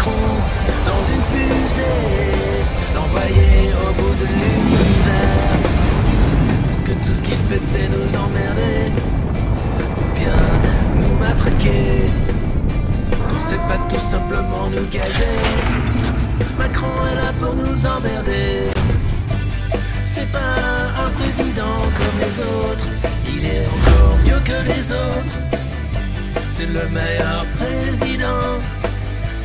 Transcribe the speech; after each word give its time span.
Macron 0.00 0.12
dans 0.86 1.04
une 1.12 1.22
fusée, 1.24 1.82
l'envoyer 2.94 3.70
au 3.74 3.92
bout 3.92 4.14
de 4.14 4.24
l'univers. 4.24 5.58
Est-ce 6.70 6.82
que 6.82 6.92
tout 6.92 7.12
ce 7.12 7.22
qu'il 7.22 7.36
fait 7.36 7.58
c'est 7.58 7.86
nous 7.90 8.16
emmerder 8.16 8.92
Ou 9.98 10.18
bien 10.18 10.40
nous 10.96 11.18
matraquer. 11.18 12.06
Qu'on 13.28 13.38
sait 13.38 13.60
pas 13.68 13.78
tout 13.90 14.10
simplement 14.10 14.70
nous 14.74 14.86
gager. 14.90 15.36
Macron 16.58 16.86
est 17.12 17.16
là 17.16 17.32
pour 17.38 17.54
nous 17.54 17.84
emmerder. 17.84 18.70
C'est 20.02 20.32
pas 20.32 20.56
un 21.04 21.10
président 21.10 21.76
comme 21.98 22.16
les 22.24 22.36
autres, 22.40 22.88
il 23.28 23.44
est 23.44 23.66
encore 23.66 24.16
mieux 24.24 24.40
que 24.46 24.66
les 24.66 24.92
autres. 24.92 25.36
C'est 26.52 26.72
le 26.72 26.88
meilleur 26.88 27.44
président 27.58 28.60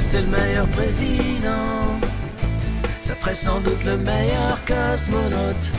C'est 0.00 0.22
le 0.22 0.26
meilleur 0.26 0.66
président. 0.68 2.00
Ça 3.02 3.14
ferait 3.14 3.34
sans 3.34 3.60
doute 3.60 3.84
le 3.84 3.96
meilleur 3.96 4.58
cosmonaute. 4.66 5.72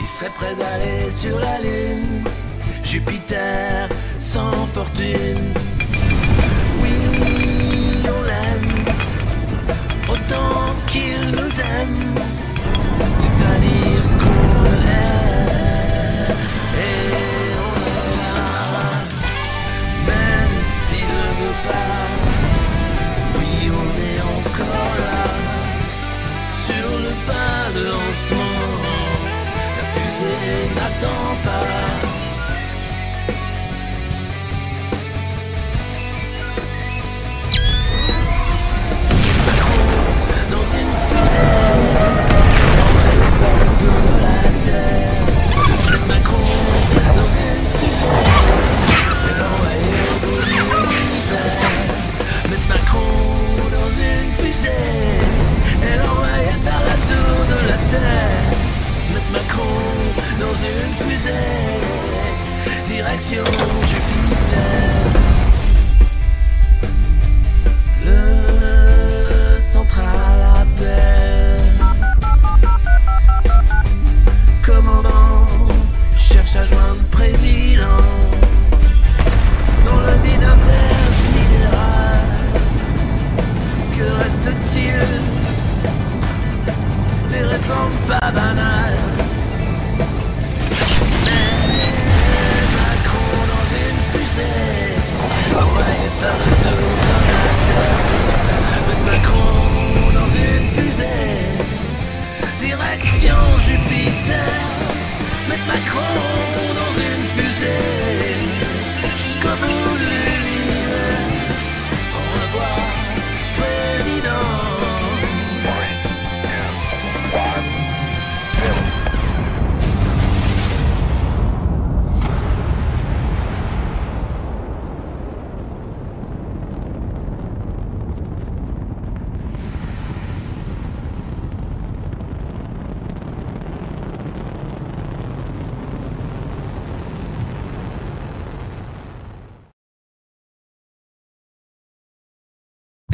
Il 0.00 0.06
serait 0.06 0.30
prêt 0.30 0.54
d'aller 0.56 1.10
sur 1.10 1.38
la 1.38 1.58
Lune. 1.60 2.24
Jupiter 2.82 3.88
sans 4.18 4.66
fortune. 4.74 5.54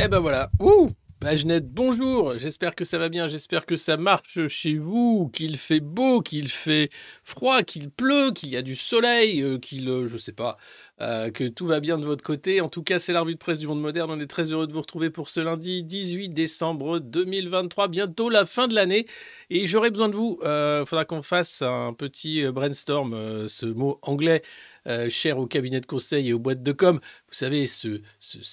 Eh 0.09 0.11
ben 0.11 0.21
voilà. 0.21 0.51
Ouh 0.59 0.89
Pagenette, 1.21 1.69
bonjour. 1.71 2.39
J'espère 2.39 2.75
que 2.75 2.85
ça 2.85 2.97
va 2.97 3.11
bien. 3.11 3.29
J'espère 3.29 3.67
que 3.67 3.77
ça 3.77 3.99
marche 3.99 4.47
chez 4.47 4.79
vous, 4.79 5.31
qu'il 5.35 5.59
fait 5.59 5.81
beau, 5.81 6.23
qu'il 6.23 6.49
fait 6.49 6.89
froid, 7.25 7.63
qu'il 7.63 7.91
pleut, 7.91 8.31
qu'il 8.31 8.49
y 8.49 8.57
a 8.57 8.63
du 8.63 8.75
soleil, 8.75 9.43
euh, 9.43 9.59
qu'il, 9.59 9.87
euh, 9.91 10.09
je 10.09 10.17
sais 10.17 10.33
pas, 10.33 10.57
euh, 11.01 11.31
que 11.31 11.45
tout 11.45 11.67
va 11.67 11.81
bien 11.81 11.99
de 11.99 12.07
votre 12.07 12.25
côté. 12.25 12.61
En 12.61 12.69
tout 12.69 12.83
cas, 12.83 12.99
c'est 12.99 13.13
la 13.13 13.25
de 13.25 13.35
presse 13.35 13.59
du 13.61 13.67
monde 13.67 13.81
moderne. 13.81 14.11
On 14.11 14.21
est 14.21 14.27
très 14.27 14.53
heureux 14.53 14.67
de 14.67 14.73
vous 14.73 14.81
retrouver 14.81 15.11
pour 15.11 15.29
ce 15.29 15.41
lundi 15.41 15.85
18 15.85 16.31
décembre 16.31 16.99
2023. 16.99 17.89
Bientôt 17.89 18.31
la 18.31 18.47
fin 18.47 18.69
de 18.69 18.75
l'année. 18.75 19.07
Et 19.51 19.67
j'aurai 19.67 19.91
besoin 19.91 20.09
de 20.09 20.17
vous. 20.17 20.39
Il 20.43 20.85
faudra 20.87 21.05
qu'on 21.05 21.23
fasse 21.23 21.63
un 21.63 21.93
petit 21.93 22.39
euh, 22.45 22.53
brainstorm, 22.53 23.15
euh, 23.15 23.49
ce 23.49 23.67
mot 23.67 23.99
anglais 24.03 24.43
euh, 24.87 25.09
cher 25.09 25.39
au 25.39 25.47
cabinet 25.47 25.81
de 25.81 25.87
conseil 25.87 26.29
et 26.29 26.33
aux 26.33 26.39
boîtes 26.39 26.63
de 26.63 26.73
com. 26.73 27.01
Vous 27.29 27.35
savez, 27.35 27.67
ce 27.67 28.01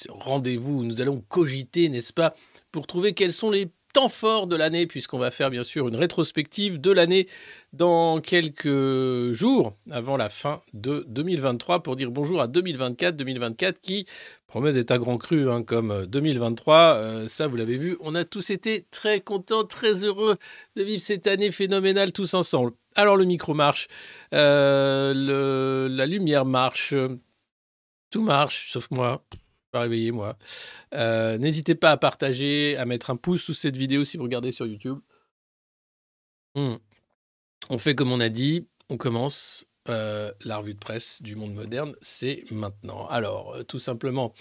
rendez-vous 0.09 0.79
où 0.79 0.83
nous 0.83 1.01
allons 1.01 1.23
cogiter, 1.29 1.89
n'est-ce 1.89 2.13
pas, 2.13 2.33
pour 2.71 2.87
trouver 2.87 3.13
quels 3.13 3.33
sont 3.33 3.49
les 3.49 3.67
temps 3.95 4.09
forts 4.09 4.47
de 4.47 4.57
l'année, 4.57 4.87
puisqu'on 4.87 5.17
va 5.17 5.31
faire 5.31 5.49
bien 5.49 5.63
sûr 5.63 5.87
une 5.87 5.95
rétrospective 5.95 6.81
de 6.81 6.91
l'année 6.91 7.27
dans 7.71 8.19
quelques 8.19 9.31
jours 9.31 9.71
avant 9.89 10.17
la 10.17 10.27
fin 10.27 10.59
de 10.73 11.05
2023 11.07 11.81
pour 11.81 11.95
dire 11.95 12.11
bonjour 12.11 12.41
à 12.41 12.47
2024. 12.47 13.15
2024 13.15 13.79
qui 13.79 14.05
promet 14.47 14.73
d'être 14.73 14.91
un 14.91 14.97
grand 14.97 15.17
cru 15.17 15.49
hein, 15.49 15.63
comme 15.63 16.05
2023. 16.07 16.75
Euh, 16.75 17.27
ça, 17.29 17.47
vous 17.47 17.55
l'avez 17.55 17.77
vu, 17.77 17.95
on 18.01 18.15
a 18.15 18.25
tous 18.25 18.49
été 18.49 18.85
très 18.91 19.21
contents, 19.21 19.63
très 19.63 20.03
heureux 20.03 20.35
de 20.75 20.83
vivre 20.83 21.01
cette 21.01 21.25
année 21.25 21.49
phénoménale 21.49 22.11
tous 22.11 22.33
ensemble. 22.33 22.73
Alors 22.95 23.15
le 23.15 23.23
micro 23.23 23.53
marche, 23.53 23.87
euh, 24.33 25.87
la 25.87 26.05
lumière 26.05 26.43
marche, 26.43 26.93
tout 28.11 28.21
marche, 28.21 28.73
sauf 28.73 28.91
moi. 28.91 29.23
Pas 29.75 29.81
réveillé 29.81 30.13
moi. 30.13 30.37
Euh, 30.93 31.37
N'hésitez 31.37 31.75
pas 31.75 31.91
à 31.91 31.97
partager, 31.97 32.77
à 32.77 32.85
mettre 32.85 33.09
un 33.09 33.17
pouce 33.17 33.41
sous 33.41 33.53
cette 33.53 33.75
vidéo 33.75 34.05
si 34.05 34.15
vous 34.15 34.23
regardez 34.23 34.53
sur 34.53 34.65
YouTube. 34.65 34.99
Hmm. 36.55 36.75
On 37.69 37.77
fait 37.77 37.93
comme 37.93 38.13
on 38.13 38.21
a 38.21 38.29
dit, 38.29 38.69
on 38.89 38.95
commence 38.95 39.65
euh, 39.89 40.31
la 40.45 40.59
revue 40.59 40.75
de 40.75 40.79
presse 40.79 41.21
du 41.21 41.35
monde 41.35 41.53
moderne, 41.53 41.93
c'est 41.99 42.45
maintenant. 42.51 43.05
Alors, 43.07 43.55
euh, 43.55 43.63
tout 43.63 43.79
simplement, 43.79 44.33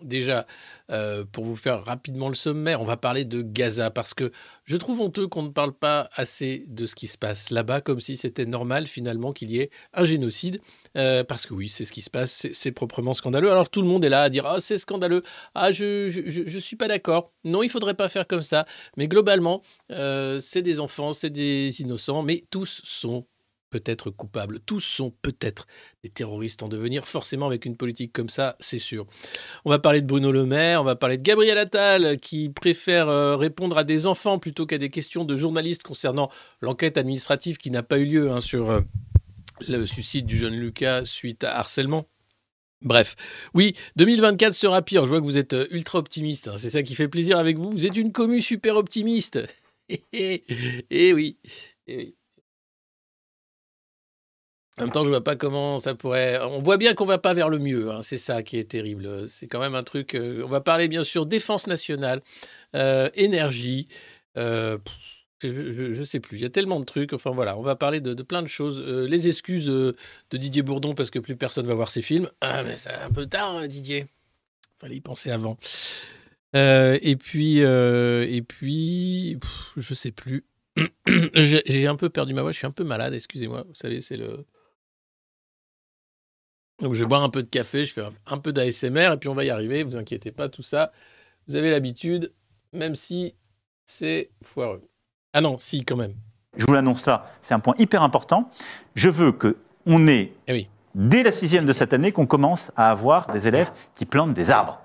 Déjà, 0.00 0.46
euh, 0.90 1.24
pour 1.30 1.44
vous 1.44 1.54
faire 1.54 1.84
rapidement 1.84 2.28
le 2.28 2.34
sommaire, 2.34 2.80
on 2.80 2.84
va 2.84 2.96
parler 2.96 3.24
de 3.24 3.42
Gaza 3.42 3.90
parce 3.90 4.14
que 4.14 4.32
je 4.64 4.76
trouve 4.78 5.00
honteux 5.00 5.28
qu'on 5.28 5.42
ne 5.42 5.50
parle 5.50 5.72
pas 5.72 6.08
assez 6.14 6.64
de 6.66 6.86
ce 6.86 6.94
qui 6.94 7.06
se 7.06 7.18
passe 7.18 7.50
là-bas, 7.50 7.82
comme 7.82 8.00
si 8.00 8.16
c'était 8.16 8.46
normal 8.46 8.86
finalement 8.86 9.32
qu'il 9.32 9.50
y 9.50 9.60
ait 9.60 9.70
un 9.92 10.04
génocide. 10.04 10.60
Euh, 10.96 11.24
parce 11.24 11.46
que 11.46 11.52
oui, 11.52 11.68
c'est 11.68 11.84
ce 11.84 11.92
qui 11.92 12.00
se 12.00 12.10
passe, 12.10 12.46
c'est 12.52 12.72
proprement 12.72 13.12
scandaleux. 13.12 13.50
Alors 13.50 13.68
tout 13.68 13.82
le 13.82 13.88
monde 13.88 14.04
est 14.04 14.08
là 14.08 14.22
à 14.22 14.28
dire 14.30 14.46
ah 14.46 14.60
c'est 14.60 14.78
scandaleux, 14.78 15.22
ah 15.54 15.70
je 15.70 16.08
je, 16.08 16.58
suis 16.58 16.76
pas 16.76 16.88
d'accord. 16.88 17.30
Non, 17.44 17.62
il 17.62 17.68
faudrait 17.68 17.94
pas 17.94 18.08
faire 18.08 18.26
comme 18.26 18.42
ça. 18.42 18.66
Mais 18.96 19.08
globalement, 19.08 19.60
euh, 19.90 20.40
c'est 20.40 20.62
des 20.62 20.80
enfants, 20.80 21.12
c'est 21.12 21.30
des 21.30 21.80
innocents, 21.82 22.22
mais 22.22 22.44
tous 22.50 22.80
sont 22.84 23.26
peut-être 23.72 24.10
coupables. 24.10 24.60
Tous 24.60 24.80
sont 24.80 25.10
peut-être 25.22 25.66
des 26.04 26.10
terroristes 26.10 26.62
en 26.62 26.68
devenir, 26.68 27.08
forcément 27.08 27.46
avec 27.46 27.64
une 27.64 27.76
politique 27.76 28.12
comme 28.12 28.28
ça, 28.28 28.54
c'est 28.60 28.78
sûr. 28.78 29.06
On 29.64 29.70
va 29.70 29.78
parler 29.78 30.02
de 30.02 30.06
Bruno 30.06 30.30
Le 30.30 30.44
Maire, 30.44 30.82
on 30.82 30.84
va 30.84 30.94
parler 30.94 31.16
de 31.16 31.22
Gabriel 31.22 31.58
Attal, 31.58 32.18
qui 32.18 32.50
préfère 32.50 33.08
euh, 33.08 33.36
répondre 33.36 33.78
à 33.78 33.84
des 33.84 34.06
enfants 34.06 34.38
plutôt 34.38 34.66
qu'à 34.66 34.78
des 34.78 34.90
questions 34.90 35.24
de 35.24 35.36
journalistes 35.36 35.82
concernant 35.82 36.30
l'enquête 36.60 36.98
administrative 36.98 37.56
qui 37.56 37.70
n'a 37.70 37.82
pas 37.82 37.98
eu 37.98 38.04
lieu 38.04 38.30
hein, 38.30 38.40
sur 38.40 38.70
euh, 38.70 38.80
le 39.68 39.86
suicide 39.86 40.26
du 40.26 40.36
jeune 40.36 40.54
Lucas 40.54 41.04
suite 41.04 41.44
à 41.44 41.58
harcèlement. 41.58 42.06
Bref, 42.82 43.14
oui, 43.54 43.74
2024 43.96 44.52
sera 44.52 44.82
pire. 44.82 45.04
Je 45.04 45.10
vois 45.10 45.20
que 45.20 45.24
vous 45.24 45.38
êtes 45.38 45.54
euh, 45.54 45.66
ultra 45.70 45.98
optimiste. 45.98 46.48
Hein. 46.48 46.56
C'est 46.58 46.70
ça 46.70 46.82
qui 46.82 46.94
fait 46.94 47.08
plaisir 47.08 47.38
avec 47.38 47.56
vous. 47.56 47.70
Vous 47.70 47.86
êtes 47.86 47.96
une 47.96 48.12
commu 48.12 48.40
super 48.40 48.76
optimiste. 48.76 49.40
Et 50.12 51.12
oui. 51.12 51.36
Et 51.86 51.96
oui. 51.96 52.16
En 54.78 54.82
même 54.82 54.90
temps, 54.90 55.04
je 55.04 55.10
vois 55.10 55.22
pas 55.22 55.36
comment 55.36 55.78
ça 55.78 55.94
pourrait. 55.94 56.40
On 56.42 56.62
voit 56.62 56.78
bien 56.78 56.94
qu'on 56.94 57.04
va 57.04 57.18
pas 57.18 57.34
vers 57.34 57.50
le 57.50 57.58
mieux. 57.58 57.90
Hein. 57.90 58.00
C'est 58.02 58.16
ça 58.16 58.42
qui 58.42 58.56
est 58.56 58.64
terrible. 58.64 59.28
C'est 59.28 59.46
quand 59.46 59.60
même 59.60 59.74
un 59.74 59.82
truc. 59.82 60.14
Euh, 60.14 60.42
on 60.44 60.48
va 60.48 60.62
parler 60.62 60.88
bien 60.88 61.04
sûr 61.04 61.26
défense 61.26 61.66
nationale, 61.66 62.22
euh, 62.74 63.10
énergie. 63.14 63.86
Euh, 64.38 64.78
je, 65.42 65.98
ne 65.98 66.04
sais 66.04 66.20
plus. 66.20 66.38
Il 66.38 66.42
y 66.42 66.46
a 66.46 66.50
tellement 66.50 66.80
de 66.80 66.86
trucs. 66.86 67.12
Enfin 67.12 67.32
voilà, 67.32 67.58
on 67.58 67.62
va 67.62 67.76
parler 67.76 68.00
de, 68.00 68.14
plein 68.22 68.42
de 68.42 68.48
choses. 68.48 68.80
les 68.80 69.28
excuses 69.28 69.66
de, 69.66 69.94
Didier 70.30 70.62
Bourdon 70.62 70.94
parce 70.94 71.10
que 71.10 71.18
plus 71.18 71.36
personne 71.36 71.66
va 71.66 71.74
voir 71.74 71.90
ses 71.90 72.00
films. 72.00 72.30
Ah 72.40 72.62
mais 72.62 72.76
c'est 72.76 72.94
un 72.94 73.10
peu 73.10 73.26
tard, 73.26 73.56
hein, 73.56 73.66
Didier. 73.66 74.06
Fallait 74.80 74.96
y 74.96 75.00
penser 75.00 75.30
avant. 75.30 75.58
et 76.54 77.16
puis 77.20 77.58
et 77.58 78.42
puis, 78.48 79.38
je 79.76 79.92
sais 79.92 80.12
plus. 80.12 80.46
J'ai 81.36 81.86
un 81.86 81.96
peu 81.96 82.08
perdu 82.08 82.32
ma 82.32 82.40
voix. 82.40 82.52
Je 82.52 82.56
suis 82.56 82.66
un 82.66 82.70
peu 82.70 82.84
malade. 82.84 83.12
Excusez-moi. 83.12 83.64
Vous 83.68 83.74
savez, 83.74 84.00
c'est 84.00 84.16
le 84.16 84.46
donc 86.80 86.94
je 86.94 87.00
vais 87.00 87.06
boire 87.06 87.22
un 87.22 87.30
peu 87.30 87.42
de 87.42 87.48
café, 87.48 87.84
je 87.84 87.92
fais 87.92 88.02
un 88.26 88.38
peu 88.38 88.52
d'ASMR 88.52 89.12
et 89.12 89.16
puis 89.16 89.28
on 89.28 89.34
va 89.34 89.44
y 89.44 89.50
arriver, 89.50 89.82
vous 89.82 89.96
inquiétez 89.96 90.32
pas, 90.32 90.48
tout 90.48 90.62
ça. 90.62 90.92
Vous 91.46 91.56
avez 91.56 91.70
l'habitude, 91.70 92.32
même 92.72 92.94
si 92.94 93.34
c'est 93.84 94.30
foireux. 94.42 94.82
Ah 95.32 95.40
non, 95.40 95.58
si 95.58 95.84
quand 95.84 95.96
même. 95.96 96.14
Je 96.56 96.66
vous 96.66 96.72
l'annonce 96.72 97.06
là, 97.06 97.30
c'est 97.40 97.54
un 97.54 97.60
point 97.60 97.74
hyper 97.78 98.02
important. 98.02 98.50
Je 98.94 99.08
veux 99.08 99.32
que 99.32 99.56
on 99.86 100.06
ait, 100.06 100.32
eh 100.46 100.52
oui. 100.52 100.68
dès 100.94 101.22
la 101.22 101.32
sixième 101.32 101.64
de 101.64 101.72
cette 101.72 101.92
année, 101.92 102.12
qu'on 102.12 102.26
commence 102.26 102.70
à 102.76 102.90
avoir 102.90 103.28
des 103.28 103.48
élèves 103.48 103.72
qui 103.94 104.06
plantent 104.06 104.34
des 104.34 104.50
arbres. 104.50 104.80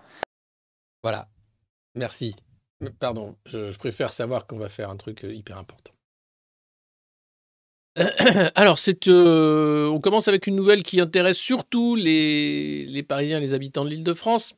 Voilà. 1.04 1.28
Merci. 1.96 2.36
Pardon, 3.00 3.36
je 3.46 3.76
préfère 3.78 4.14
savoir 4.14 4.48
qu'on 4.48 4.60
va 4.60 4.70
faire 4.70 4.90
un 4.90 4.98
truc 4.98 5.24
euh, 5.24 5.34
hyper 5.34 5.58
important. 5.58 5.92
Alors, 8.56 8.78
c'est, 8.78 9.08
euh, 9.08 9.88
on 9.90 10.00
commence 10.00 10.28
avec 10.28 10.48
une 10.48 10.56
nouvelle 10.56 10.84
qui 10.84 11.00
intéresse 11.02 11.38
surtout 11.38 11.96
les, 11.96 12.86
les 12.86 13.04
Parisiens, 13.04 13.40
les 13.40 13.54
habitants 13.54 13.86
de 13.86 13.90
l'île 13.90 14.04
de 14.04 14.14
France. 14.14 14.54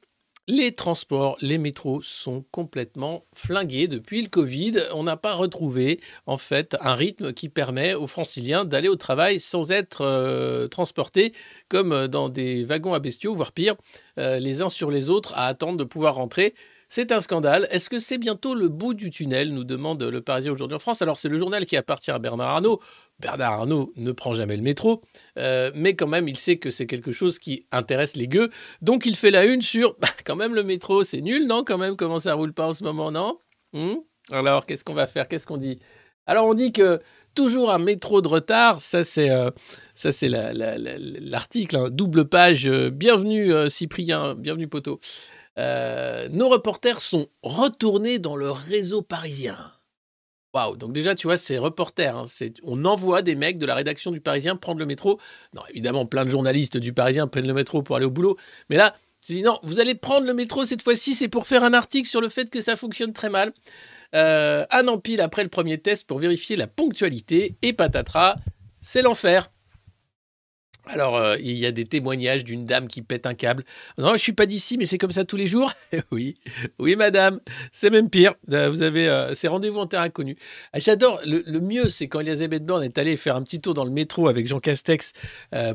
Les 0.48 0.74
transports, 0.74 1.38
les 1.42 1.60
métros 1.60 2.02
sont 2.02 2.44
complètement 2.50 3.24
flingués 3.36 3.88
depuis 3.88 4.24
le 4.24 4.30
Covid. 4.30 4.74
On 4.96 5.04
n'a 5.04 5.16
pas 5.16 5.36
retrouvé 5.36 6.00
en 6.26 6.38
fait 6.38 6.76
un 6.82 6.96
rythme 6.96 7.34
qui 7.34 7.50
permet 7.50 7.94
aux 7.94 8.08
franciliens 8.08 8.66
d'aller 8.66 8.90
au 8.90 8.96
travail 8.96 9.40
sans 9.40 9.72
être 9.72 10.02
euh, 10.02 10.68
transportés 10.68 11.34
comme 11.70 12.08
dans 12.08 12.30
des 12.30 12.64
wagons 12.64 12.96
à 12.96 13.00
bestiaux, 13.00 13.36
voire 13.36 13.52
pire, 13.52 13.76
euh, 14.18 14.40
les 14.40 14.64
uns 14.64 14.70
sur 14.70 14.90
les 14.90 15.12
autres 15.12 15.34
à 15.36 15.46
attendre 15.46 15.78
de 15.78 15.84
pouvoir 15.84 16.16
rentrer. 16.16 16.56
C'est 16.92 17.12
un 17.12 17.22
scandale. 17.22 17.68
Est-ce 17.70 17.88
que 17.88 18.00
c'est 18.00 18.18
bientôt 18.18 18.56
le 18.56 18.68
bout 18.68 18.96
du 18.96 19.12
tunnel 19.12 19.54
nous 19.54 19.64
demande 19.64 20.02
le 20.02 20.22
Parisien 20.22 20.52
aujourd'hui 20.52 20.76
en 20.76 20.80
France? 20.80 21.04
Alors 21.04 21.20
c'est 21.20 21.30
le 21.30 21.38
journal 21.38 21.68
qui 21.68 21.78
appartient 21.78 22.10
à 22.10 22.18
Bernard 22.18 22.50
Arnault. 22.50 22.82
Bernard 23.20 23.54
Arnault 23.54 23.94
ne 23.96 24.12
prend 24.12 24.34
jamais 24.34 24.58
le 24.58 24.64
métro, 24.64 25.04
euh, 25.38 25.70
mais 25.76 25.96
quand 25.96 26.08
même, 26.08 26.28
il 26.28 26.36
sait 26.36 26.58
que 26.58 26.72
c'est 26.72 26.88
quelque 26.88 27.12
chose 27.12 27.38
qui 27.38 27.64
intéresse 27.72 28.16
les 28.16 28.28
gueux. 28.28 28.50
Donc, 28.82 29.06
il 29.06 29.16
fait 29.16 29.30
la 29.30 29.46
une 29.46 29.62
sur 29.62 29.98
bah, 30.00 30.08
quand 30.26 30.36
même 30.36 30.56
le 30.56 30.64
métro, 30.64 31.04
c'est 31.04 31.22
nul, 31.22 31.46
non? 31.46 31.64
Quand 31.64 31.78
même, 31.78 31.96
comment 31.96 32.20
ça 32.20 32.34
roule 32.34 32.54
pas 32.54 32.68
en 32.68 32.74
ce 32.74 32.84
moment, 32.84 33.12
non? 33.12 33.38
Hmm? 33.74 33.98
Alors, 34.32 34.66
qu'est-ce 34.66 34.84
qu'on 34.84 34.94
va 34.94 35.06
faire? 35.06 35.28
Qu'est-ce 35.28 35.46
qu'on 35.46 35.58
dit? 35.58 35.80
Alors, 36.26 36.48
on 36.48 36.54
dit 36.54 36.72
que 36.72 37.00
toujours 37.36 37.72
un 37.72 37.78
métro 37.78 38.22
de 38.22 38.28
retard, 38.28 38.82
ça 38.82 39.04
c'est 39.04 39.30
euh, 39.30 39.52
l'article, 41.22 41.76
hein. 41.76 41.90
double 41.92 42.30
page. 42.30 42.68
Euh, 42.68 42.90
bienvenue 42.90 43.70
Cyprien, 43.70 44.34
bienvenue 44.34 44.68
Poto. 45.60 46.34
nos 46.34 46.50
reporters 46.50 47.02
sont 47.02 47.28
retournés 47.44 48.20
dans 48.20 48.36
le 48.36 48.52
réseau 48.52 49.02
parisien. 49.02 49.58
Waouh, 50.54 50.78
donc 50.78 50.94
déjà, 50.94 51.14
tu 51.14 51.28
vois, 51.28 51.38
c'est 51.38 51.60
reporter. 51.60 52.16
Hein. 52.16 52.26
on 52.64 52.84
envoie 52.86 53.22
des 53.22 53.36
mecs 53.36 53.60
de 53.60 53.68
la 53.68 53.76
rédaction 53.76 54.12
du 54.12 54.20
Parisien 54.20 54.56
prendre 54.56 54.80
le 54.80 54.86
métro. 54.88 55.20
Non, 55.54 55.62
évidemment, 55.70 56.08
plein 56.08 56.26
de 56.26 56.30
journalistes 56.30 56.78
du 56.78 56.92
Parisien 56.92 57.28
prennent 57.28 57.48
le 57.48 57.54
métro 57.54 57.84
pour 57.84 57.96
aller 57.96 58.06
au 58.06 58.12
boulot. 58.12 58.36
Mais 58.70 58.78
là, 58.78 58.96
tu 59.24 59.34
dis 59.34 59.44
non, 59.44 59.60
vous 59.62 59.80
allez 59.80 59.94
prendre 59.94 60.26
le 60.26 60.34
métro 60.34 60.66
cette 60.66 60.82
fois-ci, 60.82 61.14
c'est 61.14 61.28
pour 61.28 61.46
faire 61.46 61.64
un 61.64 61.74
article 61.74 62.08
sur 62.08 62.20
le 62.20 62.30
fait 62.30 62.50
que 62.50 62.62
ça 62.62 62.76
fonctionne 62.76 63.14
très 63.14 63.30
mal. 63.30 63.54
Euh, 64.16 64.66
un 64.72 64.88
empile 64.88 65.22
après 65.22 65.44
le 65.44 65.50
premier 65.50 65.78
test 65.78 66.08
pour 66.08 66.18
vérifier 66.18 66.56
la 66.56 66.66
ponctualité. 66.66 67.56
Et 67.62 67.74
patatras, 67.74 68.38
c'est 68.80 69.04
l'enfer. 69.04 69.52
Alors, 70.92 71.18
euh, 71.18 71.38
il 71.40 71.56
y 71.58 71.68
a 71.68 71.72
des 71.72 71.86
témoignages 71.86 72.44
d'une 72.44 72.66
dame 72.66 72.88
qui 72.88 73.04
pète 73.04 73.28
un 73.28 73.36
câble. 73.36 73.64
Non, 74.00 74.14
je 74.14 74.18
suis 74.18 74.34
pas 74.34 74.48
d'ici, 74.48 74.76
mais 74.78 74.88
c'est 74.88 74.98
comme 74.98 75.12
ça 75.12 75.24
tous 75.24 75.36
les 75.36 75.46
jours. 75.46 75.72
oui, 76.12 76.34
oui, 76.80 76.96
madame, 76.96 77.40
c'est 77.72 77.92
même 77.92 78.10
pire. 78.10 78.34
Euh, 78.52 78.70
vous 78.70 78.82
avez 78.82 79.08
euh, 79.08 79.36
ces 79.36 79.48
rendez-vous 79.48 79.78
en 79.78 79.86
terre 79.86 80.02
inconnue. 80.02 80.36
Ah, 80.74 80.80
j'adore. 80.80 81.22
Le, 81.26 81.60
mieux, 81.60 81.90
c'est 81.90 82.08
quand 82.08 82.22
Elisabeth 82.22 82.66
Borne 82.66 82.84
est 82.84 82.98
allée 82.98 83.18
faire 83.18 83.36
un 83.36 83.44
petit 83.44 83.62
tour 83.62 83.76
dans 83.76 83.86
le 83.86 83.92
métro 83.92 84.28
avec 84.28 84.48
Jean 84.48 84.60
Castex 84.60 85.14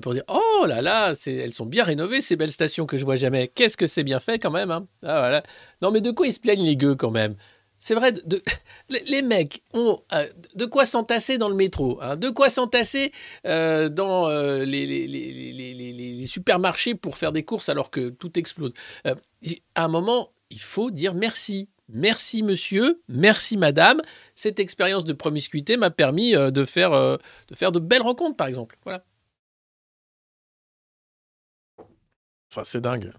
pour 0.02 0.14
dire 0.14 0.24
Oh 0.28 0.66
là 0.66 0.82
là, 0.82 1.12
elles 1.26 1.52
sont 1.52 1.66
bien 1.66 1.84
rénovées 1.84 2.20
ces 2.20 2.34
belles 2.34 2.52
stations 2.52 2.86
que 2.86 2.96
je 2.96 3.04
vois 3.04 3.16
jamais. 3.16 3.48
Qu'est-ce 3.48 3.76
que 3.76 3.86
c'est 3.86 4.02
bien 4.02 4.18
fait 4.18 4.40
quand 4.40 4.50
même. 4.50 4.72
Hein 4.72 4.86
ah, 5.04 5.18
voilà. 5.20 5.42
Non, 5.80 5.92
mais 5.92 6.00
de 6.00 6.10
quoi 6.10 6.26
ils 6.26 6.32
se 6.32 6.40
plaignent 6.40 6.64
les 6.64 6.76
gueux 6.76 6.96
quand 6.96 7.10
même? 7.12 7.36
C'est 7.84 7.94
vrai, 7.94 8.12
de, 8.12 8.42
les 8.88 9.20
mecs 9.20 9.62
ont 9.74 10.02
euh, 10.14 10.26
de 10.54 10.64
quoi 10.64 10.86
s'entasser 10.86 11.36
dans 11.36 11.50
le 11.50 11.54
métro, 11.54 11.98
hein, 12.00 12.16
de 12.16 12.30
quoi 12.30 12.48
s'entasser 12.48 13.12
euh, 13.46 13.90
dans 13.90 14.30
euh, 14.30 14.64
les, 14.64 14.86
les, 15.06 16.26
supermarchés 16.26 16.94
pour 16.94 17.18
faire 17.18 17.30
des 17.30 17.44
courses 17.44 17.68
alors 17.68 17.90
que 17.90 18.08
tout 18.08 18.38
explose. 18.38 18.72
à 19.04 19.84
un 19.84 19.88
moment, 19.88 20.32
il 20.48 20.62
faut 20.62 20.90
dire 20.90 21.12
merci. 21.12 21.68
Merci 21.90 22.42
monsieur, 22.42 23.02
merci 23.08 23.58
madame. 23.58 24.00
Cette 24.34 24.60
expérience 24.60 25.04
de 25.04 25.12
promiscuité 25.12 25.76
m'a 25.76 25.90
permis 25.90 26.32
de, 26.32 26.64
faire, 26.64 26.92
de 26.92 27.54
faire 27.54 27.70
de 27.70 27.80
belles 27.80 28.00
rencontres, 28.00 28.36
par 28.36 28.46
exemple. 28.46 28.78
Voilà. 28.84 29.04
Enfin, 32.50 32.64
c'est 32.64 32.80
dingue. 32.80 33.12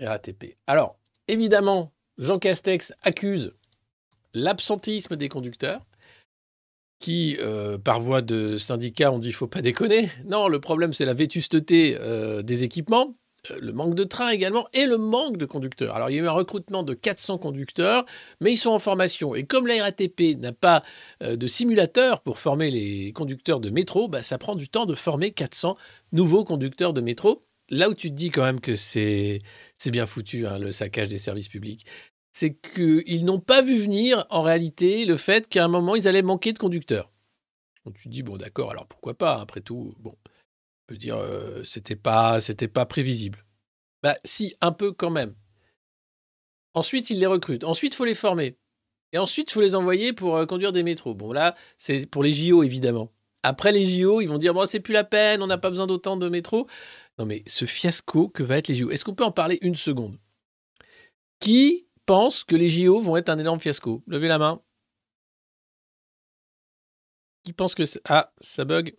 RATP. 0.00 0.56
Alors, 0.66 0.98
évidemment, 1.28 1.92
Jean 2.18 2.38
Castex 2.38 2.92
accuse 3.02 3.52
l'absentéisme 4.34 5.16
des 5.16 5.28
conducteurs, 5.28 5.86
qui, 6.98 7.36
euh, 7.40 7.78
par 7.78 8.00
voie 8.00 8.22
de 8.22 8.56
syndicat, 8.56 9.12
ont 9.12 9.18
dit 9.18 9.32
faut 9.32 9.46
pas 9.46 9.62
déconner. 9.62 10.10
Non, 10.24 10.48
le 10.48 10.60
problème, 10.60 10.92
c'est 10.92 11.04
la 11.04 11.12
vétusteté 11.12 11.96
euh, 12.00 12.42
des 12.42 12.64
équipements, 12.64 13.14
euh, 13.50 13.58
le 13.60 13.72
manque 13.72 13.94
de 13.94 14.04
trains 14.04 14.30
également, 14.30 14.66
et 14.72 14.86
le 14.86 14.96
manque 14.96 15.36
de 15.36 15.44
conducteurs. 15.44 15.94
Alors, 15.94 16.10
il 16.10 16.16
y 16.16 16.20
a 16.20 16.22
eu 16.22 16.28
un 16.28 16.32
recrutement 16.32 16.82
de 16.82 16.94
400 16.94 17.38
conducteurs, 17.38 18.06
mais 18.40 18.52
ils 18.52 18.56
sont 18.56 18.70
en 18.70 18.78
formation. 18.78 19.34
Et 19.34 19.44
comme 19.44 19.66
la 19.66 19.82
RATP 19.82 20.38
n'a 20.38 20.52
pas 20.52 20.82
de 21.20 21.46
simulateur 21.46 22.22
pour 22.22 22.38
former 22.38 22.70
les 22.70 23.12
conducteurs 23.12 23.60
de 23.60 23.70
métro, 23.70 24.08
bah, 24.08 24.22
ça 24.22 24.38
prend 24.38 24.54
du 24.54 24.68
temps 24.68 24.86
de 24.86 24.94
former 24.94 25.32
400 25.32 25.76
nouveaux 26.12 26.44
conducteurs 26.44 26.94
de 26.94 27.02
métro 27.02 27.45
là 27.70 27.88
où 27.88 27.94
tu 27.94 28.10
te 28.10 28.14
dis 28.14 28.30
quand 28.30 28.42
même 28.42 28.60
que 28.60 28.74
c'est 28.74 29.40
bien 29.86 30.06
foutu, 30.06 30.46
hein, 30.46 30.58
le 30.58 30.72
saccage 30.72 31.08
des 31.08 31.18
services 31.18 31.48
publics, 31.48 31.86
c'est 32.32 32.54
qu'ils 32.54 33.24
n'ont 33.24 33.40
pas 33.40 33.62
vu 33.62 33.78
venir 33.78 34.26
en 34.30 34.42
réalité 34.42 35.04
le 35.04 35.16
fait 35.16 35.48
qu'à 35.48 35.64
un 35.64 35.68
moment, 35.68 35.96
ils 35.96 36.06
allaient 36.06 36.22
manquer 36.22 36.52
de 36.52 36.58
conducteurs. 36.58 37.10
Tu 37.94 38.08
te 38.08 38.08
dis, 38.08 38.22
bon 38.22 38.36
d'accord, 38.36 38.72
alors 38.72 38.86
pourquoi 38.86 39.14
pas, 39.14 39.40
après 39.40 39.60
tout, 39.60 39.94
bon, 40.00 40.16
on 40.24 40.86
peut 40.88 40.96
dire, 40.96 41.16
euh, 41.16 41.62
c'était 41.62 41.96
pas, 41.96 42.38
pas 42.74 42.86
prévisible. 42.86 43.44
Bah 44.02 44.16
si, 44.24 44.54
un 44.60 44.72
peu 44.72 44.92
quand 44.92 45.10
même. 45.10 45.34
Ensuite, 46.74 47.10
ils 47.10 47.18
les 47.18 47.26
recrutent. 47.26 47.64
Ensuite, 47.64 47.94
il 47.94 47.96
faut 47.96 48.04
les 48.04 48.14
former. 48.14 48.58
Et 49.12 49.18
ensuite, 49.18 49.50
il 49.50 49.54
faut 49.54 49.60
les 49.60 49.74
envoyer 49.74 50.12
pour 50.12 50.36
euh, 50.36 50.46
conduire 50.46 50.72
des 50.72 50.82
métros. 50.82 51.14
Bon, 51.14 51.32
là, 51.32 51.54
c'est 51.78 52.10
pour 52.10 52.22
les 52.22 52.32
JO, 52.32 52.62
évidemment. 52.62 53.12
Après 53.42 53.70
les 53.70 53.84
JO, 53.84 54.20
ils 54.20 54.26
vont 54.26 54.38
dire, 54.38 54.52
bon, 54.52 54.66
c'est 54.66 54.80
plus 54.80 54.92
la 54.92 55.04
peine, 55.04 55.42
on 55.42 55.46
n'a 55.46 55.58
pas 55.58 55.70
besoin 55.70 55.86
d'autant 55.86 56.16
de 56.16 56.28
métros. 56.28 56.66
Non 57.18 57.26
mais 57.26 57.42
ce 57.46 57.64
fiasco 57.64 58.28
que 58.28 58.42
va 58.42 58.58
être 58.58 58.68
les 58.68 58.74
JO, 58.74 58.90
est-ce 58.90 59.04
qu'on 59.04 59.14
peut 59.14 59.24
en 59.24 59.32
parler 59.32 59.58
une 59.62 59.74
seconde? 59.74 60.18
Qui 61.40 61.86
pense 62.06 62.44
que 62.44 62.56
les 62.56 62.68
JO 62.68 63.00
vont 63.00 63.16
être 63.16 63.28
un 63.30 63.38
énorme 63.38 63.60
fiasco? 63.60 64.02
Levez 64.06 64.28
la 64.28 64.38
main. 64.38 64.62
Qui 67.44 67.52
pense 67.52 67.74
que. 67.74 67.84
Ah, 68.04 68.32
ça 68.40 68.64
bug. 68.64 68.94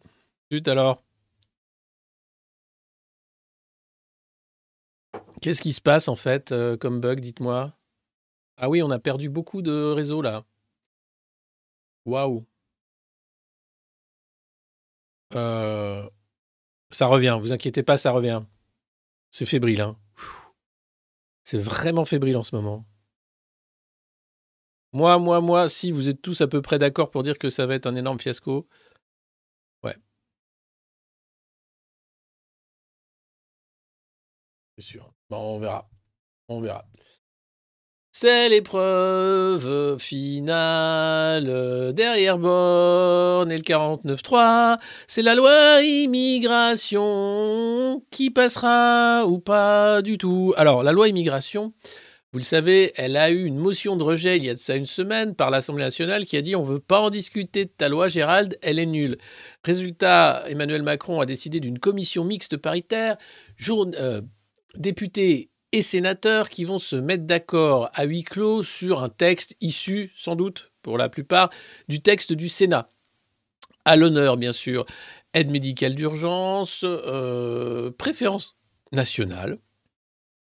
Zut 0.51 0.67
alors. 0.67 1.03
Qu'est-ce 5.41 5.61
qui 5.61 5.73
se 5.73 5.81
passe 5.81 6.07
en 6.07 6.15
fait 6.15 6.51
euh, 6.51 6.77
comme 6.77 6.99
bug, 6.99 7.19
dites-moi? 7.19 7.73
Ah 8.57 8.69
oui, 8.69 8.83
on 8.83 8.91
a 8.91 8.99
perdu 8.99 9.29
beaucoup 9.29 9.61
de 9.61 9.91
réseaux 9.91 10.21
là. 10.21 10.45
Waouh. 12.05 12.45
Euh, 15.35 16.09
ça 16.91 17.07
revient, 17.07 17.37
vous 17.41 17.53
inquiétez 17.53 17.83
pas, 17.83 17.97
ça 17.97 18.11
revient. 18.11 18.43
C'est 19.29 19.45
fébrile, 19.45 19.81
hein. 19.81 19.97
C'est 21.43 21.57
vraiment 21.59 22.05
fébrile 22.05 22.37
en 22.37 22.43
ce 22.43 22.55
moment. 22.55 22.85
Moi, 24.93 25.17
moi, 25.19 25.41
moi, 25.41 25.69
si 25.69 25.91
vous 25.91 26.09
êtes 26.09 26.21
tous 26.21 26.41
à 26.41 26.47
peu 26.47 26.61
près 26.61 26.77
d'accord 26.79 27.11
pour 27.11 27.23
dire 27.23 27.37
que 27.37 27.49
ça 27.49 27.65
va 27.65 27.75
être 27.75 27.87
un 27.87 27.95
énorme 27.95 28.19
fiasco. 28.19 28.67
Ouais. 29.83 29.95
C'est 34.77 34.83
sûr. 34.83 35.13
Bon, 35.29 35.55
on 35.55 35.59
verra. 35.59 35.89
On 36.49 36.61
verra. 36.61 36.85
C'est 38.19 38.49
l'épreuve 38.49 39.99
finale 39.99 41.93
derrière 41.93 42.39
Borne 42.39 43.51
et 43.51 43.57
le 43.57 43.61
49.3. 43.61 44.79
C'est 45.07 45.21
la 45.21 45.35
loi 45.35 45.83
immigration 45.83 48.01
qui 48.09 48.31
passera 48.31 49.27
ou 49.27 49.37
pas 49.37 50.01
du 50.01 50.17
tout. 50.17 50.51
Alors, 50.57 50.81
la 50.81 50.93
loi 50.93 51.09
immigration, 51.09 51.73
vous 52.33 52.39
le 52.39 52.43
savez, 52.43 52.91
elle 52.95 53.17
a 53.17 53.29
eu 53.29 53.45
une 53.45 53.59
motion 53.59 53.95
de 53.95 54.03
rejet 54.03 54.37
il 54.37 54.45
y 54.45 54.49
a 54.49 54.55
de 54.55 54.59
ça 54.59 54.75
une 54.75 54.87
semaine 54.87 55.35
par 55.35 55.51
l'Assemblée 55.51 55.83
nationale 55.83 56.25
qui 56.25 56.37
a 56.37 56.41
dit 56.41 56.55
on 56.55 56.63
ne 56.63 56.69
veut 56.69 56.79
pas 56.79 57.01
en 57.01 57.11
discuter 57.11 57.65
de 57.65 57.69
ta 57.69 57.87
loi, 57.87 58.07
Gérald, 58.07 58.57
elle 58.63 58.79
est 58.79 58.87
nulle. 58.87 59.19
Résultat, 59.63 60.43
Emmanuel 60.49 60.81
Macron 60.81 61.21
a 61.21 61.27
décidé 61.27 61.59
d'une 61.59 61.77
commission 61.77 62.23
mixte 62.23 62.57
paritaire, 62.57 63.17
jour, 63.57 63.85
euh, 63.99 64.21
et 65.71 65.81
sénateurs 65.81 66.49
qui 66.49 66.63
vont 66.63 66.77
se 66.77 66.95
mettre 66.95 67.25
d'accord 67.25 67.89
à 67.93 68.05
huis 68.05 68.23
clos 68.23 68.63
sur 68.63 69.03
un 69.03 69.09
texte 69.09 69.55
issu, 69.61 70.11
sans 70.15 70.35
doute, 70.35 70.71
pour 70.81 70.97
la 70.97 71.09
plupart, 71.09 71.49
du 71.87 72.01
texte 72.01 72.33
du 72.33 72.49
Sénat. 72.49 72.89
À 73.85 73.95
l'honneur, 73.95 74.37
bien 74.37 74.53
sûr, 74.53 74.85
aide 75.33 75.49
médicale 75.49 75.95
d'urgence, 75.95 76.81
euh, 76.83 77.91
préférence 77.91 78.55
nationale. 78.91 79.59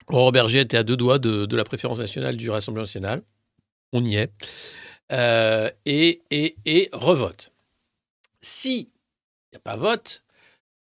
Aurore 0.08 0.32
Berger 0.32 0.60
était 0.60 0.76
à 0.76 0.82
deux 0.82 0.96
doigts 0.96 1.18
de, 1.18 1.54
la 1.54 1.64
préférence 1.64 1.98
nationale 2.00 2.36
du 2.36 2.50
Rassemblement 2.50 2.82
national. 2.82 3.22
On 3.92 4.04
y 4.04 4.16
est. 4.16 4.32
Euh, 5.12 5.70
et, 5.86 6.22
et, 6.30 6.56
et 6.64 6.88
revote. 6.92 7.52
Si 8.40 8.90
il 9.52 9.56
n'y 9.56 9.56
a 9.56 9.60
pas 9.60 9.76
vote, 9.76 10.24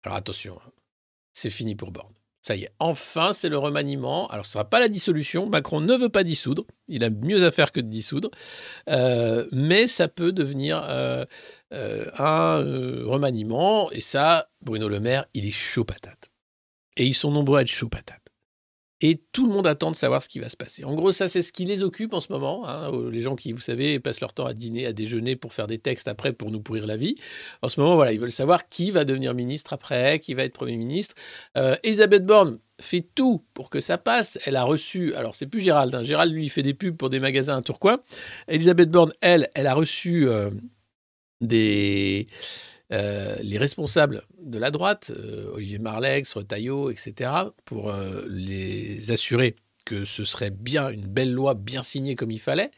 alors 0.04 0.18
attention, 0.18 0.60
hein, 0.66 0.72
c'est 1.34 1.50
fini 1.50 1.76
pour 1.76 1.92
Borne. 1.92 2.14
Ça 2.42 2.56
y 2.56 2.64
est, 2.64 2.72
enfin, 2.80 3.34
c'est 3.34 3.50
le 3.50 3.58
remaniement. 3.60 4.28
Alors, 4.30 4.48
ce 4.48 4.50
ne 4.50 4.54
sera 4.54 4.70
pas 4.70 4.80
la 4.80 4.88
dissolution. 4.88 5.48
Macron 5.48 5.80
ne 5.80 5.96
veut 5.96 6.10
pas 6.10 6.24
dissoudre. 6.24 6.64
Il 6.88 7.04
a 7.04 7.12
mieux 7.12 7.46
à 7.46 7.52
faire 7.52 7.72
que 7.72 7.80
de 7.80 7.88
dissoudre. 7.88 8.32
Euh, 8.90 9.48
mais 9.52 9.88
ça 9.88 10.08
peut 10.08 10.32
devenir 10.32 10.84
euh, 10.90 11.24
euh, 11.72 12.06
un 12.18 12.56
remaniement. 13.06 13.92
Et 13.92 14.02
ça, 14.02 14.50
Bruno 14.62 14.88
Le 14.88 15.00
Maire, 15.00 15.26
il 15.36 15.46
est 15.48 15.52
chaud 15.52 15.84
patate. 15.84 16.32
Et 16.98 17.06
ils 17.06 17.14
sont 17.14 17.32
nombreux 17.32 17.60
à 17.60 17.62
être 17.62 17.68
chaud 17.68 17.90
patate 17.90 18.21
et 19.02 19.20
tout 19.32 19.48
le 19.48 19.54
monde 19.54 19.68
attend 19.68 19.92
de 19.92 19.96
savoir 19.96 20.22
ce 20.22 20.30
qui 20.30 20.40
va 20.40 20.48
se 20.48 20.58
passer. 20.58 20.84
En 20.84 20.94
gros, 20.94 21.12
ça, 21.12 21.28
c'est 21.28 21.42
ce 21.42 21.52
qui 21.52 21.66
les 21.66 21.84
occupe 21.84 22.14
en 22.14 22.20
ce 22.20 22.32
moment. 22.32 22.68
Hein, 22.68 22.92
les 23.12 23.20
gens 23.20 23.36
qui, 23.36 23.52
vous 23.52 23.60
savez, 23.60 24.00
passent 24.00 24.22
leur 24.22 24.34
temps 24.34 24.46
à 24.46 24.54
dîner, 24.54 24.86
à 24.86 24.94
déjeuner 24.94 25.36
pour 25.36 25.54
faire 25.54 25.68
des 25.68 25.80
textes 25.80 26.08
après 26.08 26.34
pour 26.34 26.52
nous 26.52 26.62
pourrir 26.62 26.86
la 26.86 26.98
vie. 26.98 27.16
En 27.62 27.70
ce 27.70 27.80
moment, 27.80 27.96
voilà, 27.96 28.14
ils 28.14 28.20
veulent 28.20 28.32
savoir 28.32 28.70
qui 28.70 28.92
va 28.92 29.04
devenir 29.04 29.34
ministre 29.34 29.74
après, 29.74 30.20
qui 30.20 30.34
va 30.34 30.44
être 30.44 30.54
Premier 30.54 30.78
ministre. 30.78 31.16
Euh, 31.58 31.76
Elisabeth 31.84 32.26
Borne 32.26 32.60
fait 32.80 33.06
tout 33.16 33.44
pour 33.54 33.70
que 33.70 33.80
ça 33.80 33.98
passe. 33.98 34.38
Elle 34.46 34.56
a 34.56 34.64
reçu, 34.64 35.16
alors 35.16 35.36
c'est 35.36 35.48
plus 35.48 35.62
Gérald, 35.62 35.94
hein, 35.96 36.04
Gérald 36.04 36.34
lui 36.34 36.50
fait 36.50 36.62
des 36.62 36.74
pubs 36.74 36.96
pour 36.96 37.10
des 37.10 37.20
magasins 37.20 37.58
à 37.58 37.62
Tourcoing. 37.62 38.00
Elisabeth 38.48 38.90
Borne, 38.90 39.14
elle, 39.22 39.50
elle 39.56 39.68
a 39.68 39.74
reçu 39.74 40.28
euh, 40.28 40.52
des 41.42 42.28
euh, 42.92 43.36
les 43.42 43.58
responsables 43.58 44.24
de 44.40 44.58
la 44.58 44.72
droite, 44.72 45.12
euh, 45.16 45.52
Olivier 45.54 45.80
Marlex, 45.80 46.34
Retailleau, 46.34 46.90
etc., 46.90 47.32
pour 47.66 47.90
euh, 47.90 48.26
les 48.28 49.12
assurer 49.12 49.56
que 49.86 50.06
ce 50.06 50.26
serait 50.26 50.52
bien 50.52 50.90
une 50.90 51.08
belle 51.08 51.34
loi 51.34 51.54
bien 51.54 51.84
signée 51.84 52.16
comme 52.16 52.32
il 52.32 52.40
fallait. 52.40 52.72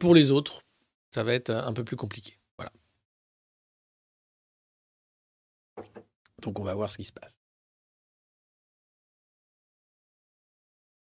pour 0.00 0.14
les 0.14 0.30
autres, 0.30 0.62
ça 1.14 1.22
va 1.24 1.34
être 1.34 1.50
un 1.50 1.72
peu 1.72 1.84
plus 1.84 1.96
compliqué. 1.96 2.38
Voilà. 2.58 2.70
Donc 6.42 6.58
on 6.58 6.64
va 6.64 6.74
voir 6.74 6.90
ce 6.90 6.98
qui 6.98 7.04
se 7.04 7.12
passe. 7.12 7.40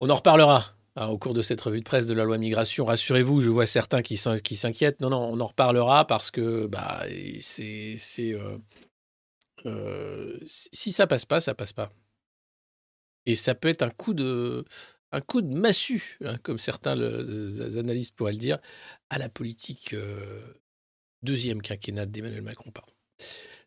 On 0.00 0.10
en 0.10 0.14
reparlera. 0.14 0.76
Hein, 0.96 1.08
au 1.08 1.18
cours 1.18 1.34
de 1.34 1.42
cette 1.42 1.60
revue 1.60 1.80
de 1.80 1.84
presse 1.84 2.06
de 2.06 2.14
la 2.14 2.22
loi 2.22 2.38
migration. 2.38 2.84
Rassurez-vous, 2.84 3.40
je 3.40 3.50
vois 3.50 3.66
certains 3.66 4.00
qui 4.00 4.16
s'inquiètent. 4.16 5.00
Non, 5.00 5.10
non, 5.10 5.28
on 5.32 5.40
en 5.40 5.46
reparlera 5.46 6.06
parce 6.06 6.30
que 6.30 6.66
bah, 6.66 7.04
c'est, 7.40 7.98
euh, 8.32 8.58
euh, 9.66 10.38
si 10.44 10.92
ça 10.92 11.08
passe 11.08 11.24
pas, 11.24 11.40
ça 11.40 11.54
passe 11.54 11.72
pas. 11.72 11.90
Et 13.26 13.34
ça 13.34 13.56
peut 13.56 13.68
être 13.68 13.82
un 13.82 13.90
coup 13.90 14.14
de, 14.14 14.64
un 15.10 15.20
coup 15.20 15.42
de 15.42 15.52
massue, 15.52 16.16
hein, 16.24 16.36
comme 16.44 16.58
certains 16.58 16.92
analystes 16.92 18.14
pourraient 18.14 18.32
le 18.32 18.38
dire, 18.38 18.58
à 19.10 19.18
la 19.18 19.28
politique 19.28 19.94
euh, 19.94 20.54
deuxième 21.24 21.60
quinquennat 21.60 22.06
d'Emmanuel 22.06 22.42
Macron. 22.42 22.70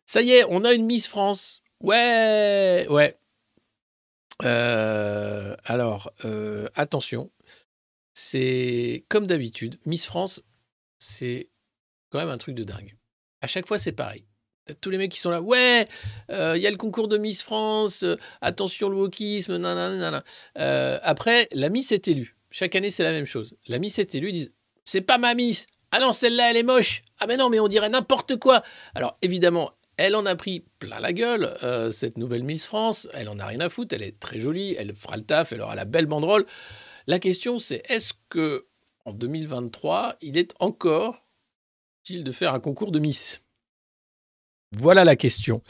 Ça 0.06 0.22
y 0.22 0.30
est, 0.30 0.44
on 0.48 0.64
a 0.64 0.72
une 0.72 0.86
Miss 0.86 1.08
France. 1.08 1.62
Ouais, 1.80 2.86
ouais. 2.88 3.18
Euh, 4.44 5.56
alors, 5.64 6.12
euh, 6.24 6.68
attention, 6.74 7.30
c'est 8.14 9.04
comme 9.08 9.26
d'habitude, 9.26 9.78
Miss 9.86 10.06
France, 10.06 10.42
c'est 10.98 11.50
quand 12.10 12.18
même 12.18 12.28
un 12.28 12.38
truc 12.38 12.54
de 12.54 12.64
dingue. 12.64 12.96
À 13.40 13.46
chaque 13.46 13.66
fois, 13.66 13.78
c'est 13.78 13.92
pareil. 13.92 14.24
Tous 14.82 14.90
les 14.90 14.98
mecs 14.98 15.12
qui 15.12 15.20
sont 15.20 15.30
là, 15.30 15.40
ouais, 15.40 15.88
euh, 16.30 16.54
il 16.56 16.62
y 16.62 16.66
a 16.66 16.70
le 16.70 16.76
concours 16.76 17.08
de 17.08 17.16
Miss 17.16 17.42
France, 17.42 18.04
attention 18.42 18.90
le 18.90 18.96
wokisme, 18.96 19.56
nanana. 19.56 20.22
après, 21.02 21.48
la 21.52 21.70
Miss 21.70 21.90
est 21.92 22.06
élue. 22.08 22.36
Chaque 22.50 22.74
année, 22.76 22.90
c'est 22.90 23.02
la 23.02 23.12
même 23.12 23.26
chose. 23.26 23.56
La 23.66 23.78
Miss 23.78 23.98
est 23.98 24.14
élue, 24.14 24.28
ils 24.28 24.32
disent, 24.32 24.52
c'est 24.84 25.00
pas 25.00 25.18
ma 25.18 25.34
Miss. 25.34 25.66
Ah 25.90 26.00
non, 26.00 26.12
celle-là, 26.12 26.50
elle 26.50 26.58
est 26.58 26.62
moche. 26.62 27.00
Ah 27.18 27.26
mais 27.26 27.38
non, 27.38 27.48
mais 27.48 27.60
on 27.60 27.68
dirait 27.68 27.88
n'importe 27.88 28.36
quoi. 28.36 28.62
Alors 28.94 29.16
évidemment, 29.22 29.72
elle 29.98 30.14
en 30.14 30.26
a 30.26 30.36
pris 30.36 30.64
plein 30.78 31.00
la 31.00 31.12
gueule, 31.12 31.56
euh, 31.64 31.90
cette 31.90 32.18
nouvelle 32.18 32.44
Miss 32.44 32.64
France. 32.64 33.08
Elle 33.12 33.28
en 33.28 33.38
a 33.40 33.46
rien 33.46 33.60
à 33.60 33.68
foutre. 33.68 33.94
Elle 33.94 34.04
est 34.04 34.18
très 34.18 34.38
jolie. 34.38 34.76
Elle 34.78 34.94
fera 34.94 35.16
le 35.16 35.24
taf. 35.24 35.52
Elle 35.52 35.60
aura 35.60 35.74
la 35.74 35.84
belle 35.84 36.06
banderole. 36.06 36.46
La 37.08 37.18
question, 37.18 37.58
c'est 37.58 37.82
est-ce 37.90 38.14
que 38.28 38.66
en 39.04 39.12
2023, 39.12 40.16
il 40.20 40.38
est 40.38 40.54
encore 40.60 41.26
utile 42.00 42.22
de 42.22 42.30
faire 42.30 42.54
un 42.54 42.60
concours 42.60 42.92
de 42.92 43.00
Miss? 43.00 43.42
Voilà 44.76 45.02
la 45.04 45.16
question. 45.16 45.62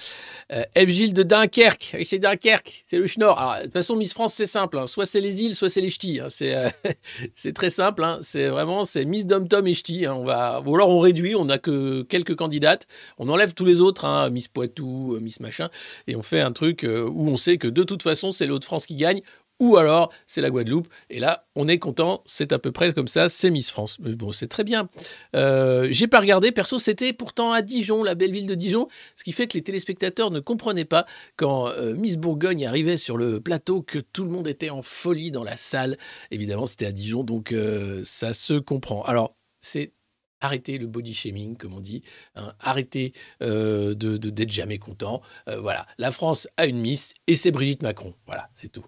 Euh, 0.53 0.65
de 0.75 1.23
Dunkerque. 1.23 1.97
c'est 2.05 2.19
Dunkerque, 2.19 2.83
c'est 2.89 2.99
le 2.99 3.07
Schnorr. 3.07 3.59
De 3.59 3.65
toute 3.65 3.73
façon, 3.73 3.95
Miss 3.95 4.13
France, 4.13 4.35
c'est 4.35 4.47
simple. 4.47 4.77
Hein. 4.77 4.89
Soit 4.89 5.07
c'est 5.07 5.21
les 5.21 5.43
îles, 5.43 5.55
soit 5.55 5.71
c'est 5.71 5.81
les 5.81 5.91
ch'tis. 5.91 6.19
Hein. 6.19 6.29
Euh, 6.43 6.71
c'est 7.35 7.53
très 7.53 7.71
simple. 7.71 8.03
Hein. 8.03 8.19
C'est 8.23 8.49
vraiment 8.49 8.83
Miss 9.07 9.27
Dom 9.27 9.47
Tom 9.47 9.69
et 9.69 9.75
ch'tis. 9.75 10.09
On 10.09 10.25
va, 10.25 10.61
ou 10.67 10.75
alors 10.75 10.91
on 10.91 10.99
réduit, 10.99 11.37
on 11.37 11.45
n'a 11.45 11.59
que 11.59 12.03
quelques 12.03 12.35
candidates. 12.35 12.89
On 13.19 13.29
enlève 13.29 13.55
tous 13.55 13.65
les 13.65 13.81
autres, 13.81 14.29
Miss 14.31 14.49
Poitou, 14.49 15.15
euh, 15.15 15.21
Miss 15.21 15.39
Machin, 15.39 15.69
et 16.09 16.17
on 16.17 16.23
fait 16.23 16.41
un 16.41 16.53
truc 16.53 16.85
où 16.85 17.29
on 17.29 17.37
sait 17.37 17.57
que 17.57 17.69
de 17.69 17.85
toute 17.85 18.03
façon, 18.03 18.33
c'est 18.33 18.47
l'autre 18.47 18.67
France 18.67 18.87
qui 18.87 18.97
gagne 18.97 19.21
ou 19.61 19.77
alors 19.77 20.13
c'est 20.27 20.41
la 20.41 20.51
Guadeloupe. 20.51 20.89
Et 21.11 21.21
là, 21.21 21.47
on 21.55 21.69
est 21.69 21.79
content, 21.79 22.23
c'est 22.27 22.53
à 22.53 22.59
peu 22.59 22.73
près 22.73 22.93
comme 22.93 23.09
ça, 23.09 23.29
c'est 23.29 23.51
Miss 23.51 23.71
France. 23.71 23.99
Mais 24.01 24.15
bon, 24.15 24.33
c'est 24.33 24.49
très 24.49 24.65
bien. 24.65 24.89
Euh, 25.35 25.89
J'ai 25.91 26.07
pas 26.07 26.21
regardé, 26.21 26.53
perso, 26.53 26.79
c'était 26.79 27.13
pourtant 27.13 27.53
à 27.53 27.63
Dijon, 27.63 28.03
la 28.03 28.15
belle 28.15 28.33
ville 28.33 28.47
de 28.47 28.55
Dijon, 28.55 28.89
ce 29.17 29.25
qui 29.25 29.33
fait 29.33 29.47
que 29.47 29.55
les 29.55 29.63
téléspectateurs 29.63 30.31
ne 30.31 30.41
comprenaient 30.41 30.85
pas 30.85 31.07
quand 31.37 31.69
euh, 31.69 31.95
Miss 31.95 32.17
Bourgogne 32.17 32.67
arrivait 32.67 32.97
sur 32.97 33.17
le 33.17 33.41
plateau 33.41 33.83
que 33.83 33.99
tout 33.99 34.25
le 34.25 34.31
monde 34.31 34.49
était 34.49 34.71
en 34.71 34.83
folie 34.83 35.31
dans 35.31 35.45
la 35.45 35.57
salle. 35.57 35.97
Évidemment, 36.31 36.67
c'était 36.67 36.87
à 36.87 36.93
Dijon, 36.93 37.25
donc 37.25 37.53
euh, 37.53 38.03
ça 38.05 38.35
se 38.35 38.55
comprend. 38.55 39.03
Alors, 39.03 39.37
c'est 39.61 39.93
arrêter 40.41 40.79
le 40.79 40.87
body 40.87 41.15
shaming, 41.15 41.57
comme 41.57 41.75
on 41.75 41.81
dit, 41.81 42.03
hein, 42.37 42.53
arrêter 42.61 43.13
euh, 43.43 43.95
de 43.95 44.17
d'être 44.17 44.53
jamais 44.53 44.79
content. 44.79 45.21
voilà, 45.47 45.85
la 45.99 46.13
France 46.13 46.47
a 46.57 46.67
une 46.67 46.81
Miss 46.81 47.15
et 47.27 47.35
c'est 47.35 47.51
Brigitte 47.51 47.83
Macron. 47.83 48.15
Voilà, 48.27 48.49
c'est 48.55 48.71
tout. 48.71 48.85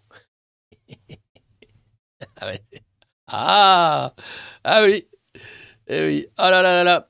Ah, 2.41 2.53
ah, 3.29 4.15
ah 4.65 4.83
oui. 4.83 5.07
Eh 5.87 6.07
oui. 6.07 6.27
Ah 6.37 6.51
là 6.51 6.63
là 6.63 6.85
là 6.85 7.09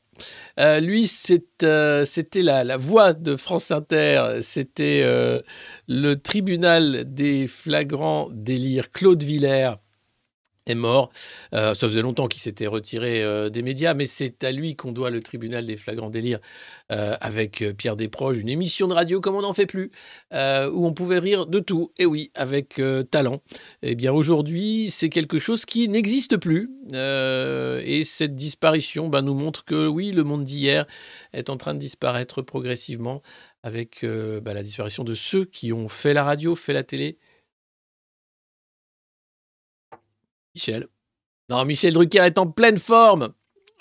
là. 0.56 0.80
lui, 0.80 1.06
c'était 1.06 2.42
la, 2.42 2.64
la, 2.64 2.76
voix 2.76 3.12
de 3.12 3.36
France 3.36 3.70
Inter. 3.70 4.40
C'était 4.42 5.02
le 5.88 6.14
tribunal 6.14 7.04
des 7.06 7.46
flagrants 7.46 8.28
délires. 8.30 8.90
Claude 8.90 9.22
Villers 9.22 9.74
mort. 10.74 11.10
Euh, 11.54 11.74
ça 11.74 11.88
faisait 11.88 12.02
longtemps 12.02 12.28
qu'il 12.28 12.40
s'était 12.40 12.66
retiré 12.66 13.22
euh, 13.22 13.48
des 13.48 13.62
médias, 13.62 13.94
mais 13.94 14.06
c'est 14.06 14.44
à 14.44 14.52
lui 14.52 14.76
qu'on 14.76 14.92
doit 14.92 15.10
le 15.10 15.20
tribunal 15.20 15.66
des 15.66 15.76
flagrants 15.76 16.10
délires 16.10 16.40
euh, 16.92 17.16
avec 17.20 17.64
Pierre 17.76 17.96
Desproges, 17.96 18.38
une 18.38 18.48
émission 18.48 18.88
de 18.88 18.94
radio 18.94 19.20
comme 19.20 19.34
on 19.34 19.42
n'en 19.42 19.52
fait 19.52 19.66
plus, 19.66 19.90
où 20.32 20.86
on 20.86 20.92
pouvait 20.92 21.18
rire 21.18 21.46
de 21.46 21.58
tout, 21.58 21.92
et 21.98 22.06
oui, 22.06 22.30
avec 22.34 22.80
talent. 23.10 23.42
Eh 23.82 23.94
bien 23.94 24.12
aujourd'hui, 24.12 24.90
c'est 24.90 25.08
quelque 25.08 25.38
chose 25.38 25.64
qui 25.64 25.88
n'existe 25.88 26.36
plus, 26.36 26.68
et 26.92 28.02
cette 28.04 28.34
disparition 28.34 29.08
bah, 29.08 29.22
nous 29.22 29.34
montre 29.34 29.64
que 29.64 29.86
oui, 29.86 30.12
le 30.12 30.24
monde 30.24 30.44
d'hier 30.44 30.86
est 31.32 31.50
en 31.50 31.56
train 31.56 31.74
de 31.74 31.78
disparaître 31.78 32.42
progressivement 32.42 33.22
avec 33.62 34.04
bah, 34.04 34.54
la 34.54 34.62
disparition 34.62 35.04
de 35.04 35.14
ceux 35.14 35.44
qui 35.44 35.72
ont 35.72 35.88
fait 35.88 36.14
la 36.14 36.24
radio, 36.24 36.54
fait 36.54 36.72
la 36.72 36.82
télé, 36.82 37.18
Michel. 40.60 40.86
Non, 41.48 41.64
Michel 41.64 41.94
Drucker 41.94 42.20
est 42.26 42.38
en 42.38 42.46
pleine 42.46 42.76
forme. 42.76 43.32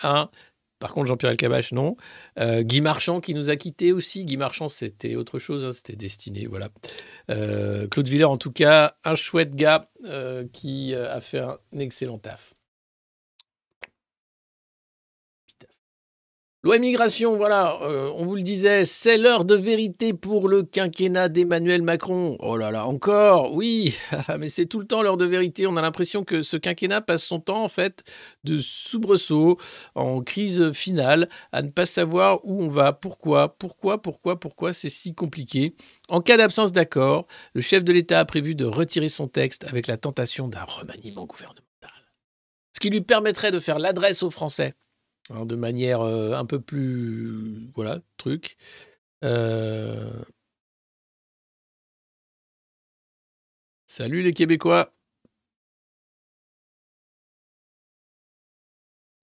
Hein 0.01 0.29
Par 0.79 0.93
contre, 0.93 1.07
Jean-Pierre 1.07 1.31
Elkabach, 1.31 1.73
non. 1.73 1.97
Euh, 2.39 2.61
Guy 2.61 2.79
Marchand 2.79 3.19
qui 3.19 3.33
nous 3.33 3.49
a 3.49 3.57
quittés 3.57 3.91
aussi. 3.91 4.23
Guy 4.23 4.37
Marchand, 4.37 4.69
c'était 4.69 5.15
autre 5.15 5.39
chose, 5.39 5.65
hein, 5.65 5.71
c'était 5.73 5.97
destiné, 5.97 6.47
voilà. 6.47 6.69
Euh, 7.29 7.87
Claude 7.87 8.07
Villers, 8.07 8.23
en 8.25 8.37
tout 8.37 8.51
cas, 8.51 8.95
un 9.03 9.15
chouette 9.15 9.55
gars 9.55 9.89
euh, 10.05 10.45
qui 10.53 10.95
a 10.95 11.19
fait 11.19 11.39
un 11.39 11.57
excellent 11.77 12.17
taf. 12.17 12.53
Loi 16.61 16.75
immigration, 16.75 17.37
voilà, 17.37 17.79
euh, 17.83 18.11
on 18.17 18.25
vous 18.25 18.35
le 18.35 18.43
disait, 18.43 18.83
c'est 18.83 19.17
l'heure 19.17 19.45
de 19.45 19.55
vérité 19.55 20.11
pour 20.11 20.49
le 20.49 20.63
quinquennat 20.63 21.29
d'Emmanuel 21.29 21.81
Macron. 21.81 22.35
Oh 22.41 22.57
là 22.57 22.69
là, 22.69 22.85
encore, 22.85 23.53
oui, 23.53 23.97
mais 24.37 24.49
c'est 24.49 24.65
tout 24.65 24.81
le 24.81 24.85
temps 24.85 25.01
l'heure 25.01 25.15
de 25.15 25.23
vérité. 25.23 25.67
On 25.67 25.77
a 25.77 25.81
l'impression 25.81 26.25
que 26.25 26.41
ce 26.41 26.57
quinquennat 26.57 26.99
passe 26.99 27.23
son 27.23 27.39
temps, 27.39 27.63
en 27.63 27.69
fait, 27.69 28.03
de 28.43 28.57
soubresaut, 28.57 29.57
en 29.95 30.21
crise 30.21 30.73
finale, 30.73 31.29
à 31.53 31.61
ne 31.61 31.69
pas 31.69 31.85
savoir 31.85 32.41
où 32.43 32.61
on 32.61 32.67
va, 32.67 32.91
pourquoi, 32.91 33.55
pourquoi, 33.57 34.01
pourquoi, 34.01 34.37
pourquoi 34.37 34.73
c'est 34.73 34.89
si 34.89 35.15
compliqué. 35.15 35.75
En 36.09 36.19
cas 36.19 36.35
d'absence 36.35 36.73
d'accord, 36.73 37.25
le 37.53 37.61
chef 37.61 37.85
de 37.85 37.93
l'État 37.93 38.19
a 38.19 38.25
prévu 38.25 38.53
de 38.53 38.65
retirer 38.65 39.07
son 39.07 39.29
texte 39.29 39.63
avec 39.63 39.87
la 39.87 39.95
tentation 39.95 40.49
d'un 40.49 40.65
remaniement 40.65 41.25
gouvernemental. 41.25 41.63
Ce 42.73 42.81
qui 42.81 42.89
lui 42.89 42.99
permettrait 42.99 43.51
de 43.51 43.61
faire 43.61 43.79
l'adresse 43.79 44.23
aux 44.23 44.29
Français 44.29 44.73
Hein, 45.29 45.45
de 45.45 45.55
manière 45.55 46.01
euh, 46.01 46.33
un 46.33 46.45
peu 46.45 46.59
plus. 46.59 47.69
Voilà, 47.75 47.99
truc. 48.17 48.57
Euh 49.23 50.23
Salut 53.87 54.21
les 54.21 54.33
Québécois. 54.33 54.93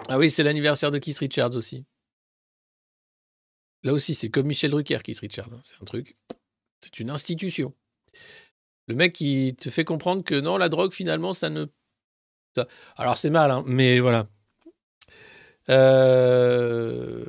Ah 0.09 0.19
oui, 0.19 0.31
c'est 0.31 0.43
l'anniversaire 0.43 0.91
de 0.91 0.99
Keith 0.99 1.19
Richards 1.19 1.55
aussi. 1.57 1.85
Là 3.85 3.93
aussi, 3.93 4.15
c'est 4.15 4.29
comme 4.29 4.47
Michel 4.47 4.73
Drucker, 4.73 4.99
Keith 5.05 5.21
Richards. 5.21 5.53
Hein, 5.53 5.61
c'est 5.63 5.77
un 5.81 5.85
truc. 5.85 6.15
C'est 6.81 6.99
une 7.01 7.11
institution. 7.11 7.75
Le 8.89 8.95
mec 8.97 9.13
qui 9.13 9.55
te 9.57 9.71
fait 9.71 9.85
comprendre 9.85 10.25
que 10.25 10.35
non, 10.35 10.57
la 10.59 10.69
drogue, 10.69 10.93
finalement, 10.93 11.33
ça 11.33 11.49
ne. 11.49 11.67
Alors, 12.97 13.19
c'est 13.19 13.31
mal, 13.31 13.51
hein, 13.51 13.63
mais 13.67 14.01
voilà. 14.01 14.29
Euh, 15.69 17.25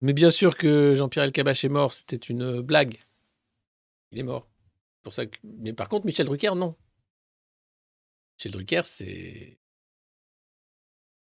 mais 0.00 0.12
bien 0.12 0.30
sûr 0.30 0.56
que 0.56 0.94
Jean-Pierre 0.94 1.24
Elkabach 1.24 1.64
est 1.64 1.68
mort, 1.68 1.92
c'était 1.92 2.16
une 2.16 2.60
blague. 2.60 2.98
Il 4.10 4.18
est 4.18 4.24
mort. 4.24 4.48
Pour 5.02 5.12
ça. 5.12 5.24
Mais 5.42 5.72
par 5.72 5.88
contre, 5.88 6.06
Michel 6.06 6.26
Drucker, 6.26 6.54
non. 6.54 6.76
Michel 8.38 8.52
Drucker, 8.52 8.82
c'est. 8.84 9.58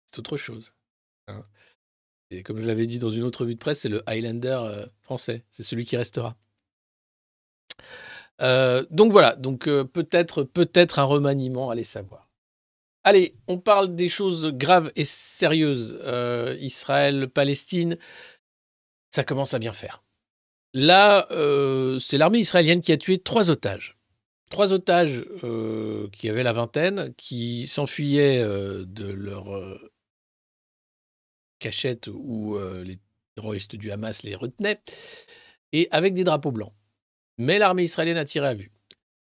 C'est 0.06 0.20
autre 0.20 0.38
chose. 0.38 0.74
Hein. 1.28 1.44
Et 2.30 2.44
comme 2.44 2.60
je 2.60 2.66
l'avais 2.66 2.86
dit 2.86 3.00
dans 3.00 3.10
une 3.10 3.24
autre 3.24 3.46
vue 3.46 3.56
de 3.56 3.60
presse, 3.60 3.82
c'est 3.82 3.90
le 3.90 4.04
Highlander 4.08 4.60
euh, 4.62 4.86
français. 5.02 5.44
C'est 5.50 5.64
celui 5.64 5.86
qui 5.86 5.98
restera. 5.98 6.38
Euh, 8.42 8.86
donc 8.92 9.12
voilà, 9.12 9.36
donc 9.36 9.64
peut-être 9.66 10.44
peut-être 10.44 11.00
un 11.00 11.04
remaniement, 11.04 11.70
allez 11.70 11.84
savoir. 11.84 12.27
Allez, 13.08 13.32
on 13.48 13.58
parle 13.58 13.96
des 13.96 14.10
choses 14.10 14.48
graves 14.48 14.92
et 14.98 15.06
sérieuses. 15.06 15.98
Euh, 16.04 16.58
Israël, 16.60 17.30
Palestine, 17.30 17.96
ça 19.12 19.24
commence 19.24 19.54
à 19.54 19.60
bien 19.60 19.72
faire. 19.72 20.04
Là, 20.74 21.26
euh, 21.32 22.00
c'est 22.00 22.18
l'armée 22.18 22.40
israélienne 22.40 22.82
qui 22.82 22.92
a 22.92 22.98
tué 22.98 23.18
trois 23.18 23.50
otages. 23.50 23.98
Trois 24.50 24.74
otages 24.74 25.24
euh, 25.46 26.10
qui 26.12 26.28
avaient 26.28 26.44
la 26.44 26.52
vingtaine, 26.52 27.14
qui 27.16 27.66
s'enfuyaient 27.68 28.44
de 28.44 29.08
leur 29.08 29.58
cachette 31.60 32.10
où 32.14 32.60
les 32.84 33.00
terroristes 33.38 33.78
du 33.78 33.90
Hamas 33.90 34.24
les 34.24 34.36
retenaient, 34.36 34.82
et 35.72 35.88
avec 35.92 36.14
des 36.14 36.26
drapeaux 36.26 36.52
blancs. 36.52 36.74
Mais 37.38 37.58
l'armée 37.58 37.84
israélienne 37.84 38.18
a 38.18 38.26
tiré 38.26 38.48
à 38.48 38.54
vue. 38.54 38.74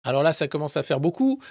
Alors 0.03 0.21
là, 0.21 0.33
ça 0.33 0.47
commence 0.47 0.77
à 0.77 0.83
faire 0.83 0.99
beaucoup. 0.99 1.41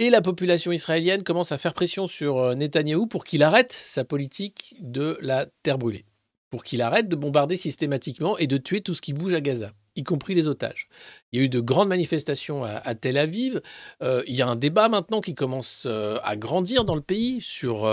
Et 0.00 0.10
la 0.10 0.20
population 0.20 0.70
israélienne 0.70 1.24
commence 1.24 1.50
à 1.50 1.58
faire 1.58 1.74
pression 1.74 2.06
sur 2.06 2.38
euh, 2.38 2.54
Netanyahou 2.54 3.08
pour 3.08 3.24
qu'il 3.24 3.42
arrête 3.42 3.72
sa 3.72 4.04
politique 4.04 4.76
de 4.78 5.18
la 5.20 5.46
terre 5.64 5.76
brûlée, 5.76 6.04
pour 6.50 6.62
qu'il 6.62 6.82
arrête 6.82 7.08
de 7.08 7.16
bombarder 7.16 7.56
systématiquement 7.56 8.38
et 8.38 8.46
de 8.46 8.58
tuer 8.58 8.80
tout 8.80 8.94
ce 8.94 9.02
qui 9.02 9.12
bouge 9.12 9.34
à 9.34 9.40
Gaza 9.40 9.72
y 9.96 10.04
compris 10.04 10.34
les 10.34 10.46
otages. 10.46 10.86
Il 11.32 11.40
y 11.40 11.42
a 11.42 11.44
eu 11.44 11.48
de 11.48 11.58
grandes 11.58 11.88
manifestations 11.88 12.62
à, 12.62 12.94
Tel 12.94 13.18
Aviv. 13.18 13.60
Euh, 14.00 14.22
il 14.28 14.36
y 14.36 14.42
a 14.42 14.46
un 14.46 14.54
débat 14.54 14.88
maintenant 14.88 15.20
qui 15.20 15.34
commence 15.34 15.86
euh, 15.88 16.20
à 16.22 16.36
grandir 16.36 16.84
dans 16.84 16.94
le 16.94 17.00
pays 17.00 17.40
sur 17.40 17.84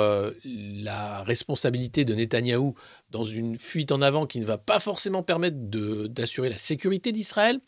la 0.46 1.24
responsabilité 1.24 2.06
de 2.06 2.14
Netanyahou 2.14 2.76
dans 3.10 3.24
une 3.24 3.58
fuite 3.58 3.92
en 3.92 4.04
avant 4.04 4.28
qui 4.28 4.40
ne 4.40 4.46
va 4.46 4.60
pas 4.60 4.80
forcément 4.80 5.24
permettre 5.24 5.58
d'assurer 5.58 6.50
la 6.50 6.60
sécurité 6.60 7.12
d'Israël. 7.12 7.60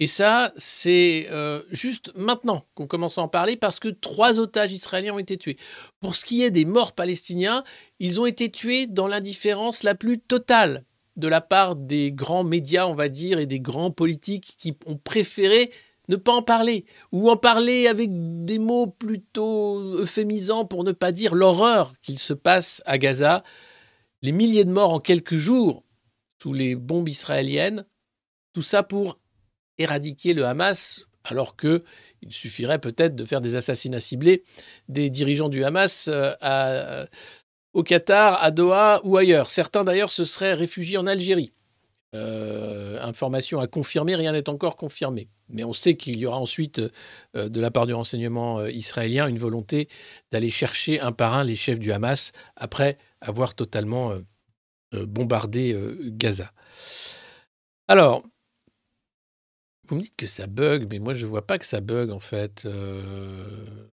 Et 0.00 0.06
ça, 0.08 0.52
c'est 0.56 1.28
euh, 1.30 1.62
juste 1.70 2.10
maintenant 2.16 2.64
qu'on 2.74 2.88
commence 2.88 3.18
à 3.18 3.22
en 3.22 3.28
parler 3.28 3.56
parce 3.56 3.78
que 3.78 3.88
trois 3.88 4.40
otages 4.40 4.72
israéliens 4.72 5.14
ont 5.14 5.20
été 5.20 5.36
tués. 5.36 5.56
Pour 6.00 6.16
ce 6.16 6.24
qui 6.24 6.42
est 6.42 6.50
des 6.50 6.64
morts 6.64 6.92
palestiniens, 6.92 7.62
ils 8.00 8.20
ont 8.20 8.26
été 8.26 8.50
tués 8.50 8.86
dans 8.86 9.06
l'indifférence 9.06 9.84
la 9.84 9.94
plus 9.94 10.18
totale 10.18 10.84
de 11.16 11.28
la 11.28 11.40
part 11.40 11.76
des 11.76 12.10
grands 12.10 12.42
médias, 12.42 12.86
on 12.86 12.94
va 12.94 13.08
dire, 13.08 13.38
et 13.38 13.46
des 13.46 13.60
grands 13.60 13.92
politiques 13.92 14.56
qui 14.58 14.76
ont 14.86 14.96
préféré 14.96 15.70
ne 16.08 16.16
pas 16.16 16.32
en 16.32 16.42
parler, 16.42 16.84
ou 17.12 17.30
en 17.30 17.36
parler 17.36 17.86
avec 17.86 18.10
des 18.12 18.58
mots 18.58 18.86
plutôt 18.86 19.80
euphémisants 19.98 20.66
pour 20.66 20.84
ne 20.84 20.92
pas 20.92 21.12
dire 21.12 21.34
l'horreur 21.34 21.94
qu'il 22.02 22.18
se 22.18 22.34
passe 22.34 22.82
à 22.84 22.98
Gaza. 22.98 23.42
Les 24.20 24.32
milliers 24.32 24.64
de 24.64 24.72
morts 24.72 24.92
en 24.92 25.00
quelques 25.00 25.36
jours 25.36 25.82
sous 26.42 26.52
les 26.52 26.74
bombes 26.74 27.08
israéliennes, 27.08 27.86
tout 28.52 28.60
ça 28.60 28.82
pour 28.82 29.18
éradiquer 29.78 30.34
le 30.34 30.44
Hamas, 30.44 31.06
alors 31.24 31.56
que 31.56 31.82
il 32.22 32.32
suffirait 32.32 32.78
peut-être 32.78 33.14
de 33.14 33.24
faire 33.24 33.40
des 33.40 33.56
assassinats 33.56 34.00
ciblés 34.00 34.44
des 34.88 35.10
dirigeants 35.10 35.48
du 35.48 35.64
Hamas 35.64 36.08
euh, 36.08 36.32
à, 36.40 37.06
au 37.72 37.82
Qatar, 37.82 38.42
à 38.42 38.50
Doha 38.50 39.00
ou 39.04 39.16
ailleurs. 39.16 39.50
Certains 39.50 39.84
d'ailleurs 39.84 40.12
se 40.12 40.24
seraient 40.24 40.54
réfugiés 40.54 40.98
en 40.98 41.06
Algérie. 41.06 41.52
Euh, 42.14 43.00
information 43.02 43.58
à 43.58 43.66
confirmer, 43.66 44.14
rien 44.14 44.32
n'est 44.32 44.48
encore 44.48 44.76
confirmé. 44.76 45.28
Mais 45.48 45.64
on 45.64 45.72
sait 45.72 45.96
qu'il 45.96 46.16
y 46.16 46.26
aura 46.26 46.38
ensuite, 46.38 46.80
euh, 47.36 47.48
de 47.48 47.60
la 47.60 47.70
part 47.70 47.86
du 47.86 47.94
renseignement 47.94 48.64
israélien, 48.66 49.26
une 49.26 49.38
volonté 49.38 49.88
d'aller 50.30 50.50
chercher 50.50 51.00
un 51.00 51.12
par 51.12 51.34
un 51.34 51.44
les 51.44 51.56
chefs 51.56 51.80
du 51.80 51.92
Hamas 51.92 52.32
après 52.56 52.98
avoir 53.20 53.54
totalement 53.54 54.12
bombardé 54.92 55.76
Gaza. 56.12 56.52
Alors, 57.88 58.22
vous 59.86 59.96
me 59.96 60.00
dites 60.02 60.16
que 60.16 60.26
ça 60.26 60.46
bug, 60.46 60.88
mais 60.90 60.98
moi 60.98 61.14
je 61.14 61.26
vois 61.26 61.46
pas 61.46 61.58
que 61.58 61.66
ça 61.66 61.80
bug 61.80 62.10
en 62.10 62.20
fait. 62.20 62.64
Euh, 62.66 63.88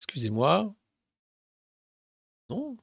excusez-moi. 0.00 0.74
Non. 2.50 2.76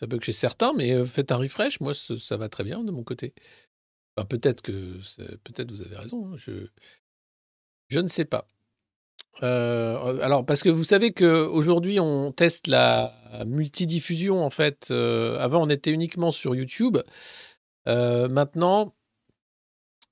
Ça 0.00 0.06
bug 0.06 0.22
chez 0.22 0.32
certains, 0.32 0.72
mais 0.72 0.92
euh, 0.92 1.04
faites 1.04 1.32
un 1.32 1.36
refresh. 1.36 1.80
Moi, 1.80 1.92
ça 1.94 2.36
va 2.36 2.48
très 2.48 2.64
bien 2.64 2.84
de 2.84 2.92
mon 2.92 3.04
côté. 3.04 3.34
peut-être 4.28 4.62
que 4.62 4.98
peut-être 5.44 5.70
vous 5.70 5.82
avez 5.82 5.96
raison. 5.96 6.32
Hein, 6.32 6.36
je 6.38 6.68
je 7.88 8.00
ne 8.00 8.08
sais 8.08 8.24
pas. 8.24 8.46
Euh, 9.42 10.20
alors 10.20 10.44
parce 10.44 10.62
que 10.62 10.68
vous 10.68 10.84
savez 10.84 11.12
qu'aujourd'hui 11.12 12.00
on 12.00 12.32
teste 12.32 12.66
la 12.66 13.14
multidiffusion 13.46 14.44
en 14.44 14.50
fait. 14.50 14.90
avant 14.90 15.62
on 15.62 15.68
était 15.68 15.92
uniquement 15.92 16.30
sur 16.30 16.54
YouTube. 16.54 16.98
maintenant 17.86 18.94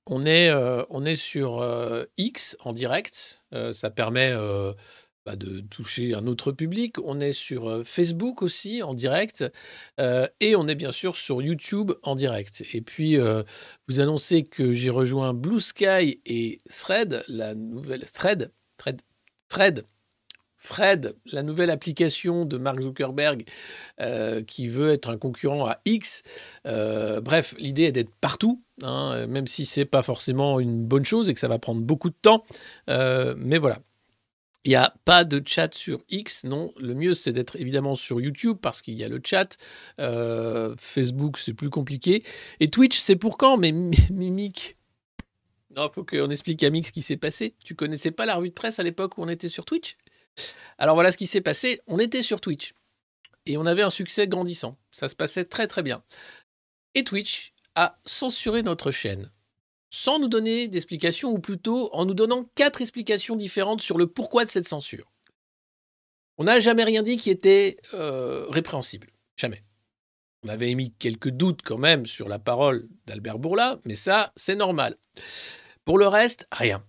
on 0.09 0.25
est, 0.25 0.49
euh, 0.49 0.83
on 0.89 1.05
est 1.05 1.15
sur 1.15 1.61
euh, 1.61 2.05
X 2.17 2.57
en 2.61 2.73
direct. 2.73 3.41
Euh, 3.53 3.73
ça 3.73 3.89
permet 3.89 4.33
bah, 5.25 5.35
de 5.35 5.59
toucher 5.59 6.13
un 6.15 6.25
autre 6.27 6.51
public. 6.51 6.97
On 7.03 7.19
est 7.19 7.33
sur 7.33 7.83
Facebook 7.85 8.41
aussi 8.41 8.81
en 8.81 8.93
direct 8.93 9.43
et 9.99 10.55
on 10.55 10.67
est 10.67 10.75
bien 10.75 10.91
sûr 10.91 11.15
sur 11.15 11.41
YouTube 11.41 11.91
en 12.03 12.15
direct. 12.15 12.63
Et 12.73 12.81
puis, 12.81 13.17
vous 13.87 13.99
annoncez 13.99 14.43
que 14.43 14.71
j'ai 14.71 14.89
rejoint 14.89 15.33
Blue 15.33 15.59
Sky 15.59 16.21
et 16.25 16.59
Thread, 16.69 17.23
la 17.27 17.55
nouvelle 17.55 18.05
Thread, 18.05 18.51
Thread, 18.77 19.01
Fred, 19.49 19.85
Fred, 20.57 21.15
la 21.31 21.43
nouvelle 21.43 21.69
application 21.69 22.45
de 22.45 22.57
Mark 22.57 22.81
Zuckerberg 22.81 23.43
qui 24.47 24.67
veut 24.67 24.91
être 24.91 25.09
un 25.09 25.17
concurrent 25.17 25.65
à 25.67 25.79
X. 25.85 26.21
bref, 26.65 27.55
l'idée 27.59 27.83
est 27.83 27.91
d'être 27.91 28.13
partout, 28.21 28.63
hein, 28.83 29.27
même 29.27 29.47
si 29.47 29.65
c'est 29.65 29.85
pas 29.85 30.01
forcément 30.01 30.59
une 30.59 30.85
bonne 30.85 31.05
chose 31.05 31.29
et 31.29 31.33
que 31.33 31.39
ça 31.39 31.47
va 31.47 31.59
prendre 31.59 31.81
beaucoup 31.81 32.09
de 32.09 32.17
temps. 32.21 32.43
mais 32.87 33.57
voilà, 33.57 33.79
il 34.67 34.71
n'y 34.71 34.75
a 34.75 34.93
pas 35.05 35.23
de 35.23 35.41
chat 35.45 35.73
sur 35.73 36.03
X, 36.09 36.43
non. 36.43 36.73
Le 36.77 36.93
mieux, 36.93 37.13
c'est 37.13 37.31
d'être 37.31 37.55
évidemment 37.55 37.95
sur 37.95 38.19
YouTube 38.19 38.57
parce 38.61 38.81
qu'il 38.81 38.95
y 38.95 39.03
a 39.05 39.07
le 39.07 39.21
chat. 39.23 39.55
Euh, 40.01 40.75
Facebook, 40.77 41.37
c'est 41.37 41.53
plus 41.53 41.69
compliqué. 41.69 42.21
Et 42.59 42.69
Twitch, 42.69 42.99
c'est 42.99 43.15
pour 43.15 43.37
quand 43.37 43.55
Mais 43.55 43.71
Mimic. 44.11 44.75
Non, 45.73 45.89
faut 45.89 46.03
qu'on 46.03 46.29
explique 46.29 46.61
à 46.63 46.69
Mix 46.69 46.89
ce 46.89 46.91
qui 46.91 47.01
s'est 47.01 47.15
passé. 47.15 47.55
Tu 47.63 47.75
connaissais 47.75 48.11
pas 48.11 48.25
la 48.25 48.35
revue 48.35 48.49
de 48.49 48.53
presse 48.53 48.77
à 48.77 48.83
l'époque 48.83 49.17
où 49.17 49.23
on 49.23 49.29
était 49.29 49.47
sur 49.47 49.63
Twitch? 49.63 49.95
Alors 50.77 50.95
voilà 50.95 51.11
ce 51.11 51.17
qui 51.17 51.27
s'est 51.27 51.41
passé. 51.41 51.81
On 51.87 51.99
était 51.99 52.23
sur 52.23 52.41
Twitch. 52.41 52.73
Et 53.45 53.57
on 53.57 53.65
avait 53.65 53.81
un 53.81 53.89
succès 53.89 54.27
grandissant. 54.27 54.77
Ça 54.91 55.09
se 55.09 55.15
passait 55.15 55.45
très 55.45 55.67
très 55.67 55.83
bien. 55.83 56.03
Et 56.95 57.03
Twitch 57.03 57.53
a 57.75 57.97
censuré 58.05 58.61
notre 58.61 58.91
chaîne 58.91 59.31
sans 59.89 60.19
nous 60.19 60.27
donner 60.27 60.67
d'explications, 60.67 61.31
ou 61.31 61.39
plutôt 61.39 61.89
en 61.93 62.05
nous 62.05 62.13
donnant 62.13 62.49
quatre 62.55 62.81
explications 62.81 63.35
différentes 63.35 63.81
sur 63.81 63.97
le 63.97 64.07
pourquoi 64.07 64.45
de 64.45 64.49
cette 64.49 64.67
censure. 64.67 65.11
On 66.37 66.43
n'a 66.43 66.59
jamais 66.59 66.83
rien 66.83 67.03
dit 67.03 67.17
qui 67.17 67.29
était 67.29 67.77
euh, 67.93 68.45
répréhensible. 68.49 69.07
Jamais. 69.37 69.63
On 70.43 70.49
avait 70.49 70.69
émis 70.69 70.93
quelques 70.99 71.29
doutes 71.29 71.61
quand 71.63 71.77
même 71.77 72.05
sur 72.05 72.27
la 72.27 72.37
parole 72.37 72.87
d'Albert 73.05 73.39
Bourla, 73.39 73.79
mais 73.85 73.95
ça, 73.95 74.33
c'est 74.35 74.55
normal. 74.55 74.97
Pour 75.83 75.97
le 75.97 76.07
reste, 76.07 76.47
rien. 76.51 76.83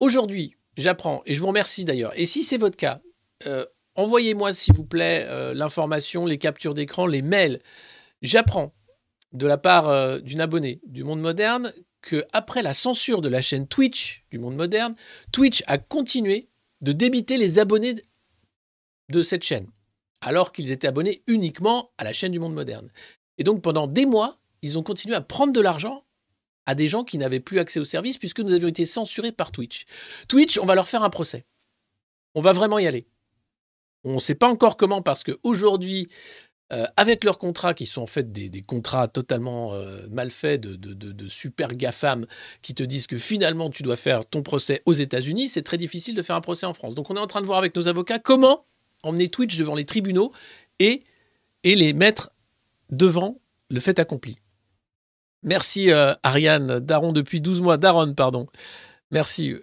Aujourd'hui, 0.00 0.56
j'apprends, 0.76 1.22
et 1.26 1.34
je 1.34 1.40
vous 1.40 1.46
remercie 1.46 1.84
d'ailleurs, 1.84 2.12
et 2.16 2.26
si 2.26 2.42
c'est 2.42 2.58
votre 2.58 2.76
cas, 2.76 3.00
euh, 3.46 3.64
envoyez-moi 3.94 4.52
s'il 4.52 4.74
vous 4.74 4.84
plaît 4.84 5.26
euh, 5.28 5.54
l'information, 5.54 6.26
les 6.26 6.38
captures 6.38 6.74
d'écran, 6.74 7.06
les 7.06 7.22
mails. 7.22 7.60
J'apprends 8.22 8.74
de 9.32 9.46
la 9.46 9.58
part 9.58 10.20
d'une 10.20 10.40
abonnée 10.40 10.80
du 10.86 11.02
monde 11.02 11.20
moderne 11.20 11.72
que 12.04 12.24
après 12.32 12.62
la 12.62 12.74
censure 12.74 13.20
de 13.20 13.28
la 13.28 13.40
chaîne 13.40 13.66
Twitch 13.66 14.24
du 14.30 14.38
monde 14.38 14.54
moderne, 14.54 14.94
Twitch 15.32 15.62
a 15.66 15.78
continué 15.78 16.48
de 16.82 16.92
débiter 16.92 17.36
les 17.38 17.58
abonnés 17.58 17.94
de 19.08 19.22
cette 19.22 19.42
chaîne, 19.42 19.66
alors 20.20 20.52
qu'ils 20.52 20.70
étaient 20.70 20.86
abonnés 20.86 21.22
uniquement 21.26 21.90
à 21.98 22.04
la 22.04 22.12
chaîne 22.12 22.32
du 22.32 22.38
monde 22.38 22.54
moderne. 22.54 22.90
Et 23.38 23.44
donc 23.44 23.62
pendant 23.62 23.88
des 23.88 24.06
mois, 24.06 24.38
ils 24.62 24.78
ont 24.78 24.82
continué 24.82 25.14
à 25.14 25.20
prendre 25.20 25.52
de 25.52 25.60
l'argent 25.60 26.03
à 26.66 26.74
des 26.74 26.88
gens 26.88 27.04
qui 27.04 27.18
n'avaient 27.18 27.40
plus 27.40 27.58
accès 27.58 27.80
au 27.80 27.84
service 27.84 28.18
puisque 28.18 28.40
nous 28.40 28.52
avions 28.52 28.68
été 28.68 28.86
censurés 28.86 29.32
par 29.32 29.52
Twitch. 29.52 29.84
Twitch, 30.28 30.58
on 30.58 30.66
va 30.66 30.74
leur 30.74 30.88
faire 30.88 31.02
un 31.02 31.10
procès. 31.10 31.44
On 32.34 32.40
va 32.40 32.52
vraiment 32.52 32.78
y 32.78 32.86
aller. 32.86 33.06
On 34.04 34.14
ne 34.14 34.20
sait 34.20 34.34
pas 34.34 34.48
encore 34.48 34.76
comment 34.76 35.02
parce 35.02 35.24
qu'aujourd'hui, 35.24 36.08
euh, 36.72 36.86
avec 36.96 37.24
leurs 37.24 37.38
contrats 37.38 37.74
qui 37.74 37.86
sont 37.86 38.02
en 38.02 38.06
fait 38.06 38.32
des, 38.32 38.62
contrats 38.62 39.06
totalement 39.06 39.74
euh, 39.74 40.06
mal 40.08 40.30
faits 40.30 40.62
de, 40.62 41.28
super 41.28 41.74
GAFAM 41.74 42.26
qui 42.62 42.74
te 42.74 42.82
disent 42.82 43.06
que 43.06 43.18
finalement 43.18 43.70
tu 43.70 43.82
dois 43.82 43.96
faire 43.96 44.26
ton 44.26 44.42
procès 44.42 44.82
aux 44.86 44.92
États-Unis, 44.92 45.48
c'est 45.48 45.62
très 45.62 45.76
difficile 45.76 46.14
de 46.14 46.22
faire 46.22 46.36
un 46.36 46.40
procès 46.40 46.66
en 46.66 46.74
France. 46.74 46.94
Donc 46.94 47.10
on 47.10 47.16
est 47.16 47.20
en 47.20 47.26
train 47.26 47.42
de 47.42 47.46
voir 47.46 47.58
avec 47.58 47.76
nos 47.76 47.86
avocats 47.86 48.18
comment 48.18 48.64
emmener 49.02 49.28
Twitch 49.28 49.58
devant 49.58 49.74
les 49.74 49.84
tribunaux 49.84 50.32
et, 50.78 51.04
et 51.64 51.76
les 51.76 51.92
mettre 51.92 52.30
devant 52.90 53.40
le 53.70 53.80
fait 53.80 53.98
accompli. 53.98 54.38
Merci 55.44 55.92
euh, 55.92 56.14
Ariane 56.22 56.80
Daron 56.80 57.12
depuis 57.12 57.40
12 57.40 57.60
mois. 57.60 57.76
Daron, 57.76 58.14
pardon. 58.14 58.46
Merci. 59.10 59.54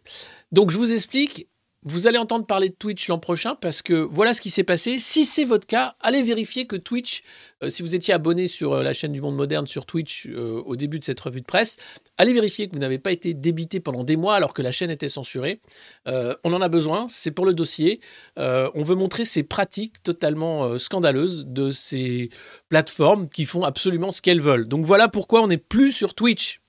Donc 0.52 0.72
je 0.72 0.78
vous 0.78 0.94
explique 0.94 1.48
vous 1.84 2.06
allez 2.06 2.20
entendre 2.20 2.46
parler 2.46 2.70
de 2.70 2.76
Twitch 2.76 3.08
l'an 3.08 3.18
prochain 3.18 3.56
parce 3.56 3.82
que 3.82 3.94
voilà 3.94 4.36
ce 4.36 4.42
qui 4.42 4.52
s'est 4.52 4.64
passé. 4.64 5.00
Si 5.00 5.26
c'est 5.26 5.46
votre 5.46 5.66
cas, 5.66 5.96
allez 6.00 6.22
vérifier 6.22 6.68
que 6.68 6.76
Twitch, 6.76 7.24
euh, 7.64 7.70
si 7.70 7.82
vous 7.82 7.96
étiez 7.96 8.14
abonné 8.14 8.48
sur 8.48 8.74
euh, 8.74 8.84
la 8.84 8.94
chaîne 8.94 9.12
du 9.12 9.22
Monde 9.22 9.36
Moderne 9.36 9.66
sur 9.66 9.88
Twitch 9.88 10.28
euh, 10.28 10.62
au 10.64 10.76
début 10.76 11.00
de 11.00 11.04
cette 11.04 11.20
revue 11.20 11.42
de 11.42 11.46
presse, 11.46 11.78
allez 12.18 12.34
vérifier 12.34 12.68
que 12.68 12.74
vous 12.74 12.80
n'avez 12.80 13.00
pas 13.00 13.12
été 13.12 13.34
débité 13.34 13.80
pendant 13.80 14.04
des 14.04 14.16
mois 14.16 14.36
alors 14.36 14.54
que 14.54 14.62
la 14.62 14.72
chaîne 14.72 14.92
était 14.92 15.10
censurée. 15.10 15.60
on 16.06 16.54
en 16.54 16.62
a 16.62 16.70
besoin, 16.70 17.08
c'est 17.10 17.32
pour 17.32 17.46
le 17.46 17.54
dossier. 17.54 18.00
on 18.38 18.84
veut 18.84 18.96
montrer 18.96 19.26
ces 19.26 19.42
pratiques 19.42 20.04
totalement 20.04 20.78
scandaleuses 20.78 21.46
de 21.48 21.72
ces 21.72 22.30
plateformes 22.70 23.28
qui 23.28 23.46
font 23.46 23.64
absolument 23.64 24.12
ce 24.12 24.22
qu'elles 24.22 24.42
veulent. 24.42 24.68
Donc 24.68 24.86
voilà 24.86 25.08
pourquoi 25.08 25.42
on 25.42 25.48
n'est 25.48 25.58
plus 25.58 25.92
sur 25.92 26.14
Twitch. 26.14 26.62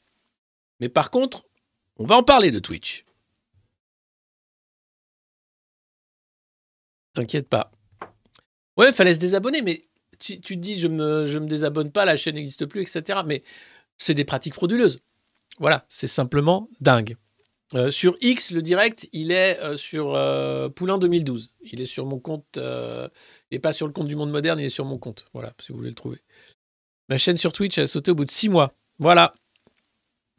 Mais 0.80 0.88
par 0.88 1.10
contre, 1.10 1.44
on 1.98 2.06
va 2.06 2.16
en 2.16 2.22
parler 2.22 2.50
de 2.50 2.58
Twitch. 2.58 3.04
T'inquiète 7.14 7.48
pas. 7.48 7.70
Ouais, 8.76 8.92
fallait 8.92 9.14
se 9.14 9.18
désabonner, 9.18 9.62
mais 9.62 9.82
tu, 10.18 10.40
te 10.40 10.54
dis 10.54 10.78
je 10.78 10.88
me, 10.88 11.24
me 11.24 11.46
désabonne 11.46 11.90
pas, 11.90 12.04
la 12.04 12.16
chaîne 12.16 12.36
n'existe 12.36 12.66
plus, 12.66 12.82
etc. 12.82 13.20
Mais 13.26 13.42
c'est 13.96 14.14
des 14.14 14.24
pratiques 14.24 14.54
frauduleuses. 14.54 15.00
Voilà, 15.58 15.84
c'est 15.88 16.06
simplement 16.06 16.68
dingue. 16.80 17.16
Euh, 17.74 17.90
sur 17.90 18.16
X, 18.20 18.50
le 18.50 18.60
direct, 18.60 19.08
il 19.12 19.32
est 19.32 19.58
euh, 19.60 19.76
sur 19.76 20.14
euh, 20.14 20.68
Poulain 20.68 20.98
2012. 20.98 21.50
Il 21.62 21.80
est 21.80 21.86
sur 21.86 22.06
mon 22.06 22.18
compte, 22.18 22.58
et 23.50 23.58
pas 23.58 23.72
sur 23.72 23.86
le 23.86 23.92
compte 23.92 24.08
du 24.08 24.16
Monde 24.16 24.30
Moderne, 24.30 24.58
il 24.58 24.66
est 24.66 24.70
sur 24.70 24.84
mon 24.84 24.98
compte. 24.98 25.26
Voilà, 25.32 25.52
si 25.60 25.72
vous 25.72 25.78
voulez 25.78 25.90
le 25.90 25.94
trouver. 25.94 26.18
Ma 27.08 27.18
chaîne 27.18 27.36
sur 27.36 27.52
Twitch 27.52 27.78
a 27.78 27.86
sauté 27.86 28.10
au 28.10 28.14
bout 28.14 28.24
de 28.24 28.30
6 28.30 28.48
mois. 28.48 28.74
Voilà. 28.98 29.34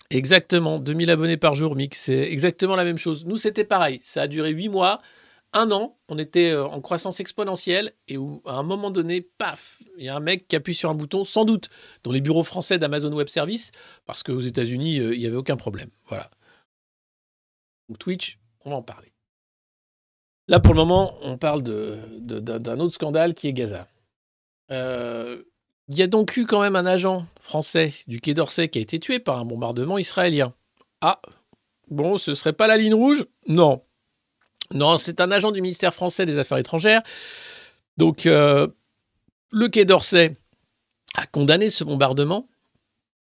Exactement, 0.09 0.79
2000 0.79 1.09
abonnés 1.09 1.37
par 1.37 1.55
jour, 1.55 1.75
Mix. 1.75 1.99
C'est 1.99 2.31
exactement 2.31 2.75
la 2.75 2.83
même 2.83 2.97
chose. 2.97 3.25
Nous, 3.25 3.37
c'était 3.37 3.63
pareil. 3.63 3.99
Ça 4.03 4.23
a 4.23 4.27
duré 4.27 4.51
8 4.51 4.69
mois 4.69 5.01
un 5.53 5.71
an, 5.71 5.97
on 6.09 6.17
était 6.17 6.51
euh, 6.51 6.65
en 6.65 6.81
croissance 6.81 7.19
exponentielle 7.19 7.93
et 8.07 8.17
où, 8.17 8.41
à 8.45 8.55
un 8.55 8.63
moment 8.63 8.91
donné, 8.91 9.21
paf, 9.21 9.81
il 9.97 10.05
y 10.05 10.09
a 10.09 10.15
un 10.15 10.19
mec 10.19 10.47
qui 10.47 10.55
appuie 10.55 10.73
sur 10.73 10.89
un 10.89 10.95
bouton, 10.95 11.23
sans 11.23 11.45
doute 11.45 11.69
dans 12.03 12.11
les 12.11 12.21
bureaux 12.21 12.43
français 12.43 12.77
d'Amazon 12.77 13.13
Web 13.13 13.27
Services, 13.27 13.71
parce 14.05 14.23
qu'aux 14.23 14.39
États-Unis, 14.39 14.99
euh, 14.99 15.13
il 15.13 15.19
n'y 15.19 15.27
avait 15.27 15.35
aucun 15.37 15.55
problème. 15.55 15.89
Voilà. 16.07 16.29
Donc 17.89 17.99
Twitch, 17.99 18.39
on 18.65 18.71
va 18.71 18.77
en 18.77 18.81
parler. 18.81 19.13
Là, 20.47 20.59
pour 20.59 20.73
le 20.73 20.79
moment, 20.79 21.15
on 21.21 21.37
parle 21.37 21.63
d'un 21.63 22.79
autre 22.79 22.93
scandale 22.93 23.33
qui 23.33 23.47
est 23.47 23.53
Gaza. 23.53 23.87
Euh, 24.71 25.43
il 25.87 25.97
y 25.97 26.01
a 26.01 26.07
donc 26.07 26.35
eu 26.37 26.45
quand 26.45 26.61
même 26.61 26.75
un 26.75 26.85
agent 26.85 27.25
français 27.39 27.93
du 28.07 28.19
Quai 28.19 28.33
d'Orsay 28.33 28.69
qui 28.69 28.79
a 28.79 28.81
été 28.81 28.99
tué 28.99 29.19
par 29.19 29.37
un 29.37 29.45
bombardement 29.45 29.97
israélien. 29.97 30.53
Ah, 31.01 31.21
bon, 31.89 32.17
ce 32.17 32.33
serait 32.33 32.53
pas 32.53 32.67
la 32.67 32.77
ligne 32.77 32.93
rouge? 32.93 33.25
Non, 33.47 33.83
non, 34.73 34.97
c'est 34.97 35.21
un 35.21 35.31
agent 35.31 35.51
du 35.51 35.61
ministère 35.61 35.93
français 35.93 36.25
des 36.25 36.37
Affaires 36.37 36.57
étrangères. 36.57 37.01
Donc, 37.97 38.25
euh, 38.25 38.67
le 39.51 39.67
Quai 39.69 39.85
d'Orsay 39.85 40.35
a 41.15 41.25
condamné 41.27 41.69
ce 41.69 41.83
bombardement 41.83 42.47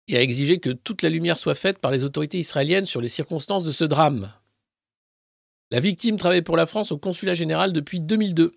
et 0.09 0.17
a 0.17 0.23
exigé 0.23 0.59
que 0.59 0.71
toute 0.71 1.03
la 1.03 1.09
lumière 1.09 1.39
soit 1.39 1.55
faite 1.55 1.79
par 1.79 1.91
les 1.91 2.05
autorités 2.05 2.39
israéliennes 2.39 2.87
sur 2.87 3.01
les 3.01 3.09
circonstances 3.09 3.65
de 3.65 3.73
ce 3.73 3.85
drame. 3.85 4.33
La 5.71 5.81
victime 5.81 6.17
travaillait 6.17 6.43
pour 6.43 6.57
la 6.57 6.67
France 6.67 6.93
au 6.93 6.99
consulat 6.99 7.35
général 7.35 7.73
depuis 7.73 8.01
2002. 8.01 8.53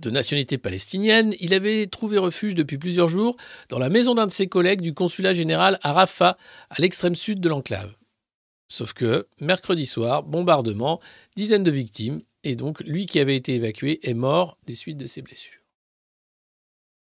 De 0.00 0.10
nationalité 0.10 0.58
palestinienne, 0.58 1.34
il 1.40 1.54
avait 1.54 1.86
trouvé 1.86 2.18
refuge 2.18 2.54
depuis 2.54 2.76
plusieurs 2.76 3.08
jours 3.08 3.36
dans 3.70 3.78
la 3.78 3.88
maison 3.88 4.14
d'un 4.14 4.26
de 4.26 4.32
ses 4.32 4.46
collègues 4.46 4.82
du 4.82 4.92
consulat 4.92 5.32
général 5.32 5.78
à 5.82 5.92
Rafah, 5.92 6.36
à 6.70 6.80
l'extrême 6.80 7.14
sud 7.14 7.40
de 7.40 7.48
l'enclave. 7.48 7.97
Sauf 8.68 8.92
que, 8.92 9.26
mercredi 9.40 9.86
soir, 9.86 10.22
bombardement, 10.22 11.00
dizaines 11.36 11.64
de 11.64 11.70
victimes, 11.70 12.22
et 12.44 12.54
donc 12.54 12.80
lui 12.80 13.06
qui 13.06 13.18
avait 13.18 13.36
été 13.36 13.54
évacué 13.54 13.98
est 14.08 14.14
mort 14.14 14.58
des 14.66 14.74
suites 14.74 14.98
de 14.98 15.06
ses 15.06 15.22
blessures. 15.22 15.62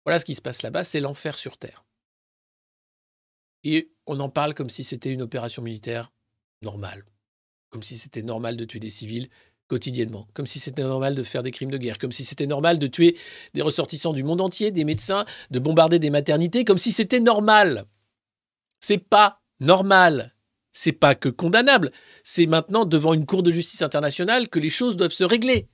Voilà 0.04 0.18
ce 0.18 0.24
qui 0.24 0.34
se 0.34 0.40
passe 0.40 0.62
là-bas, 0.62 0.84
c'est 0.84 1.00
l'enfer 1.00 1.36
sur 1.36 1.58
Terre. 1.58 1.84
Et 3.64 3.92
on 4.06 4.18
en 4.20 4.30
parle 4.30 4.54
comme 4.54 4.70
si 4.70 4.84
c'était 4.84 5.12
une 5.12 5.22
opération 5.22 5.62
militaire 5.62 6.12
normale, 6.62 7.04
comme 7.68 7.82
si 7.82 7.98
c'était 7.98 8.22
normal 8.22 8.56
de 8.56 8.64
tuer 8.64 8.80
des 8.80 8.90
civils 8.90 9.28
quotidiennement, 9.68 10.26
comme 10.34 10.46
si 10.46 10.58
c'était 10.58 10.82
normal 10.82 11.14
de 11.14 11.22
faire 11.22 11.42
des 11.42 11.50
crimes 11.50 11.70
de 11.70 11.78
guerre, 11.78 11.98
comme 11.98 12.10
si 12.10 12.24
c'était 12.24 12.46
normal 12.46 12.78
de 12.78 12.86
tuer 12.86 13.16
des 13.54 13.62
ressortissants 13.62 14.12
du 14.12 14.24
monde 14.24 14.40
entier, 14.40 14.72
des 14.72 14.84
médecins, 14.84 15.24
de 15.50 15.58
bombarder 15.58 15.98
des 15.98 16.10
maternités, 16.10 16.64
comme 16.64 16.78
si 16.78 16.90
c'était 16.90 17.20
normal. 17.20 17.86
C'est 18.80 18.98
pas 18.98 19.42
normal 19.60 20.34
c'est 20.72 20.92
pas 20.92 21.14
que 21.14 21.28
condamnable, 21.28 21.90
c'est 22.22 22.46
maintenant 22.46 22.84
devant 22.84 23.14
une 23.14 23.26
cour 23.26 23.42
de 23.42 23.50
justice 23.50 23.82
internationale 23.82 24.48
que 24.48 24.58
les 24.58 24.68
choses 24.68 24.96
doivent 24.96 25.10
se 25.10 25.24
régler. 25.24 25.68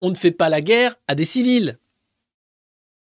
On 0.00 0.10
ne 0.10 0.14
fait 0.14 0.30
pas 0.30 0.48
la 0.48 0.60
guerre 0.60 0.96
à 1.08 1.14
des 1.14 1.24
civils. 1.24 1.78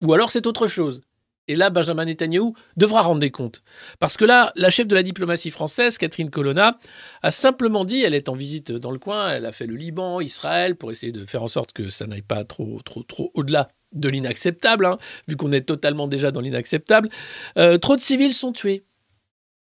Ou 0.04 0.14
alors 0.14 0.32
c'est 0.32 0.48
autre 0.48 0.68
chose. 0.68 1.02
Et 1.48 1.56
là, 1.56 1.70
Benjamin 1.70 2.06
Netanyahu 2.06 2.54
devra 2.76 3.02
rendre 3.02 3.20
des 3.20 3.30
comptes. 3.30 3.62
Parce 4.00 4.18
que 4.18 4.26
là, 4.26 4.52
la 4.56 4.70
chef 4.70 4.88
de 4.88 4.96
la 4.96 5.04
diplomatie 5.04 5.52
française, 5.52 5.98
Catherine 5.98 6.32
Colonna, 6.32 6.80
a 7.22 7.32
simplement 7.32 7.86
dit, 7.86 8.02
elle 8.02 8.16
est 8.16 8.30
en 8.30 8.34
visite 8.34 8.72
dans 8.72 8.92
le 8.92 8.98
coin, 8.98 9.30
elle 9.30 9.46
a 9.46 9.52
fait 9.52 9.68
le 9.68 9.76
Liban, 9.76 10.22
Israël, 10.22 10.76
pour 10.76 10.92
essayer 10.92 11.12
de 11.12 11.26
faire 11.26 11.44
en 11.44 11.48
sorte 11.48 11.72
que 11.72 11.90
ça 11.90 12.08
n'aille 12.08 12.24
pas 12.24 12.44
trop, 12.44 12.82
trop, 12.84 13.04
trop 13.04 13.32
au-delà 13.36 13.70
de 13.94 14.10
l'inacceptable, 14.10 14.86
hein, 14.86 14.98
vu 15.28 15.36
qu'on 15.36 15.52
est 15.52 15.62
totalement 15.62 16.08
déjà 16.08 16.32
dans 16.32 16.42
l'inacceptable. 16.42 17.10
Euh, 17.58 17.78
trop 17.78 17.96
de 17.96 18.02
civils 18.02 18.34
sont 18.34 18.52
tués, 18.52 18.84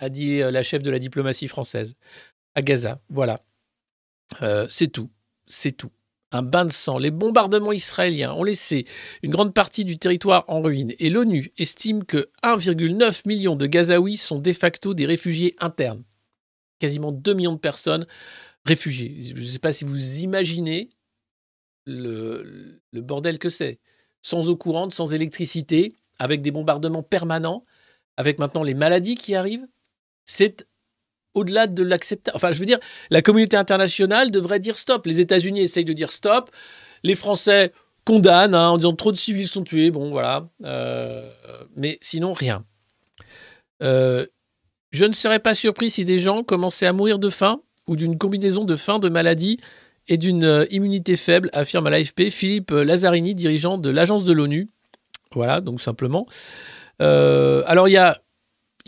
a 0.01 0.09
dit 0.09 0.41
euh, 0.41 0.51
la 0.51 0.63
chef 0.63 0.83
de 0.83 0.91
la 0.91 0.99
diplomatie 0.99 1.49
française, 1.49 1.95
à 2.55 2.63
Gaza. 2.63 3.01
Voilà. 3.09 3.41
Euh, 4.43 4.67
c'est 4.69 4.89
tout. 4.89 5.11
C'est 5.47 5.73
tout 5.73 5.93
un 6.33 6.43
bain 6.43 6.65
de 6.65 6.73
sang. 6.73 6.99
Les 6.99 7.11
bombardements 7.11 7.73
israéliens 7.73 8.33
ont 8.33 8.45
laissé 8.45 8.85
une 9.23 9.31
grande 9.31 9.55
partie 9.55 9.85
du 9.85 9.99
territoire 9.99 10.45
en 10.49 10.63
ruine 10.63 10.93
et 10.99 11.11
l'ONU 11.11 11.51
estime 11.59 12.05
que 12.05 12.31
1,9 12.45 13.27
million 13.27 13.57
de 13.57 13.67
Gazaouis 13.67 14.17
sont 14.17 14.39
de 14.39 14.53
facto 14.53 14.95
des 14.95 15.07
réfugiés 15.07 15.57
internes. 15.59 16.05
Quasiment 16.79 17.13
2 17.13 17.35
millions 17.35 17.53
de 17.53 17.59
personnes 17.59 18.07
réfugiées. 18.65 19.17
Je 19.23 19.35
ne 19.35 19.45
sais 19.45 19.59
pas 19.59 19.73
si 19.73 19.85
vous 19.85 20.21
imaginez 20.21 20.91
le, 21.87 22.81
le 22.93 23.01
bordel 23.01 23.39
que 23.39 23.49
c'est. 23.49 23.81
Sans 24.23 24.51
eau 24.51 24.57
courante, 24.57 24.93
sans 24.93 25.15
électricité, 25.15 25.95
avec 26.19 26.43
des 26.43 26.51
bombardements 26.51 27.03
permanents, 27.03 27.65
avec 28.17 28.39
maintenant 28.39 28.63
les 28.63 28.75
maladies 28.75 29.15
qui 29.15 29.35
arrivent. 29.35 29.67
C'est 30.24 30.66
au-delà 31.35 31.66
de 31.66 31.83
l'acceptable. 31.83 32.37
Enfin, 32.37 32.52
je 32.52 32.59
veux 32.59 32.66
dire, 32.66 32.78
la 33.11 33.22
communauté 33.22 33.56
internationale 33.56 34.30
devrait 34.30 34.61
dire 34.61 34.78
stop. 34.78 35.06
Les 35.06 35.20
États-Unis 35.20 35.61
essayent 35.61 35.85
de 35.85 35.92
dire 35.92 36.12
stop. 36.12 36.50
Les 37.02 37.14
Français 37.14 37.72
condamnent 38.04 38.54
hein, 38.54 38.70
en 38.70 38.76
disant 38.76 38.94
trop 38.94 39.12
de 39.12 39.16
civils 39.16 39.48
sont 39.48 39.62
tués. 39.62 39.90
Bon, 39.90 40.11
voilà. 40.11 40.48
Euh, 40.64 41.30
mais 41.76 41.98
sinon, 42.00 42.33
rien. 42.33 42.64
Euh, 43.83 44.26
je 44.90 45.04
ne 45.04 45.12
serais 45.12 45.38
pas 45.38 45.54
surpris 45.54 45.90
si 45.90 46.04
des 46.04 46.18
gens 46.18 46.42
commençaient 46.42 46.87
à 46.87 46.92
mourir 46.92 47.18
de 47.18 47.30
faim 47.30 47.61
ou 47.87 47.96
d'une 47.96 48.18
combinaison 48.18 48.64
de 48.64 48.76
faim, 48.76 48.98
de 48.98 49.09
maladie 49.09 49.59
et 50.09 50.16
d'une 50.16 50.44
euh, 50.44 50.66
immunité 50.70 51.16
faible, 51.16 51.50
affirme 51.52 51.87
à 51.87 51.90
l'AFP 51.90 52.30
Philippe 52.30 52.70
Lazzarini, 52.70 53.35
dirigeant 53.35 53.78
de 53.78 53.90
l'agence 53.90 54.24
de 54.24 54.33
l'ONU. 54.33 54.68
Voilà, 55.33 55.61
donc 55.61 55.80
simplement. 55.80 56.26
alors, 56.98 57.88
il 57.88 57.92
y 57.92 57.96
a 57.96 58.20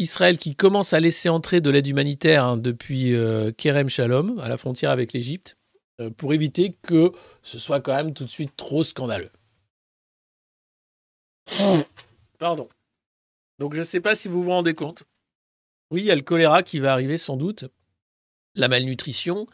Israël 0.03 0.39
qui 0.39 0.55
commence 0.55 0.93
à 0.93 1.01
laisser 1.01 1.29
entrer 1.29 1.61
de 1.61 1.71
l'aide 1.71 1.87
humanitaire 1.87 2.45
hein, 2.45 2.57
depuis 2.57 3.15
euh, 3.15 3.53
Kerem 3.53 3.89
Shalom, 3.89 4.39
à 4.41 4.49
la 4.49 4.59
frontière 4.59 4.91
avec 4.91 5.13
l'Égypte, 5.13 5.57
euh, 6.01 6.11
pour 6.11 6.35
éviter 6.35 6.77
que 6.83 7.13
ce 7.43 7.59
soit 7.59 7.81
quand 7.81 7.95
même 7.95 8.13
tout 8.13 8.25
de 8.25 8.31
suite 8.31 8.57
trop 8.57 8.85
scandaleux. 8.85 9.31
Pardon. 12.39 12.69
Donc 13.59 13.75
je 13.75 13.81
ne 13.81 13.85
sais 13.85 14.01
pas 14.01 14.15
si 14.15 14.29
vous 14.29 14.43
vous 14.43 14.51
rendez 14.51 14.75
compte. 14.75 15.05
Oui, 15.91 16.01
il 16.01 16.07
y 16.07 16.11
a 16.11 16.17
le 16.17 16.23
choléra 16.23 16.63
qui 16.63 16.79
va 16.79 16.93
arriver 16.93 17.19
sans 17.19 17.37
doute, 17.37 17.67
la 18.55 18.69
malnutrition, 18.69 19.47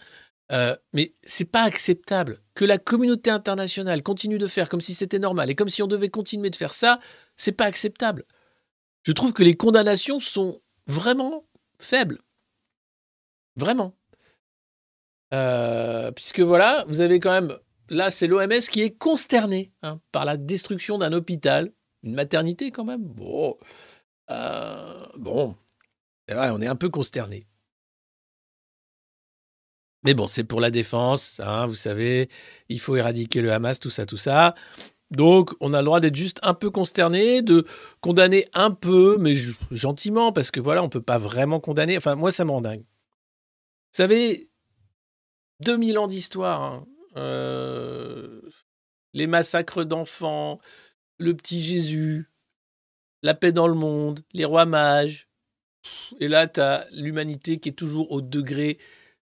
euh, 0.52 0.76
mais 0.92 1.12
c'est 1.24 1.50
pas 1.50 1.62
acceptable 1.62 2.40
que 2.54 2.64
la 2.64 2.78
communauté 2.78 3.30
internationale 3.30 4.02
continue 4.02 4.38
de 4.38 4.46
faire 4.46 4.68
comme 4.68 4.80
si 4.80 4.94
c'était 4.94 5.18
normal 5.18 5.50
et 5.50 5.54
comme 5.54 5.68
si 5.68 5.82
on 5.82 5.86
devait 5.86 6.08
continuer 6.08 6.50
de 6.50 6.56
faire 6.56 6.72
ça. 6.72 7.00
C'est 7.36 7.52
pas 7.52 7.66
acceptable 7.66 8.24
je 9.08 9.12
trouve 9.14 9.32
que 9.32 9.42
les 9.42 9.56
condamnations 9.56 10.20
sont 10.20 10.60
vraiment 10.86 11.46
faibles. 11.80 12.18
Vraiment. 13.56 13.96
Euh, 15.32 16.12
puisque 16.12 16.40
voilà, 16.40 16.84
vous 16.88 17.00
avez 17.00 17.18
quand 17.18 17.30
même, 17.30 17.56
là 17.88 18.10
c'est 18.10 18.26
l'OMS 18.26 18.60
qui 18.70 18.82
est 18.82 18.98
consterné 18.98 19.72
hein, 19.80 19.98
par 20.12 20.26
la 20.26 20.36
destruction 20.36 20.98
d'un 20.98 21.14
hôpital, 21.14 21.72
une 22.02 22.12
maternité 22.16 22.70
quand 22.70 22.84
même. 22.84 23.02
Bon, 23.02 23.56
euh, 24.30 25.06
on 25.16 26.60
est 26.60 26.66
un 26.66 26.76
peu 26.76 26.90
consterné. 26.90 27.46
Mais 30.04 30.12
bon, 30.12 30.26
c'est 30.26 30.44
pour 30.44 30.60
la 30.60 30.70
défense, 30.70 31.40
hein, 31.42 31.66
vous 31.66 31.74
savez, 31.74 32.28
il 32.68 32.78
faut 32.78 32.94
éradiquer 32.94 33.40
le 33.40 33.54
Hamas, 33.54 33.80
tout 33.80 33.88
ça, 33.88 34.04
tout 34.04 34.18
ça. 34.18 34.54
Donc, 35.10 35.54
on 35.60 35.72
a 35.72 35.78
le 35.78 35.86
droit 35.86 36.00
d'être 36.00 36.16
juste 36.16 36.38
un 36.42 36.54
peu 36.54 36.70
consterné, 36.70 37.40
de 37.40 37.64
condamner 38.00 38.46
un 38.52 38.70
peu, 38.70 39.16
mais 39.18 39.34
gentiment, 39.70 40.32
parce 40.32 40.50
que 40.50 40.60
voilà, 40.60 40.82
on 40.82 40.86
ne 40.86 40.90
peut 40.90 41.02
pas 41.02 41.18
vraiment 41.18 41.60
condamner. 41.60 41.96
Enfin, 41.96 42.14
moi, 42.14 42.30
ça 42.30 42.44
me 42.44 42.50
rend 42.50 42.60
dingue. 42.60 42.80
Vous 42.82 43.96
savez, 43.96 44.50
2000 45.60 45.98
ans 45.98 46.08
d'histoire, 46.08 46.62
hein. 46.62 46.86
euh, 47.16 48.42
les 49.14 49.26
massacres 49.26 49.84
d'enfants, 49.84 50.60
le 51.18 51.34
petit 51.34 51.62
Jésus, 51.62 52.30
la 53.22 53.34
paix 53.34 53.52
dans 53.52 53.66
le 53.66 53.74
monde, 53.74 54.20
les 54.32 54.44
rois 54.44 54.66
mages. 54.66 55.28
Et 56.20 56.28
là, 56.28 56.46
tu 56.46 56.60
as 56.60 56.86
l'humanité 56.92 57.58
qui 57.58 57.70
est 57.70 57.72
toujours 57.72 58.12
au 58.12 58.20
degré 58.20 58.78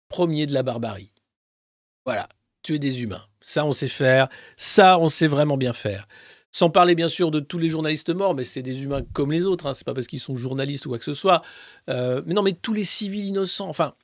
premier 0.08 0.46
de 0.46 0.54
la 0.54 0.62
barbarie. 0.62 1.12
Voilà, 2.06 2.28
tuer 2.64 2.80
des 2.80 3.02
humains. 3.02 3.24
Ça, 3.40 3.64
on 3.64 3.70
sait 3.70 3.86
faire. 3.86 4.28
Ça, 4.56 4.98
on 4.98 5.08
sait 5.08 5.28
vraiment 5.28 5.56
bien 5.56 5.72
faire. 5.72 6.08
Sans 6.50 6.70
parler 6.70 6.94
bien 6.94 7.08
sûr 7.08 7.30
de 7.30 7.40
tous 7.40 7.58
les 7.58 7.68
journalistes 7.68 8.10
morts, 8.10 8.34
mais 8.34 8.44
c'est 8.44 8.62
des 8.62 8.82
humains 8.82 9.02
comme 9.12 9.30
les 9.30 9.44
autres. 9.44 9.66
Hein. 9.66 9.74
C'est 9.74 9.84
pas 9.84 9.94
parce 9.94 10.08
qu'ils 10.08 10.20
sont 10.20 10.34
journalistes 10.34 10.86
ou 10.86 10.88
quoi 10.88 10.98
que 10.98 11.04
ce 11.04 11.14
soit. 11.14 11.42
Euh, 11.90 12.22
mais 12.26 12.34
non, 12.34 12.42
mais 12.42 12.52
tous 12.52 12.72
les 12.72 12.84
civils 12.84 13.26
innocents. 13.26 13.68
Enfin, 13.68 13.94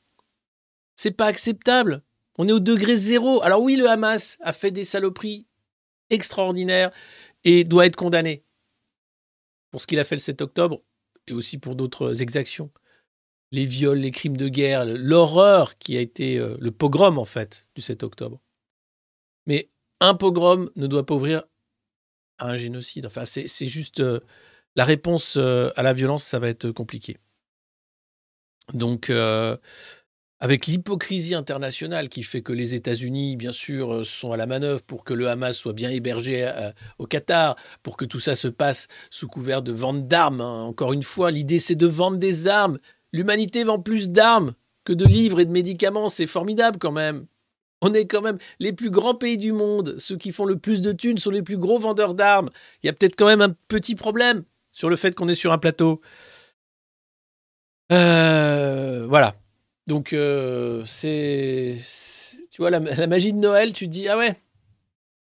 c'est 0.94 1.10
pas 1.10 1.26
acceptable. 1.26 2.02
On 2.38 2.46
est 2.46 2.52
au 2.52 2.60
degré 2.60 2.96
zéro. 2.96 3.42
Alors 3.42 3.62
oui, 3.62 3.76
le 3.76 3.88
Hamas 3.88 4.36
a 4.40 4.52
fait 4.52 4.70
des 4.70 4.84
saloperies 4.84 5.46
extraordinaires 6.10 6.90
et 7.44 7.64
doit 7.64 7.86
être 7.86 7.96
condamné 7.96 8.44
pour 9.70 9.80
ce 9.80 9.86
qu'il 9.86 9.98
a 9.98 10.04
fait 10.04 10.16
le 10.16 10.20
7 10.20 10.42
octobre 10.42 10.82
et 11.26 11.32
aussi 11.32 11.58
pour 11.58 11.76
d'autres 11.76 12.20
exactions. 12.22 12.70
Les 13.52 13.64
viols, 13.64 13.98
les 13.98 14.10
crimes 14.10 14.36
de 14.36 14.48
guerre, 14.48 14.84
l'horreur 14.84 15.78
qui 15.78 15.96
a 15.96 16.00
été 16.00 16.38
euh, 16.38 16.56
le 16.60 16.70
pogrom 16.70 17.18
en 17.18 17.24
fait 17.24 17.68
du 17.74 17.82
7 17.82 18.02
octobre. 18.02 18.40
Mais 19.46 19.70
un 20.00 20.14
pogrom 20.14 20.70
ne 20.76 20.86
doit 20.86 21.06
pas 21.06 21.14
ouvrir 21.14 21.44
à 22.38 22.48
un 22.48 22.56
génocide. 22.56 23.06
Enfin, 23.06 23.24
c'est 23.24 23.66
juste 23.66 24.00
euh, 24.00 24.20
la 24.76 24.84
réponse 24.84 25.36
euh, 25.36 25.70
à 25.76 25.82
la 25.82 25.92
violence, 25.92 26.24
ça 26.24 26.38
va 26.38 26.48
être 26.48 26.70
compliqué. 26.70 27.18
Donc, 28.72 29.10
euh, 29.10 29.56
avec 30.38 30.66
l'hypocrisie 30.66 31.34
internationale 31.34 32.08
qui 32.08 32.22
fait 32.22 32.40
que 32.40 32.52
les 32.52 32.74
États-Unis, 32.74 33.36
bien 33.36 33.52
sûr, 33.52 34.06
sont 34.06 34.32
à 34.32 34.38
la 34.38 34.46
manœuvre 34.46 34.80
pour 34.80 35.04
que 35.04 35.12
le 35.12 35.28
Hamas 35.28 35.56
soit 35.56 35.74
bien 35.74 35.90
hébergé 35.90 36.50
au 36.98 37.06
Qatar, 37.06 37.56
pour 37.82 37.98
que 37.98 38.06
tout 38.06 38.20
ça 38.20 38.34
se 38.34 38.48
passe 38.48 38.86
sous 39.10 39.28
couvert 39.28 39.60
de 39.60 39.72
vente 39.72 40.08
d'armes. 40.08 40.40
Hein. 40.40 40.62
Encore 40.62 40.94
une 40.94 41.02
fois, 41.02 41.30
l'idée 41.30 41.58
c'est 41.58 41.74
de 41.74 41.86
vendre 41.86 42.16
des 42.16 42.48
armes. 42.48 42.78
L'humanité 43.12 43.64
vend 43.64 43.80
plus 43.80 44.08
d'armes 44.08 44.54
que 44.84 44.94
de 44.94 45.04
livres 45.04 45.40
et 45.40 45.44
de 45.44 45.50
médicaments. 45.50 46.08
C'est 46.08 46.26
formidable 46.26 46.78
quand 46.78 46.92
même. 46.92 47.26
On 47.80 47.94
est 47.94 48.06
quand 48.06 48.20
même 48.20 48.38
les 48.58 48.72
plus 48.72 48.90
grands 48.90 49.14
pays 49.14 49.36
du 49.36 49.52
monde. 49.52 49.96
Ceux 49.98 50.16
qui 50.16 50.32
font 50.32 50.44
le 50.44 50.58
plus 50.58 50.82
de 50.82 50.92
thunes 50.92 51.18
sont 51.18 51.30
les 51.30 51.42
plus 51.42 51.56
gros 51.56 51.78
vendeurs 51.78 52.14
d'armes. 52.14 52.50
Il 52.82 52.86
y 52.86 52.90
a 52.90 52.92
peut-être 52.92 53.16
quand 53.16 53.26
même 53.26 53.40
un 53.40 53.54
petit 53.68 53.94
problème 53.94 54.44
sur 54.70 54.90
le 54.90 54.96
fait 54.96 55.14
qu'on 55.14 55.28
est 55.28 55.34
sur 55.34 55.52
un 55.52 55.58
plateau. 55.58 56.00
Euh, 57.92 59.06
voilà. 59.08 59.34
Donc, 59.86 60.12
euh, 60.12 60.84
c'est. 60.84 61.76
Tu 62.50 62.62
vois, 62.62 62.70
la, 62.70 63.06
magie 63.06 63.32
de 63.32 63.38
Noël, 63.38 63.72
tu 63.72 63.86
te 63.86 63.90
dis, 63.90 64.08
ah 64.08 64.18
ouais. 64.18 64.36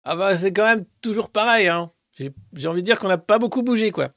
Ah 0.04 0.16
bah, 0.16 0.36
c'est 0.36 0.52
quand 0.52 0.64
même 0.64 0.84
toujours 1.02 1.30
pareil. 1.30 1.68
Hein. 1.68 1.90
J'ai 2.54 2.68
envie 2.68 2.80
de 2.80 2.86
dire 2.86 2.98
qu'on 2.98 3.08
n'a 3.08 3.18
pas 3.18 3.38
beaucoup 3.38 3.62
bougé, 3.62 3.90
quoi. 3.90 4.10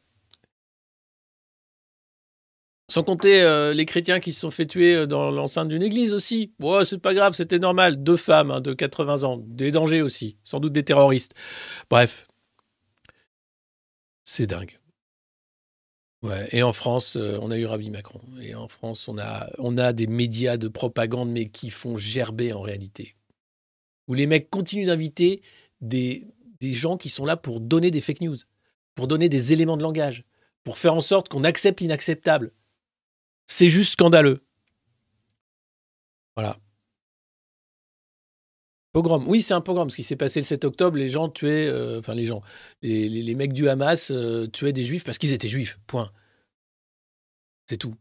Sans 2.90 3.04
compter 3.04 3.44
euh, 3.44 3.72
les 3.74 3.86
chrétiens 3.86 4.20
qui 4.20 4.34
se 4.34 4.40
sont 4.40 4.50
fait 4.50 4.66
tuer 4.66 4.96
euh, 4.96 5.06
dans 5.06 5.30
l'enceinte 5.30 5.68
d'une 5.68 5.84
église 5.84 6.12
aussi. 6.12 6.54
Bon, 6.58 6.84
c'est 6.84 6.98
pas 6.98 7.14
grave, 7.14 7.36
c'était 7.36 7.60
normal. 7.60 8.04
Deux 8.04 8.18
femmes 8.18 8.50
hein, 8.50 8.62
de 8.62 8.74
80 8.74 9.24
ans, 9.24 9.38
des 9.46 9.70
dangers 9.70 10.02
aussi, 10.02 10.38
sans 10.44 10.60
doute 10.60 10.74
des 10.74 10.84
terroristes. 10.84 11.34
Bref, 11.92 12.28
c'est 14.24 14.48
dingue. 14.48 14.80
Ouais. 16.24 16.50
Et 16.52 16.64
en 16.64 16.74
France, 16.74 17.16
euh, 17.16 17.38
on 17.42 17.52
a 17.52 17.58
eu 17.58 17.66
Rabbi 17.68 17.92
Macron. 17.92 18.22
Et 18.42 18.56
en 18.56 18.68
France, 18.68 19.08
on 19.08 19.18
a, 19.20 19.94
des 19.94 20.08
médias 20.08 20.58
de 20.58 20.68
propagande, 20.68 21.30
mais 21.30 21.48
qui 21.48 21.70
font 21.70 21.96
gerber 21.96 22.54
en 22.54 22.62
réalité. 22.62 23.16
Où 24.08 24.16
les 24.16 24.26
mecs 24.26 24.50
continuent 24.50 24.88
d'inviter 24.88 25.44
des 25.82 26.26
gens 26.62 26.98
qui 26.98 27.10
sont 27.10 27.26
là 27.26 27.38
pour 27.38 27.60
donner 27.60 27.92
des 27.92 28.02
fake 28.02 28.22
news, 28.22 28.38
pour 28.96 29.08
donner 29.08 29.30
des 29.30 29.54
éléments 29.54 29.78
de 29.78 29.84
langage, 29.84 30.26
pour 30.64 30.80
faire 30.80 30.96
en 30.96 31.02
sorte 31.02 31.30
qu'on 31.30 31.44
accepte 31.44 31.80
l'inacceptable 31.82 32.52
c'est 33.50 33.68
juste 33.68 33.94
scandaleux. 33.94 34.44
Voilà. 36.36 36.58
Pogrom. 38.94 39.28
Oui, 39.28 39.42
c'est 39.42 39.56
un 39.56 39.62
pogrom. 39.62 39.90
Ce 39.90 39.96
qui 39.98 40.04
s'est 40.04 40.16
passé 40.16 40.40
le 40.40 40.46
7 40.46 40.66
octobre, 40.66 40.98
les 40.98 41.10
gens 41.10 41.30
tuaient, 41.30 41.68
euh, 41.68 42.00
enfin 42.00 42.14
les 42.14 42.26
gens, 42.26 42.42
les, 42.82 43.36
mecs 43.36 43.54
du 43.54 43.68
Hamas 43.68 44.12
euh, 44.12 44.48
tuaient 44.48 44.72
des 44.72 44.84
juifs 44.84 45.04
parce 45.04 45.18
qu'ils 45.18 45.34
étaient 45.34 45.50
juifs. 45.50 45.80
Point. 45.88 46.12
C'est 47.68 47.78
tout. 47.78 47.96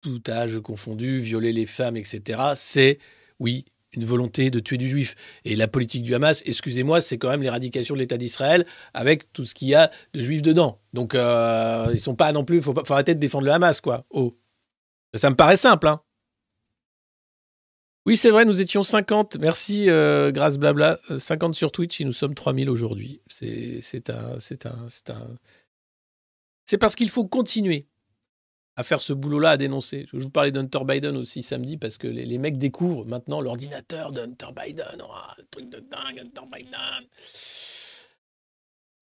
Tout 0.00 0.22
âge 0.28 0.60
confondu, 0.60 1.18
violer 1.18 1.52
les 1.52 1.66
femmes, 1.66 1.96
etc. 1.96 2.52
C'est, 2.54 2.98
oui, 3.40 3.64
une 3.94 4.04
volonté 4.04 4.50
de 4.50 4.60
tuer 4.60 4.78
du 4.78 4.88
juif. 4.88 5.16
Et 5.44 5.56
la 5.56 5.66
politique 5.66 6.02
du 6.04 6.14
Hamas, 6.14 6.42
excusez-moi, 6.46 7.00
c'est 7.00 7.18
quand 7.18 7.30
même 7.30 7.42
l'éradication 7.42 7.94
de 7.94 8.00
l'État 8.00 8.16
d'Israël 8.16 8.64
avec 8.92 9.32
tout 9.32 9.44
ce 9.44 9.54
qu'il 9.54 9.68
y 9.68 9.74
a 9.74 9.90
de 10.12 10.20
juifs 10.20 10.42
dedans. 10.42 10.80
Donc, 10.92 11.14
euh, 11.14 11.90
ils 11.92 12.00
sont 12.00 12.14
pas 12.14 12.32
non 12.32 12.44
plus. 12.44 12.62
Faut, 12.62 12.74
faut 12.74 12.92
arrêter 12.92 13.14
de 13.14 13.20
défendre 13.20 13.46
le 13.46 13.52
Hamas, 13.52 13.80
quoi. 13.80 14.04
Oh. 14.10 14.36
Ça 15.14 15.30
me 15.30 15.36
paraît 15.36 15.56
simple, 15.56 15.88
hein. 15.88 16.00
Oui, 18.06 18.18
c'est 18.18 18.30
vrai, 18.30 18.44
nous 18.44 18.60
étions 18.60 18.82
50. 18.82 19.38
Merci, 19.38 19.88
euh, 19.88 20.30
grâce 20.30 20.58
blabla. 20.58 20.98
50 21.16 21.50
euh, 21.50 21.54
sur 21.54 21.72
Twitch 21.72 22.02
et 22.02 22.04
nous 22.04 22.12
sommes 22.12 22.34
3000 22.34 22.68
aujourd'hui. 22.68 23.22
C'est 23.30 24.10
un. 24.10 24.38
C'est 24.40 24.66
un. 24.66 24.86
C'est 26.66 26.78
parce 26.78 26.94
qu'il 26.94 27.08
faut 27.08 27.26
continuer 27.26 27.86
à 28.76 28.82
faire 28.82 29.00
ce 29.00 29.12
boulot-là, 29.12 29.50
à 29.50 29.56
dénoncer. 29.56 30.06
Je 30.12 30.18
vous 30.18 30.30
parlais 30.30 30.50
d'Hunter 30.50 30.80
Biden 30.84 31.16
aussi 31.16 31.42
samedi 31.42 31.76
parce 31.76 31.96
que 31.96 32.08
les, 32.08 32.38
mecs 32.38 32.58
découvrent 32.58 33.06
maintenant 33.06 33.40
l'ordinateur 33.40 34.12
d'Hunter 34.12 34.48
Biden. 34.54 35.00
Oh, 35.00 35.42
truc 35.50 35.70
de 35.70 35.78
dingue, 35.78 36.18
Hunter 36.20 36.46
Biden. 36.52 37.08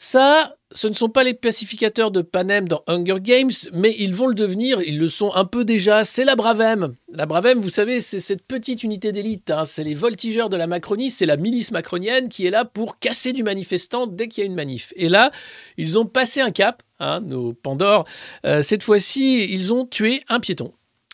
Ça, 0.05 0.57
ce 0.73 0.89
ne 0.89 0.95
sont 0.95 1.09
pas 1.09 1.23
les 1.23 1.33
pacificateurs 1.33 2.11
de 2.11 2.23
Panem 2.23 2.67
dans 2.67 2.83
Hunger 2.89 3.21
Games, 3.21 3.53
mais 3.73 3.95
ils 4.01 4.13
vont 4.13 4.27
le 4.27 4.35
devenir, 4.35 4.83
ils 4.83 4.99
le 4.99 5.09
sont 5.09 5.33
un 5.33 5.45
peu 5.45 5.65
déjà, 5.65 6.03
c'est 6.03 6.25
la 6.25 6.35
Bravem. 6.35 6.93
La 7.13 7.25
Bravem, 7.25 7.61
vous 7.61 7.71
savez, 7.71 8.01
c'est 8.01 8.19
cette 8.19 8.43
petite 8.43 8.83
unité 8.83 9.13
d'élite, 9.13 9.53
hein. 9.53 9.65
c'est 9.65 9.85
les 9.85 9.95
voltigeurs 9.95 10.49
de 10.49 10.57
la 10.57 10.67
Macronie, 10.67 11.09
c'est 11.09 11.25
la 11.25 11.37
milice 11.37 11.71
macronienne 11.71 12.29
qui 12.29 12.45
est 12.45 12.51
là 12.51 12.65
pour 12.65 12.99
casser 12.99 13.33
du 13.33 13.45
manifestant 13.45 14.09
dès 14.09 14.27
qu'il 14.27 14.43
y 14.43 14.45
a 14.45 14.51
une 14.51 14.57
manif. 14.57 14.93
Et 14.97 15.09
là, 15.09 15.31
ils 15.77 16.01
ont 16.01 16.05
passé 16.05 16.41
un 16.41 16.51
cap, 16.51 16.83
hein, 16.99 17.21
nos 17.21 17.53
Pandores, 17.53 18.05
euh, 18.45 18.61
cette 18.61 18.83
fois-ci, 18.83 19.45
ils 19.45 19.73
ont 19.73 19.87
tué 19.87 20.25
un 20.29 20.41
piéton. 20.41 20.73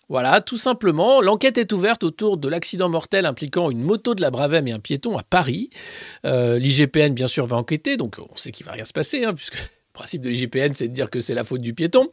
Voilà, 0.08 0.40
tout 0.40 0.56
simplement, 0.56 1.20
l'enquête 1.20 1.58
est 1.58 1.70
ouverte 1.72 2.02
autour 2.02 2.38
de 2.38 2.48
l'accident 2.48 2.88
mortel 2.88 3.26
impliquant 3.26 3.70
une 3.70 3.82
moto 3.82 4.14
de 4.14 4.22
la 4.22 4.30
Bravem 4.30 4.66
et 4.66 4.72
un 4.72 4.78
piéton 4.78 5.18
à 5.18 5.22
Paris. 5.22 5.68
Euh, 6.24 6.58
L'IGPN, 6.58 7.12
bien 7.12 7.26
sûr, 7.26 7.46
va 7.46 7.58
enquêter, 7.58 7.98
donc 7.98 8.16
on 8.18 8.36
sait 8.36 8.50
qu'il 8.50 8.64
va 8.64 8.72
rien 8.72 8.86
se 8.86 8.94
passer, 8.94 9.24
hein, 9.24 9.34
puisque 9.34 9.56
le 9.56 9.92
principe 9.92 10.22
de 10.22 10.30
l'IGPN, 10.30 10.72
c'est 10.72 10.88
de 10.88 10.94
dire 10.94 11.10
que 11.10 11.20
c'est 11.20 11.34
la 11.34 11.44
faute 11.44 11.60
du 11.60 11.74
piéton. 11.74 12.08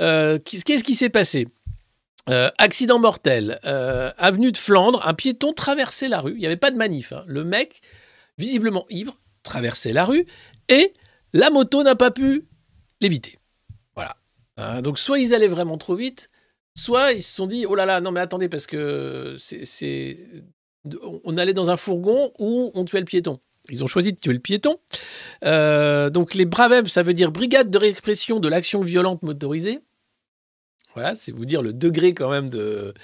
Euh, 0.00 0.38
qu'est-ce 0.44 0.84
qui 0.84 0.94
s'est 0.96 1.08
passé? 1.08 1.46
Euh, 2.28 2.50
accident 2.58 2.98
mortel, 2.98 3.60
avenue 3.62 4.50
de 4.50 4.56
Flandre, 4.56 5.06
un 5.06 5.14
piéton 5.14 5.52
traversait 5.52 6.08
la 6.08 6.20
rue, 6.20 6.32
il 6.32 6.38
n'y 6.38 6.46
avait 6.46 6.56
pas 6.56 6.70
de 6.70 6.76
manif. 6.76 7.12
Hein. 7.12 7.24
Le 7.26 7.44
mec, 7.44 7.80
visiblement 8.38 8.86
ivre, 8.90 9.18
traversait 9.42 9.92
la 9.92 10.04
rue 10.04 10.26
et 10.68 10.92
la 11.32 11.50
moto 11.50 11.82
n'a 11.82 11.94
pas 11.94 12.10
pu 12.10 12.44
l'éviter. 13.00 13.38
Voilà. 13.94 14.16
Hein, 14.56 14.82
donc 14.82 14.98
soit 14.98 15.18
ils 15.18 15.32
allaient 15.32 15.48
vraiment 15.48 15.78
trop 15.78 15.94
vite, 15.94 16.28
Soit 16.76 17.12
ils 17.12 17.22
se 17.22 17.34
sont 17.34 17.46
dit, 17.46 17.66
oh 17.66 17.74
là 17.74 17.86
là, 17.86 18.00
non 18.00 18.12
mais 18.12 18.20
attendez, 18.20 18.48
parce 18.48 18.66
que 18.66 19.36
c'est, 19.38 20.16
on 21.24 21.36
allait 21.36 21.52
dans 21.52 21.70
un 21.70 21.76
fourgon 21.76 22.32
où 22.38 22.70
on 22.74 22.84
tuait 22.84 23.00
le 23.00 23.04
piéton. 23.04 23.40
Ils 23.68 23.84
ont 23.84 23.86
choisi 23.86 24.12
de 24.12 24.18
tuer 24.18 24.32
le 24.32 24.38
piéton. 24.38 24.78
Euh, 25.44 26.10
donc 26.10 26.34
les 26.34 26.44
BRAVEM, 26.44 26.86
ça 26.86 27.02
veut 27.02 27.14
dire 27.14 27.30
Brigade 27.30 27.70
de 27.70 27.78
répression 27.78 28.40
de 28.40 28.48
l'action 28.48 28.80
violente 28.80 29.22
motorisée. 29.22 29.80
Voilà, 30.94 31.14
c'est 31.14 31.32
vous 31.32 31.44
dire 31.44 31.62
le 31.62 31.72
degré 31.72 32.14
quand 32.14 32.30
même 32.30 32.50
de, 32.50 32.94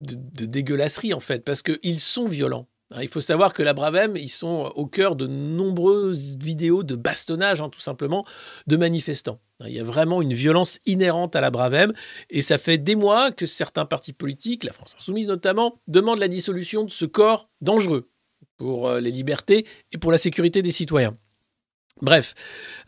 de, 0.00 0.16
de 0.16 0.46
dégueulasserie 0.46 1.14
en 1.14 1.20
fait, 1.20 1.44
parce 1.44 1.62
qu'ils 1.62 2.00
sont 2.00 2.26
violents. 2.26 2.66
Hein, 2.94 3.02
il 3.02 3.08
faut 3.08 3.20
savoir 3.20 3.52
que 3.52 3.62
la 3.62 3.74
Bravem, 3.74 4.16
ils 4.16 4.28
sont 4.28 4.72
au 4.76 4.86
cœur 4.86 5.16
de 5.16 5.26
nombreuses 5.26 6.36
vidéos 6.38 6.84
de 6.84 6.94
bastonnage, 6.94 7.60
hein, 7.60 7.68
tout 7.68 7.80
simplement, 7.80 8.24
de 8.68 8.76
manifestants. 8.76 9.40
Hein, 9.60 9.66
il 9.68 9.74
y 9.74 9.80
a 9.80 9.84
vraiment 9.84 10.22
une 10.22 10.34
violence 10.34 10.78
inhérente 10.86 11.34
à 11.34 11.40
la 11.40 11.50
Bravem, 11.50 11.92
et 12.30 12.40
ça 12.40 12.56
fait 12.56 12.78
des 12.78 12.94
mois 12.94 13.32
que 13.32 13.46
certains 13.46 13.84
partis 13.84 14.12
politiques, 14.12 14.62
la 14.64 14.72
France 14.72 14.94
Insoumise 14.96 15.26
notamment, 15.26 15.80
demandent 15.88 16.20
la 16.20 16.28
dissolution 16.28 16.84
de 16.84 16.90
ce 16.90 17.04
corps 17.04 17.50
dangereux 17.60 18.08
pour 18.58 18.88
euh, 18.88 19.00
les 19.00 19.10
libertés 19.10 19.66
et 19.90 19.98
pour 19.98 20.12
la 20.12 20.18
sécurité 20.18 20.62
des 20.62 20.72
citoyens. 20.72 21.16
Bref, 22.00 22.34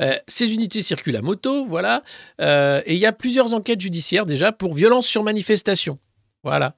euh, 0.01 0.15
ces 0.29 0.53
unités 0.53 0.83
circulent 0.83 1.17
à 1.17 1.23
moto, 1.23 1.65
voilà, 1.65 2.03
euh, 2.41 2.81
et 2.87 2.95
il 2.95 3.01
y 3.01 3.07
a 3.07 3.13
plusieurs 3.13 3.55
enquêtes 3.55 3.81
judiciaires 3.81 4.27
déjà 4.27 4.53
pour 4.53 4.75
violence 4.75 5.07
sur 5.07 5.25
manifestation. 5.25 5.99
Voilà. 6.45 6.77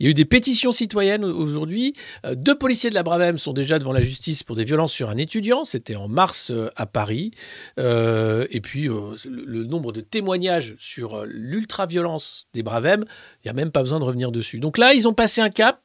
Il 0.00 0.04
y 0.04 0.06
a 0.06 0.10
eu 0.12 0.14
des 0.14 0.24
pétitions 0.24 0.72
citoyennes 0.72 1.26
aujourd'hui. 1.26 1.94
Euh, 2.24 2.34
deux 2.34 2.56
policiers 2.56 2.88
de 2.88 2.94
la 2.94 3.02
Bravem 3.02 3.36
sont 3.36 3.52
déjà 3.52 3.78
devant 3.78 3.92
la 3.92 4.00
justice 4.00 4.42
pour 4.42 4.56
des 4.56 4.64
violences 4.64 4.92
sur 4.92 5.10
un 5.10 5.18
étudiant. 5.18 5.66
C'était 5.66 5.94
en 5.94 6.08
mars 6.08 6.50
euh, 6.50 6.70
à 6.74 6.86
Paris. 6.86 7.32
Euh, 7.78 8.46
et 8.50 8.62
puis, 8.62 8.88
le, 8.88 9.64
nombre 9.64 9.92
de 9.92 10.00
témoignages 10.00 10.74
sur 10.78 11.26
l'ultra-violence 11.26 12.48
des 12.54 12.62
Bravem, 12.62 13.04
il 13.44 13.46
n'y 13.46 13.50
a 13.50 13.54
même 13.54 13.70
pas 13.70 13.82
besoin 13.82 14.00
de 14.00 14.04
revenir 14.04 14.32
dessus. 14.32 14.58
Donc 14.58 14.78
là, 14.78 14.94
ils 14.94 15.06
ont 15.06 15.12
passé 15.12 15.42
un 15.42 15.50
cap. 15.50 15.82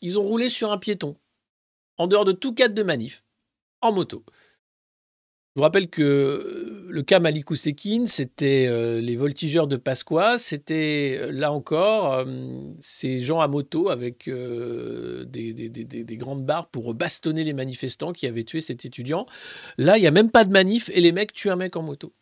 Ils 0.00 0.18
ont 0.18 0.22
roulé 0.22 0.48
sur 0.48 0.72
un 0.72 0.78
piéton, 0.78 1.16
en 1.98 2.06
dehors 2.06 2.24
de 2.24 2.32
tout 2.32 2.54
cadre 2.54 2.74
de 2.74 2.82
manif, 2.82 3.24
en 3.82 3.92
moto. 3.92 4.24
Je 5.54 5.60
vous 5.60 5.64
rappelle 5.64 5.88
que 5.88 6.02
euh, 6.02 6.86
le 6.88 7.02
cas 7.02 7.20
Malikou 7.20 7.56
Sekine, 7.56 8.06
c'était 8.06 8.66
euh, 8.68 9.00
les 9.00 9.16
voltigeurs 9.16 9.66
de 9.66 9.76
Pasqua, 9.76 10.38
c'était 10.38 11.18
euh, 11.20 11.32
là 11.32 11.52
encore 11.52 12.24
ces 12.80 13.18
gens 13.18 13.40
à 13.40 13.48
moto 13.48 13.88
avec 13.88 14.28
des, 14.28 15.52
des, 15.52 16.16
grandes 16.16 16.44
barres 16.44 16.68
pour 16.68 16.94
bastonner 16.94 17.44
les 17.44 17.54
manifestants 17.54 18.12
qui 18.12 18.26
avaient 18.26 18.44
tué 18.44 18.60
cet 18.60 18.84
étudiant. 18.84 19.26
Là, 19.78 19.96
il 19.98 20.02
n'y 20.02 20.06
a 20.06 20.12
même 20.12 20.30
pas 20.30 20.44
de 20.44 20.52
manif 20.52 20.90
et 20.90 21.00
les 21.00 21.12
mecs 21.12 21.32
tuent 21.32 21.50
un 21.50 21.56
mec 21.56 21.76
en 21.76 21.82
moto. 21.82 22.12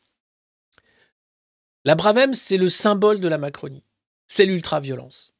La 1.84 1.94
Bravem, 1.94 2.32
c'est 2.32 2.56
le 2.56 2.68
symbole 2.68 3.20
de 3.20 3.28
la 3.28 3.38
Macronie. 3.38 3.84
C'est 4.28 4.46
l'ultra-violence. 4.46 5.34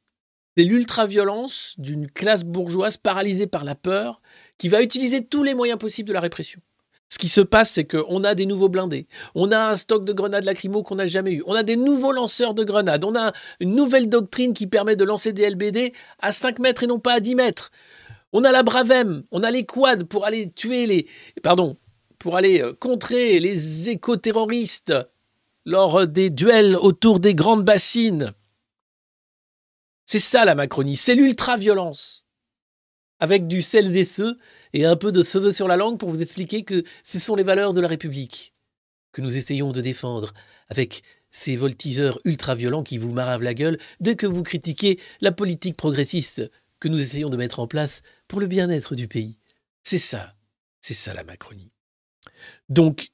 C'est 0.55 0.63
l'ultra-violence 0.63 1.75
d'une 1.77 2.09
classe 2.09 2.43
bourgeoise 2.43 2.97
paralysée 2.97 3.47
par 3.47 3.63
la 3.63 3.75
peur 3.75 4.21
qui 4.57 4.69
va 4.69 4.81
utiliser 4.81 5.25
tous 5.25 5.43
les 5.43 5.53
moyens 5.53 5.79
possibles 5.79 6.07
de 6.07 6.13
la 6.13 6.21
répression. 6.21 6.61
Ce 7.09 7.17
qui 7.17 7.29
se 7.29 7.41
passe, 7.41 7.71
c'est 7.71 7.85
qu'on 7.85 8.23
a 8.25 8.35
des 8.35 8.45
nouveaux 8.45 8.67
blindés, 8.67 9.07
on 9.33 9.51
a 9.51 9.71
un 9.71 9.75
stock 9.75 10.03
de 10.03 10.11
grenades 10.11 10.43
lacrymo 10.43 10.83
qu'on 10.83 10.95
n'a 10.95 11.07
jamais 11.07 11.33
eu, 11.33 11.43
on 11.45 11.55
a 11.55 11.63
des 11.63 11.77
nouveaux 11.77 12.11
lanceurs 12.11 12.53
de 12.53 12.65
grenades, 12.65 13.05
on 13.05 13.15
a 13.15 13.31
une 13.61 13.75
nouvelle 13.75 14.09
doctrine 14.09 14.53
qui 14.53 14.67
permet 14.67 14.97
de 14.97 15.05
lancer 15.05 15.31
des 15.31 15.49
LBD 15.49 15.93
à 16.19 16.33
5 16.33 16.59
mètres 16.59 16.83
et 16.83 16.87
non 16.87 16.99
pas 16.99 17.13
à 17.13 17.19
10 17.21 17.35
mètres. 17.35 17.71
On 18.33 18.43
a 18.43 18.51
la 18.51 18.61
Bravem, 18.61 19.23
on 19.31 19.41
a 19.43 19.51
les 19.51 19.65
quads 19.65 20.03
pour 20.09 20.25
aller 20.25 20.51
tuer 20.51 20.85
les... 20.85 21.07
Pardon, 21.43 21.77
pour 22.19 22.35
aller 22.35 22.61
euh, 22.61 22.73
contrer 22.73 23.39
les 23.39 23.89
éco-terroristes 23.89 24.93
lors 25.65 26.07
des 26.07 26.29
duels 26.29 26.75
autour 26.75 27.21
des 27.21 27.35
grandes 27.35 27.63
bassines. 27.63 28.33
C'est 30.05 30.19
ça 30.19 30.43
la 30.43 30.55
Macronie, 30.55 30.97
c'est 30.97 31.15
l'ultra-violence. 31.15 32.26
Avec 33.19 33.47
du 33.47 33.61
celles 33.61 33.95
et 33.97 34.05
ceux 34.05 34.37
et 34.73 34.85
un 34.85 34.95
peu 34.95 35.11
de 35.11 35.23
cheveux 35.23 35.51
sur 35.51 35.67
la 35.67 35.77
langue 35.77 35.99
pour 35.99 36.09
vous 36.09 36.21
expliquer 36.21 36.63
que 36.63 36.83
ce 37.03 37.19
sont 37.19 37.35
les 37.35 37.43
valeurs 37.43 37.73
de 37.73 37.81
la 37.81 37.87
République 37.87 38.53
que 39.17 39.21
nous 39.23 39.35
essayons 39.35 39.71
de 39.71 39.81
défendre 39.81 40.31
avec 40.69 41.01
ces 41.31 41.55
voltigeurs 41.55 42.19
ultra-violents 42.23 42.83
qui 42.83 42.99
vous 42.99 43.11
maravent 43.11 43.43
la 43.43 43.55
gueule 43.55 43.79
dès 43.99 44.15
que 44.15 44.27
vous 44.27 44.43
critiquez 44.43 44.99
la 45.21 45.31
politique 45.31 45.75
progressiste 45.75 46.51
que 46.79 46.87
nous 46.87 47.01
essayons 47.01 47.29
de 47.29 47.37
mettre 47.37 47.59
en 47.59 47.65
place 47.65 48.03
pour 48.27 48.39
le 48.39 48.45
bien-être 48.45 48.93
du 48.93 49.07
pays. 49.07 49.39
C'est 49.81 49.97
ça, 49.97 50.35
c'est 50.81 50.93
ça 50.93 51.15
la 51.15 51.23
Macronie. 51.23 51.71
Donc, 52.69 53.09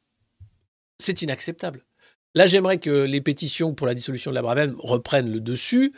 c'est 0.99 1.21
inacceptable. 1.21 1.85
Là, 2.35 2.47
j'aimerais 2.47 2.79
que 2.79 2.89
les 2.89 3.21
pétitions 3.21 3.73
pour 3.73 3.87
la 3.87 3.93
dissolution 3.93 4.31
de 4.31 4.35
la 4.35 4.41
Bravem 4.41 4.75
reprennent 4.79 5.31
le 5.31 5.39
dessus, 5.39 5.93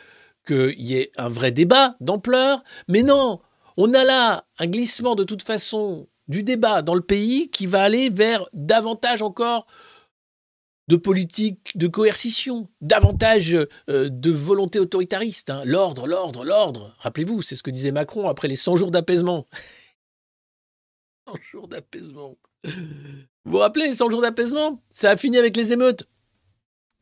qu'il 0.46 0.80
y 0.80 0.94
ait 0.94 1.10
un 1.16 1.28
vrai 1.28 1.50
débat 1.50 1.96
d'ampleur, 2.00 2.62
mais 2.86 3.02
non, 3.02 3.40
on 3.76 3.94
a 3.94 4.04
là 4.04 4.46
un 4.58 4.66
glissement 4.66 5.14
de 5.14 5.24
toute 5.24 5.42
façon 5.42 6.08
du 6.28 6.42
débat 6.42 6.82
dans 6.82 6.94
le 6.94 7.00
pays 7.00 7.50
qui 7.50 7.66
va 7.66 7.82
aller 7.82 8.08
vers 8.08 8.46
davantage 8.52 9.22
encore 9.22 9.66
de 10.88 10.96
politique 10.96 11.76
de 11.76 11.88
coercition, 11.88 12.68
davantage 12.80 13.58
euh, 13.88 14.08
de 14.08 14.30
volonté 14.30 14.78
autoritariste. 14.78 15.50
Hein. 15.50 15.62
L'ordre, 15.64 16.06
l'ordre, 16.06 16.44
l'ordre. 16.44 16.94
Rappelez-vous, 16.98 17.42
c'est 17.42 17.56
ce 17.56 17.62
que 17.62 17.70
disait 17.70 17.90
Macron 17.90 18.28
après 18.28 18.46
les 18.46 18.56
100 18.56 18.76
jours 18.76 18.90
d'apaisement. 18.90 19.48
100 21.28 21.34
jours 21.50 21.68
d'apaisement. 21.68 22.36
Vous 22.64 22.72
vous 23.52 23.58
rappelez 23.58 23.88
les 23.88 23.94
100 23.94 24.10
jours 24.10 24.20
d'apaisement 24.20 24.80
Ça 24.90 25.10
a 25.10 25.16
fini 25.16 25.38
avec 25.38 25.56
les 25.56 25.72
émeutes. 25.72 26.08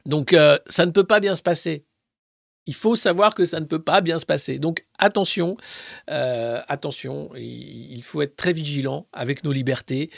Donc 0.06 0.32
euh, 0.32 0.58
ça 0.66 0.86
ne 0.86 0.90
peut 0.90 1.04
pas 1.04 1.20
bien 1.20 1.34
se 1.34 1.42
passer 1.42 1.84
il 2.66 2.74
faut 2.74 2.96
savoir 2.96 3.34
que 3.34 3.44
ça 3.44 3.60
ne 3.60 3.66
peut 3.66 3.82
pas 3.82 4.00
bien 4.00 4.18
se 4.18 4.26
passer. 4.26 4.58
Donc 4.58 4.86
attention, 4.98 5.56
euh, 6.10 6.60
attention, 6.68 7.30
il 7.36 8.02
faut 8.02 8.22
être 8.22 8.36
très 8.36 8.52
vigilant 8.52 9.06
avec 9.12 9.44
nos 9.44 9.52
libertés 9.52 10.10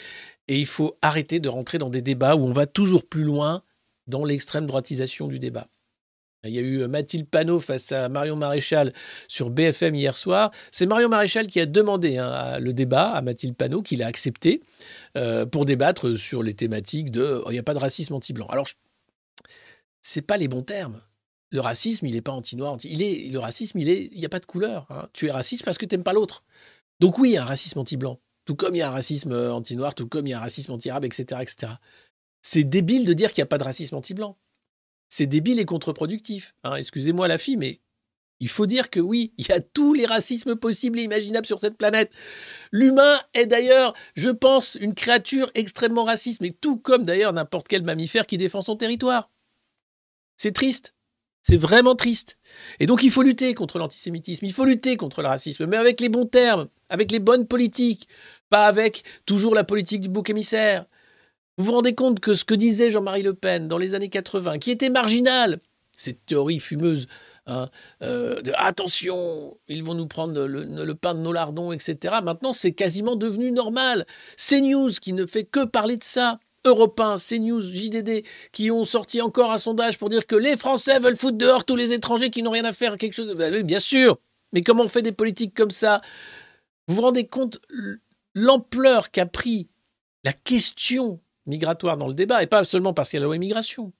et 0.49 0.59
il 0.59 0.66
faut 0.66 0.97
arrêter 1.03 1.40
de 1.40 1.49
rentrer 1.49 1.78
dans 1.78 1.90
des 1.90 2.03
débats 2.03 2.36
où 2.36 2.47
on 2.47 2.53
va 2.53 2.66
toujours 2.66 3.07
plus 3.07 3.24
loin 3.24 3.62
dans 4.07 4.24
l'extrême 4.24 4.66
droitisation 4.66 5.26
du 5.26 5.38
débat. 5.38 5.66
Il 6.44 6.55
y 6.55 6.59
a 6.59 6.62
eu 6.62 6.86
Mathilde 6.86 7.28
Panot 7.28 7.59
face 7.59 7.90
à 7.90 8.09
Marion 8.09 8.36
Maréchal 8.36 8.92
sur 9.26 9.51
BFM 9.51 9.94
hier 9.97 10.16
soir. 10.16 10.53
C'est 10.70 10.86
Marion 10.86 11.09
Maréchal 11.09 11.49
qui 11.49 11.59
a 11.59 11.66
demandé 11.66 12.18
hein, 12.18 12.59
le 12.61 12.72
débat 12.72 13.11
à 13.11 13.22
Mathilde 13.22 13.57
Panot, 13.57 13.82
qu'il 13.82 14.03
a 14.03 14.07
accepté, 14.07 14.62
euh, 15.16 15.44
pour 15.44 15.66
débattre 15.66 16.16
sur 16.16 16.44
les 16.44 16.55
thématiques 16.55 17.11
de 17.11 17.42
oh, 17.44 17.51
il 17.51 17.55
n'y 17.55 17.59
a 17.59 17.64
pas 17.64 17.74
de 17.74 17.80
racisme 17.80 18.14
anti-blanc. 18.14 18.47
Alors, 18.47 18.68
ce 20.03 20.18
n'est 20.18 20.22
pas 20.22 20.36
les 20.36 20.47
bons 20.47 20.62
termes 20.62 21.01
le 21.57 21.62
racisme, 21.62 22.04
il 22.04 22.12
n'est 22.12 22.20
pas 22.20 22.32
anti-noir. 22.32 22.76
il 22.84 23.00
est, 23.00 23.30
le 23.30 23.38
racisme, 23.38 23.78
il 23.78 23.88
est, 23.88 24.11
il 24.12 24.18
n'y 24.18 24.26
a 24.26 24.28
pas 24.28 24.40
de 24.40 24.44
couleur. 24.44 24.86
Hein. 24.90 25.09
Tu 25.14 25.28
es 25.28 25.30
raciste 25.30 25.64
parce 25.64 25.78
que 25.78 25.86
tu 25.86 25.94
n'aimes 25.94 26.04
pas 26.04 26.12
l'autre. 26.12 26.44
Donc 27.00 27.18
oui, 27.18 27.30
il 27.30 27.32
y 27.32 27.36
a 27.38 27.42
un 27.42 27.46
racisme 27.46 27.78
anti-blanc. 27.78 28.20
Tout 28.44 28.57
comme 28.57 28.74
il 28.74 28.78
y 28.78 28.82
a 28.82 28.88
un 28.88 28.92
racisme 28.92 29.32
euh, 29.32 29.54
anti-noir, 29.54 29.94
tout 29.94 30.07
comme 30.07 30.26
il 30.26 30.30
y 30.30 30.32
a 30.34 30.36
un 30.36 30.42
racisme 30.42 30.72
anti-arabe, 30.72 31.07
etc., 31.07 31.40
etc. 31.40 31.72
C'est 32.42 32.64
débile 32.64 33.07
de 33.07 33.14
dire 33.14 33.32
qu'il 33.32 33.40
n'y 33.40 33.46
a 33.46 33.48
pas 33.48 33.57
de 33.57 33.64
racisme 33.64 33.94
anti-blanc. 33.94 34.36
C'est 35.09 35.26
débile 35.26 35.59
et 35.59 35.64
contre-productif. 35.64 36.54
Hein. 36.62 36.74
Excusez-moi 36.74 37.26
la 37.26 37.38
fille, 37.38 37.57
mais 37.57 37.80
il 38.38 38.50
faut 38.50 38.66
dire 38.66 38.90
que 38.90 39.00
oui, 39.00 39.32
il 39.38 39.48
y 39.48 39.52
a 39.52 39.61
tous 39.61 39.94
les 39.94 40.04
racismes 40.04 40.57
possibles 40.57 40.98
et 40.98 41.04
imaginables 41.04 41.46
sur 41.46 41.59
cette 41.59 41.78
planète. 41.78 42.12
L'humain 42.70 43.18
est 43.32 43.46
d'ailleurs, 43.46 43.94
je 44.14 44.28
pense, 44.28 44.76
une 44.78 44.92
créature 44.92 45.50
extrêmement 45.54 46.04
raciste, 46.04 46.42
mais 46.42 46.50
tout 46.50 46.76
comme 46.76 47.04
d'ailleurs 47.04 47.32
n'importe 47.32 47.66
quel 47.66 47.82
mammifère 47.82 48.26
qui 48.26 48.36
défend 48.36 48.61
son 48.61 48.76
territoire. 48.76 49.30
C'est 50.36 50.52
triste. 50.52 50.95
C'est 51.49 51.57
vraiment 51.57 51.94
triste. 51.94 52.38
Et 52.80 52.86
donc 52.86 53.05
il 53.05 53.11
faut 53.12 53.22
lutter 53.22 53.55
contre 53.55 53.78
l'antisémitisme, 53.78 54.44
il 54.47 54.53
faut 54.53 54.64
lutter 54.64 54.97
contre 54.97 55.22
le 55.22 55.28
racisme, 55.28 55.66
mais 55.66 55.76
avec 55.76 56.01
les 56.01 56.09
bons 56.09 56.26
termes, 56.26 56.66
avec 56.88 57.12
les 57.12 57.20
bonnes 57.20 57.47
politiques, 57.47 58.09
pas 58.51 58.66
avec 58.66 59.05
toujours 59.26 59.55
la 59.55 59.62
politique 59.62 60.01
du 60.01 60.09
bouc 60.09 60.28
émissaire. 60.28 60.86
Vous 61.57 61.66
vous 61.66 61.72
rendez 61.72 61.94
compte 61.94 62.18
que 62.18 62.34
ce 62.34 62.44
que 62.44 62.55
disait 62.55 62.90
Jean-Marie 62.90 63.22
Le 63.22 63.32
Pen 63.32 63.68
dans 63.68 63.78
les 63.78 63.94
années 63.94 64.09
80, 64.09 64.59
qui 64.59 64.72
était 64.72 64.90
marginal, 64.90 65.61
cette 65.97 66.26
théorie 66.26 66.59
fumeuse 66.59 67.07
Hein, 67.47 67.68
euh, 68.03 68.42
attention, 68.55 69.57
ils 69.68 69.84
vont 69.84 69.94
nous 69.94 70.09
prendre 70.09 70.47
le, 70.47 70.94
pain 70.94 71.14
de 71.14 71.20
nos 71.20 71.32
lardons, 71.32 71.70
etc. 71.72 72.16
Maintenant, 72.22 72.53
c'est 72.53 72.72
quasiment 72.72 73.14
devenu 73.14 73.53
normal. 73.53 74.05
CNews, 74.36 74.90
qui 75.01 75.12
ne 75.12 75.26
fait 75.26 75.44
que 75.44 75.64
parler 75.64 75.97
de 75.97 76.03
ça, 76.03 76.40
Europe 76.67 76.99
1, 76.99 77.17
CNews, 77.19 77.61
JDD, 77.61 78.25
qui 78.53 78.71
ont 78.71 78.85
sorti 78.85 79.21
encore 79.21 79.53
un 79.53 79.59
sondage 79.59 79.99
pour 79.99 80.09
dire 80.09 80.27
que 80.27 80.37
les 80.37 80.57
Français 80.57 80.99
veulent 80.99 81.17
foutre 81.17 81.39
dehors 81.39 81.64
tous 81.64 81.77
les 81.77 81.93
étrangers 81.93 82.31
qui 82.31 82.43
n'ont 82.43 82.51
rien 82.51 82.64
à 82.64 82.73
faire, 82.73 82.99
quelque 82.99 83.14
chose. 83.14 83.35
Ben 83.35 83.62
bien 83.62 83.81
sûr, 83.81 84.19
mais 84.53 84.62
comment 84.62 84.85
on 84.85 84.89
fait 84.89 85.03
des 85.03 85.12
politiques 85.12 85.55
comme 85.55 85.71
ça? 85.71 86.03
Vous 86.89 86.97
vous 86.97 87.03
rendez 87.03 87.27
compte 87.27 87.61
l'ampleur 88.35 89.11
qu'a 89.11 89.27
pris 89.27 89.69
la 90.25 90.33
question 90.33 91.21
migratoire 91.47 91.97
dans 91.97 92.09
le 92.09 92.14
débat, 92.14 92.43
et 92.43 92.47
pas 92.47 92.64
seulement 92.64 92.93
parce 92.93 93.11
qu'il 93.11 93.19
y 93.19 93.19
a 93.19 93.21
la 93.21 93.27
loi 93.27 93.37
immigration, 93.37 93.93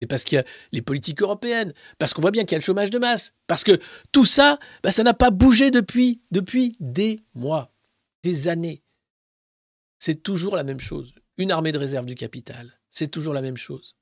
et 0.00 0.06
parce 0.06 0.24
qu'il 0.24 0.36
y 0.36 0.38
a 0.38 0.44
les 0.72 0.82
politiques 0.82 1.22
européennes, 1.22 1.72
parce 1.98 2.14
qu'on 2.14 2.22
voit 2.22 2.30
bien 2.30 2.44
qu'il 2.44 2.52
y 2.52 2.54
a 2.54 2.58
le 2.58 2.64
chômage 2.64 2.90
de 2.90 2.98
masse, 2.98 3.34
parce 3.46 3.64
que 3.64 3.78
tout 4.12 4.24
ça, 4.24 4.58
bah, 4.82 4.92
ça 4.92 5.02
n'a 5.02 5.14
pas 5.14 5.30
bougé 5.30 5.70
depuis, 5.70 6.20
depuis 6.30 6.76
des 6.80 7.20
mois, 7.34 7.72
des 8.22 8.48
années. 8.48 8.82
C'est 9.98 10.22
toujours 10.22 10.56
la 10.56 10.64
même 10.64 10.80
chose. 10.80 11.14
Une 11.38 11.50
armée 11.50 11.72
de 11.72 11.78
réserve 11.78 12.06
du 12.06 12.14
capital, 12.14 12.78
c'est 12.90 13.08
toujours 13.08 13.34
la 13.34 13.42
même 13.42 13.56
chose. 13.56 13.96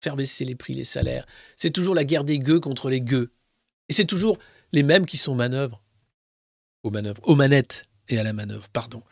Faire 0.00 0.16
baisser 0.16 0.44
les 0.44 0.54
prix, 0.54 0.74
les 0.74 0.84
salaires, 0.84 1.26
c'est 1.56 1.70
toujours 1.70 1.94
la 1.94 2.04
guerre 2.04 2.24
des 2.24 2.38
gueux 2.38 2.60
contre 2.60 2.90
les 2.90 3.00
gueux. 3.00 3.32
Et 3.88 3.92
c'est 3.92 4.06
toujours 4.06 4.38
les 4.72 4.82
mêmes 4.82 5.06
qui 5.06 5.16
sont 5.16 5.34
manœuvres. 5.34 5.82
Aux 6.82 6.90
manœuvres, 6.90 7.20
aux 7.24 7.36
manettes 7.36 7.82
et 8.08 8.18
à 8.18 8.22
la 8.22 8.32
manœuvre, 8.32 8.68
pardon. 8.70 9.02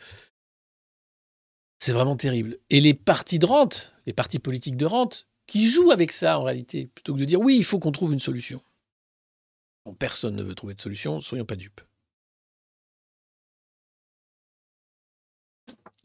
C'est 1.78 1.92
vraiment 1.92 2.16
terrible. 2.16 2.58
Et 2.70 2.80
les 2.80 2.94
partis 2.94 3.38
de 3.38 3.46
rente, 3.46 3.94
les 4.06 4.12
partis 4.12 4.38
politiques 4.38 4.76
de 4.76 4.86
rente, 4.86 5.28
qui 5.46 5.68
joue 5.68 5.90
avec 5.90 6.12
ça 6.12 6.38
en 6.38 6.44
réalité, 6.44 6.86
plutôt 6.86 7.14
que 7.14 7.20
de 7.20 7.24
dire 7.24 7.40
oui, 7.40 7.56
il 7.56 7.64
faut 7.64 7.78
qu'on 7.78 7.92
trouve 7.92 8.12
une 8.12 8.20
solution. 8.20 8.60
personne 9.98 10.34
ne 10.36 10.42
veut 10.42 10.54
trouver 10.54 10.74
de 10.74 10.80
solution, 10.80 11.20
soyons 11.20 11.44
pas 11.44 11.56
dupes. 11.56 11.80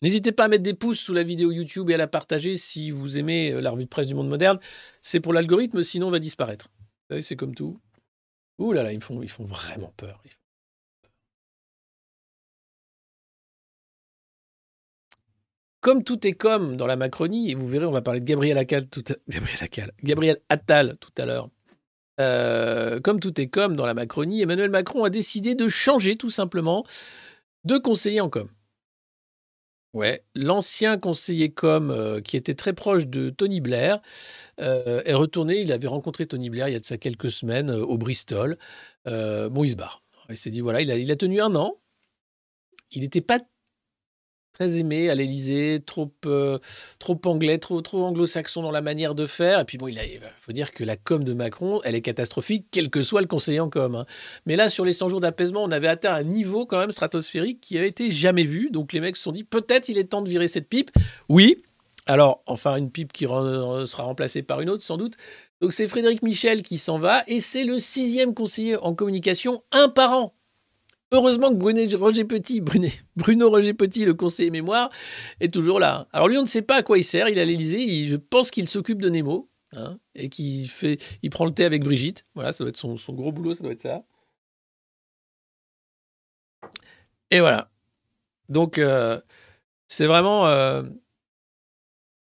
N'hésitez 0.04 0.34
pas 0.34 0.44
à 0.44 0.48
mettre 0.50 0.64
des 0.64 0.74
pouces 0.74 1.00
sous 1.00 1.14
la 1.14 1.24
vidéo 1.24 1.50
YouTube 1.52 1.90
et 1.90 1.94
à 1.94 1.98
la 1.98 2.08
partager 2.08 2.58
si 2.58 2.92
vous 2.92 3.18
aimez 3.18 3.54
euh, 3.54 3.62
la 3.62 3.72
revue 3.72 3.86
de 3.86 3.90
presse 3.90 4.08
du 4.08 4.16
monde 4.16 4.28
moderne. 4.28 4.60
C'est 5.02 5.22
pour 5.22 5.32
l'algorithme, 5.32 5.82
sinon 5.82 6.08
on 6.08 6.12
va 6.12 6.20
disparaître. 6.20 6.68
Vous 6.78 7.14
savez, 7.14 7.22
c'est 7.22 7.38
comme 7.38 7.56
tout. 7.56 7.80
Ouh 8.60 8.74
là 8.74 8.84
là, 8.84 8.92
ils 8.92 9.02
font, 9.02 9.22
vraiment 9.46 9.94
peur. 9.96 10.22
Comme 15.80 16.04
tout 16.04 16.28
est 16.28 16.34
comme 16.34 16.76
dans 16.76 16.86
la 16.86 16.98
Macronie, 16.98 17.52
et 17.52 17.56
vous 17.56 17.68
verrez, 17.68 17.86
on 17.86 17.92
va 17.92 18.02
parler 18.02 18.20
de 18.20 18.26
Gabriel 18.26 18.58
Attal 18.58 18.88
tout 18.90 19.04
à, 19.10 19.16
Attal 20.50 20.98
tout 20.98 21.12
à 21.18 21.26
l'heure. 21.26 21.50
Euh, 22.20 23.00
comme 23.00 23.22
tout 23.22 23.40
est 23.40 23.48
comme 23.48 23.78
dans 23.78 23.86
la 23.86 23.94
Macronie, 23.94 24.42
Emmanuel 24.42 24.70
Macron 24.70 25.06
a 25.06 25.10
décidé 25.10 25.56
de 25.56 25.70
changer 25.70 26.18
tout 26.18 26.30
simplement 26.30 26.86
de 27.64 27.78
conseiller 27.78 28.20
en 28.20 28.30
com. 28.30 28.50
Ouais, 29.94 30.24
l'ancien 30.34 30.98
conseiller 30.98 31.52
com 31.52 31.92
euh, 31.92 32.20
qui 32.20 32.36
était 32.36 32.56
très 32.56 32.74
proche 32.74 33.06
de 33.06 33.30
Tony 33.30 33.62
Blair 33.62 34.02
euh, 34.60 35.04
est 35.06 35.14
retourné. 35.14 35.62
Il 35.62 35.72
avait 35.72 35.88
rencontré 35.88 36.26
Tony 36.26 36.50
Blair 36.50 36.68
il 36.68 36.74
y 36.74 36.76
a 36.76 36.80
de 36.80 36.86
ça 36.86 36.98
quelques 36.98 37.30
semaines 37.30 37.70
au 37.70 37.98
Bristol. 37.98 38.58
bon, 39.06 39.64
il 39.64 39.70
se 39.70 39.76
barre. 39.76 40.04
Il 40.30 40.38
s'est 40.38 40.50
dit 40.50 40.62
voilà, 40.62 40.82
il 40.82 41.12
a 41.12 41.16
tenu 41.16 41.42
un 41.42 41.56
an. 41.56 41.78
Il 42.92 43.02
n'était 43.02 43.22
pas 43.22 43.40
très 44.54 44.78
aimé 44.78 45.10
à 45.10 45.16
l'Élysée, 45.16 45.82
trop, 45.86 46.12
euh, 46.26 46.60
trop 47.00 47.20
anglais, 47.26 47.58
trop, 47.58 47.82
trop 47.82 48.04
anglo-saxon 48.06 48.62
dans 48.62 48.72
la 48.72 48.82
manière 48.82 49.16
de 49.16 49.26
faire. 49.26 49.60
Et 49.60 49.66
puis 49.66 49.78
bon, 49.78 49.88
il, 49.88 50.00
faut 50.38 50.52
dire 50.52 50.72
que 50.72 50.84
la 50.84 50.96
com 50.96 51.24
de 51.24 51.34
Macron, 51.34 51.82
elle 51.84 51.96
est 51.96 52.02
catastrophique, 52.02 52.68
quel 52.72 52.90
que 52.90 53.02
soit 53.02 53.22
le 53.22 53.28
conseiller 53.28 53.60
en 53.60 53.70
com. 53.70 53.96
Hein. 53.96 54.06
Mais 54.46 54.56
là, 54.56 54.70
sur 54.70 54.86
les 54.86 54.94
100 54.94 55.10
jours 55.10 55.22
d'apaisement, 55.22 55.64
on 55.64 55.72
avait 55.72 55.88
atteint 55.88 56.14
un 56.14 56.24
niveau 56.24 56.66
quand 56.66 56.80
même 56.80 56.92
stratosphérique 56.92 57.62
qui 57.62 57.78
avait 57.78 57.88
été 57.90 58.12
jamais 58.12 58.44
vu. 58.44 58.70
Donc 58.72 58.94
les 58.94 59.00
mecs 59.00 59.18
se 59.18 59.24
sont 59.24 59.32
dit, 59.32 59.44
peut-être 59.44 59.90
il 59.90 59.98
est 59.98 60.06
temps 60.06 60.22
de 60.22 60.30
virer 60.30 60.48
cette 60.48 60.70
pipe. 60.70 60.92
Oui. 61.30 61.64
Alors, 62.06 62.44
enfin, 62.48 62.76
une 62.76 62.92
pipe 62.92 63.14
qui 63.14 63.24
sera 63.24 64.04
remplacée 64.04 64.44
par 64.44 64.60
une 64.62 64.70
autre, 64.70 64.84
sans 64.84 64.98
doute. 64.98 65.16
Donc 65.62 65.74
c'est 65.74 65.88
Frédéric 65.88 66.22
Michel 66.22 66.62
qui 66.62 66.78
s'en 66.78 67.00
va 67.00 67.24
et 67.28 67.40
c'est 67.40 67.64
le 67.64 67.80
sixième 67.80 68.34
conseiller 68.34 68.76
en 68.76 68.94
communication, 68.94 69.64
un 69.72 69.88
par 69.88 70.12
an. 70.12 70.36
Heureusement 71.14 71.52
que 71.52 71.56
Bruno 71.58 71.80
Roger 72.00 72.26
Petit, 72.26 72.60
Bruno 72.60 73.50
Roger 73.50 73.76
Petit, 73.76 74.04
le 74.04 74.16
conseiller 74.16 74.50
mémoire, 74.50 74.90
est 75.40 75.54
toujours 75.54 75.80
là. 75.80 76.08
Alors 76.12 76.28
lui, 76.28 76.40
on 76.40 76.42
ne 76.42 76.48
sait 76.48 76.64
pas 76.64 76.78
à 76.78 76.84
quoi 76.84 76.98
il 76.98 77.04
sert. 77.04 77.30
Il 77.30 77.38
est 77.38 77.42
à 77.42 77.46
l'Élysée. 77.46 78.06
Je 78.08 78.16
pense 78.16 78.50
qu'il 78.50 78.68
s'occupe 78.68 79.00
de 79.00 79.10
Nemo. 79.10 79.48
Hein, 79.76 79.98
et 80.14 80.30
qu'il 80.30 80.68
fait, 80.68 81.00
il 81.24 81.30
prend 81.32 81.46
le 81.46 81.52
thé 81.52 81.66
avec 81.66 81.84
Brigitte. 81.84 82.26
Voilà, 82.36 82.52
ça 82.52 82.64
doit 82.64 82.70
être 82.70 82.78
son, 82.78 82.96
gros 83.14 83.32
boulot, 83.32 83.54
ça 83.54 83.64
doit 83.64 83.72
être 83.72 83.82
ça. 83.82 84.04
Et 87.32 87.40
voilà. 87.40 87.72
Donc, 88.50 88.78
euh, 88.78 89.20
c'est 89.88 90.06
vraiment. 90.06 90.48
Euh, 90.48 90.84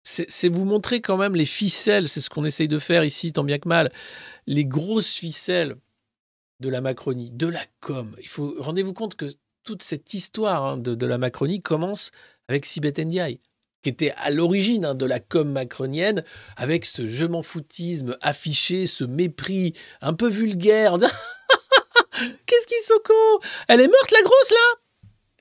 c'est 0.02 0.48
vous 0.48 0.64
montrer 0.64 1.00
quand 1.00 1.18
même 1.18 1.36
les 1.36 1.46
ficelles, 1.46 2.08
c'est 2.08 2.20
ce 2.20 2.30
qu'on 2.30 2.44
essaye 2.44 2.68
de 2.68 2.78
faire 2.78 3.04
ici, 3.04 3.32
tant 3.32 3.44
bien 3.44 3.58
que 3.58 3.68
mal, 3.68 3.92
les 4.46 4.64
grosses 4.64 5.12
ficelles 5.12 5.76
de 6.60 6.68
la 6.68 6.80
Macronie, 6.80 7.30
de 7.30 7.46
la 7.46 7.64
com. 7.80 8.14
Il 8.20 8.28
faut 8.28 8.54
rendez-vous 8.58 8.92
compte 8.92 9.16
que 9.16 9.26
toute 9.64 9.82
cette 9.82 10.14
histoire 10.14 10.64
hein, 10.64 10.76
de, 10.76 11.06
la 11.06 11.18
Macronie 11.18 11.62
commence 11.62 12.10
avec 12.48 12.66
Sibeth 12.66 12.98
Ndiaye, 12.98 13.40
qui 13.82 13.90
était 13.90 14.12
à 14.16 14.30
l'origine 14.30 14.84
hein, 14.84 14.94
de 14.94 15.06
la 15.06 15.20
com 15.20 15.50
macronienne, 15.50 16.24
avec 16.56 16.84
ce 16.84 17.06
je 17.06 17.26
m'en 17.26 17.42
foutisme 17.42 18.16
affiché, 18.20 18.86
ce 18.86 19.04
mépris 19.04 19.74
un 20.00 20.12
peu 20.12 20.28
vulgaire. 20.28 20.96
Qu'est-ce 22.46 22.66
qu'ils 22.66 22.84
sont 22.84 23.00
cons 23.04 23.46
Elle 23.68 23.80
est 23.80 23.88
morte 23.88 24.10
la 24.10 24.22
grosse 24.22 24.50
là 24.50 24.80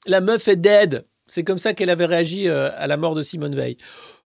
La 0.06 0.22
meuf 0.22 0.48
est 0.48 0.56
dead. 0.56 1.06
C'est 1.28 1.44
comme 1.44 1.60
ça 1.60 1.74
qu'elle 1.74 1.90
avait 1.90 2.06
réagi 2.06 2.48
euh, 2.48 2.72
à 2.76 2.88
la 2.88 2.98
mort 2.98 3.14
de 3.14 3.22
Simone 3.22 3.56
Veil. 3.56 3.78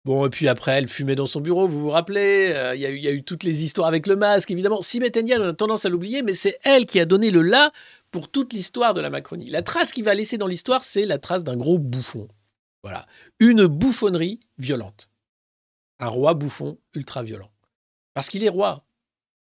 Bon, 0.03 0.25
et 0.25 0.29
puis 0.29 0.47
après, 0.47 0.71
elle 0.71 0.87
fumait 0.87 1.15
dans 1.15 1.27
son 1.27 1.41
bureau, 1.41 1.67
vous 1.67 1.79
vous 1.79 1.89
rappelez 1.91 2.53
euh, 2.55 2.75
Il 2.75 2.81
y, 2.81 3.07
a 3.07 3.11
eu 3.11 3.23
toutes 3.23 3.43
les 3.43 3.63
histoires 3.63 3.87
avec 3.87 4.07
le 4.07 4.15
masque, 4.15 4.49
évidemment. 4.49 4.79
Ndiaye, 4.81 5.37
on 5.39 5.49
a 5.49 5.53
tendance 5.53 5.85
à 5.85 5.89
l'oublier, 5.89 6.23
mais 6.23 6.33
c'est 6.33 6.57
elle 6.63 6.87
qui 6.87 6.99
a 6.99 7.05
donné 7.05 7.29
le 7.29 7.43
là 7.43 7.71
pour 8.09 8.29
toute 8.29 8.53
l'histoire 8.53 8.95
de 8.95 9.01
la 9.01 9.11
Macronie. 9.11 9.45
La 9.51 9.61
trace 9.61 9.91
qu'il 9.91 10.03
va 10.03 10.15
laisser 10.15 10.39
dans 10.39 10.47
l'histoire, 10.47 10.83
c'est 10.83 11.05
la 11.05 11.19
trace 11.19 11.43
d'un 11.43 11.55
gros 11.55 11.77
bouffon. 11.77 12.27
Voilà. 12.83 13.05
Une 13.39 13.67
bouffonnerie 13.67 14.39
violente. 14.57 15.09
Un 15.99 16.07
roi 16.07 16.33
bouffon 16.33 16.79
ultra 16.95 17.21
violent. 17.21 17.51
Parce 18.15 18.27
qu'il 18.27 18.43
est 18.43 18.49
roi. 18.49 18.83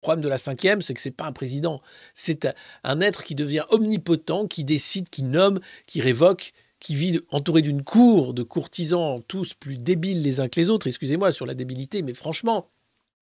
Le 0.00 0.06
problème 0.06 0.22
de 0.22 0.28
la 0.28 0.38
cinquième, 0.38 0.80
c'est 0.80 0.94
que 0.94 1.00
c'est 1.00 1.10
pas 1.10 1.26
un 1.26 1.32
président. 1.32 1.82
C'est 2.14 2.48
un 2.84 3.00
être 3.02 3.24
qui 3.24 3.34
devient 3.34 3.64
omnipotent, 3.70 4.46
qui 4.46 4.64
décide, 4.64 5.10
qui 5.10 5.24
nomme, 5.24 5.60
qui 5.86 6.00
révoque, 6.00 6.52
qui 6.80 6.94
vit 6.94 7.20
entouré 7.30 7.62
d'une 7.62 7.82
cour 7.82 8.34
de 8.34 8.42
courtisans 8.42 9.22
tous 9.26 9.54
plus 9.54 9.76
débiles 9.76 10.22
les 10.22 10.40
uns 10.40 10.48
que 10.48 10.60
les 10.60 10.70
autres, 10.70 10.86
excusez-moi 10.86 11.32
sur 11.32 11.46
la 11.46 11.54
débilité, 11.54 12.02
mais 12.02 12.14
franchement, 12.14 12.68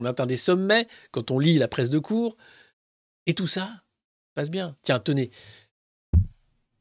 on 0.00 0.04
atteint 0.04 0.26
des 0.26 0.36
sommets 0.36 0.86
quand 1.10 1.30
on 1.30 1.38
lit 1.38 1.58
la 1.58 1.68
presse 1.68 1.90
de 1.90 1.98
cour, 1.98 2.36
et 3.26 3.34
tout 3.34 3.46
ça 3.46 3.82
passe 4.34 4.50
bien. 4.50 4.76
Tiens, 4.82 4.98
tenez, 4.98 5.30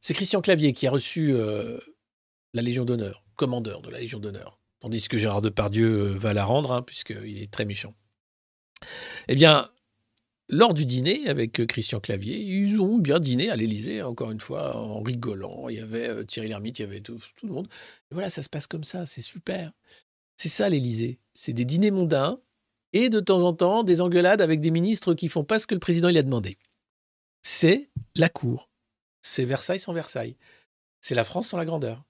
c'est 0.02 0.14
Christian 0.14 0.42
Clavier 0.42 0.72
qui 0.72 0.86
a 0.86 0.90
reçu 0.90 1.32
euh, 1.32 1.78
la 2.52 2.62
Légion 2.62 2.84
d'honneur, 2.84 3.24
commandeur 3.34 3.80
de 3.80 3.90
la 3.90 3.98
Légion 3.98 4.20
d'honneur, 4.20 4.60
tandis 4.80 5.08
que 5.08 5.18
Gérard 5.18 5.42
Depardieu 5.42 5.86
euh, 5.86 6.18
va 6.18 6.34
la 6.34 6.44
rendre, 6.44 6.72
hein, 6.72 6.82
puisqu'il 6.82 7.42
est 7.42 7.50
très 7.50 7.64
méchant. 7.64 7.94
Eh 9.28 9.34
bien, 9.34 9.70
lors 10.48 10.74
du 10.74 10.86
dîner 10.86 11.28
avec 11.28 11.60
euh, 11.60 11.66
Christian 11.66 12.00
Clavier, 12.00 12.38
ils 12.38 12.80
ont 12.80 12.98
bien 12.98 13.18
dîné 13.18 13.50
à 13.50 13.56
l'Élysée, 13.56 14.02
encore 14.02 14.30
une 14.30 14.40
fois, 14.40 14.76
en 14.76 15.00
rigolant. 15.00 15.68
Il 15.68 15.76
y 15.76 15.80
avait 15.80 16.08
euh, 16.08 16.24
Thierry 16.24 16.48
Lhermitte, 16.48 16.78
il 16.78 16.82
y 16.82 16.84
avait 16.84 17.00
tout, 17.00 17.18
le 17.42 17.48
monde. 17.48 17.68
Voilà, 18.10 18.30
ça 18.30 18.42
se 18.42 18.48
passe 18.48 18.66
comme 18.66 18.84
ça, 18.84 19.06
c'est 19.06 19.22
super. 19.22 19.72
C'est 20.36 20.48
ça 20.48 20.68
l'Élysée. 20.68 21.18
C'est 21.34 21.52
des 21.52 21.64
dîners 21.64 21.90
mondains 21.90 22.40
et 22.92 23.08
de 23.08 23.20
temps 23.20 23.42
en 23.42 23.52
temps 23.52 23.82
des 23.82 24.00
engueulades 24.00 24.40
avec 24.40 24.60
des 24.60 24.70
ministres 24.70 25.14
qui 25.14 25.28
font 25.28 25.44
pas 25.44 25.58
ce 25.58 25.66
que 25.66 25.74
le 25.74 25.80
président 25.80 26.08
il 26.08 26.18
a 26.18 26.22
demandé. 26.22 26.58
C'est 27.42 27.90
la 28.14 28.28
cour. 28.28 28.70
C'est 29.22 29.44
Versailles 29.44 29.80
sans 29.80 29.92
Versailles. 29.92 30.36
C'est 31.00 31.14
la 31.14 31.24
France 31.24 31.48
sans 31.48 31.56
la 31.56 31.64
grandeur. 31.64 32.04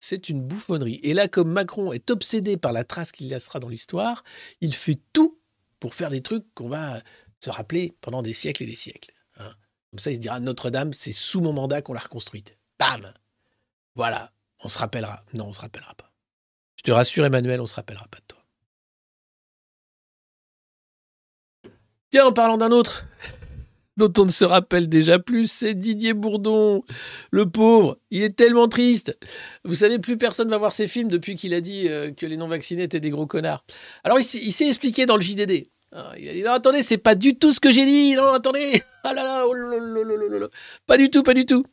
C'est 0.00 0.28
une 0.28 0.42
bouffonnerie. 0.42 1.00
Et 1.02 1.14
là, 1.14 1.26
comme 1.26 1.50
Macron 1.50 1.92
est 1.92 2.10
obsédé 2.10 2.56
par 2.56 2.72
la 2.72 2.84
trace 2.84 3.12
qu'il 3.12 3.28
laissera 3.28 3.58
dans 3.58 3.68
l'histoire, 3.68 4.22
il 4.60 4.74
fait 4.74 4.98
tout 5.12 5.38
pour 5.80 5.94
faire 5.94 6.10
des 6.10 6.20
trucs 6.20 6.44
qu'on 6.54 6.68
va 6.68 7.02
se 7.40 7.50
rappeler 7.50 7.96
pendant 8.00 8.22
des 8.22 8.32
siècles 8.32 8.64
et 8.64 8.66
des 8.66 8.74
siècles. 8.74 9.12
Hein. 9.36 9.54
Comme 9.90 9.98
ça, 9.98 10.10
il 10.10 10.14
se 10.14 10.20
dira 10.20 10.40
Notre-Dame, 10.40 10.92
c'est 10.92 11.12
sous 11.12 11.40
mon 11.40 11.52
mandat 11.52 11.82
qu'on 11.82 11.92
l'a 11.92 12.00
reconstruite. 12.00 12.56
Bam 12.78 13.12
Voilà, 13.94 14.32
on 14.62 14.68
se 14.68 14.78
rappellera. 14.78 15.20
Non, 15.34 15.46
on 15.46 15.52
se 15.52 15.60
rappellera 15.60 15.94
pas. 15.94 16.12
Je 16.76 16.82
te 16.82 16.92
rassure, 16.92 17.24
Emmanuel, 17.24 17.60
on 17.60 17.66
se 17.66 17.74
rappellera 17.74 18.06
pas 18.08 18.18
de 18.18 18.24
toi. 18.28 18.38
Tiens, 22.10 22.26
en 22.26 22.32
parlant 22.32 22.56
d'un 22.56 22.70
autre, 22.70 23.06
dont 23.96 24.12
on 24.18 24.26
ne 24.26 24.30
se 24.30 24.44
rappelle 24.44 24.88
déjà 24.88 25.18
plus, 25.18 25.50
c'est 25.50 25.74
Didier 25.74 26.14
Bourdon. 26.14 26.84
Le 27.30 27.50
pauvre, 27.50 27.98
il 28.10 28.22
est 28.22 28.36
tellement 28.36 28.68
triste. 28.68 29.18
Vous 29.64 29.74
savez, 29.74 29.98
plus 29.98 30.16
personne 30.16 30.48
va 30.48 30.58
voir 30.58 30.72
ses 30.72 30.86
films 30.86 31.08
depuis 31.08 31.36
qu'il 31.36 31.52
a 31.52 31.60
dit 31.60 31.88
euh, 31.88 32.12
que 32.12 32.26
les 32.26 32.36
non-vaccinés 32.36 32.84
étaient 32.84 33.00
des 33.00 33.10
gros 33.10 33.26
connards. 33.26 33.64
Alors, 34.04 34.18
il 34.20 34.24
s'est 34.24 34.66
expliqué 34.66 35.04
dans 35.04 35.16
le 35.16 35.22
JDD. 35.22 35.66
Ah, 35.90 36.12
il 36.18 36.28
a 36.28 36.34
dit 36.34 36.42
non, 36.42 36.52
attendez, 36.52 36.82
c'est 36.82 36.98
pas 36.98 37.14
du 37.14 37.36
tout 37.36 37.52
ce 37.52 37.60
que 37.60 37.72
j'ai 37.72 37.86
dit. 37.86 38.14
Non, 38.14 38.32
attendez. 38.32 38.82
Ah 39.04 39.14
là 39.14 39.22
là, 39.22 39.44
oh 39.46 39.54
pas 40.86 40.98
du 40.98 41.08
tout, 41.08 41.22
pas 41.22 41.32
du 41.32 41.46
tout. 41.46 41.64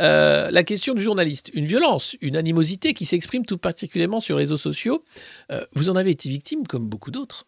Euh, 0.00 0.50
la 0.50 0.62
question 0.62 0.92
du 0.92 1.02
journaliste, 1.02 1.50
une 1.54 1.64
violence, 1.64 2.16
une 2.20 2.36
animosité 2.36 2.92
qui 2.92 3.06
s'exprime 3.06 3.46
tout 3.46 3.56
particulièrement 3.56 4.20
sur 4.20 4.36
les 4.36 4.42
réseaux 4.42 4.58
sociaux. 4.58 5.02
Euh, 5.52 5.64
vous 5.72 5.88
en 5.88 5.96
avez 5.96 6.10
été 6.10 6.28
victime 6.28 6.66
comme 6.66 6.88
beaucoup 6.88 7.10
d'autres. 7.10 7.46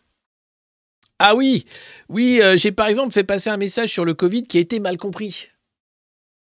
Ah 1.18 1.34
oui, 1.34 1.64
oui, 2.08 2.40
euh, 2.40 2.56
j'ai 2.56 2.72
par 2.72 2.86
exemple 2.86 3.12
fait 3.12 3.24
passer 3.24 3.50
un 3.50 3.58
message 3.58 3.90
sur 3.90 4.06
le 4.06 4.14
Covid 4.14 4.44
qui 4.44 4.56
a 4.56 4.60
été 4.60 4.78
mal 4.78 4.96
compris. 4.96 5.48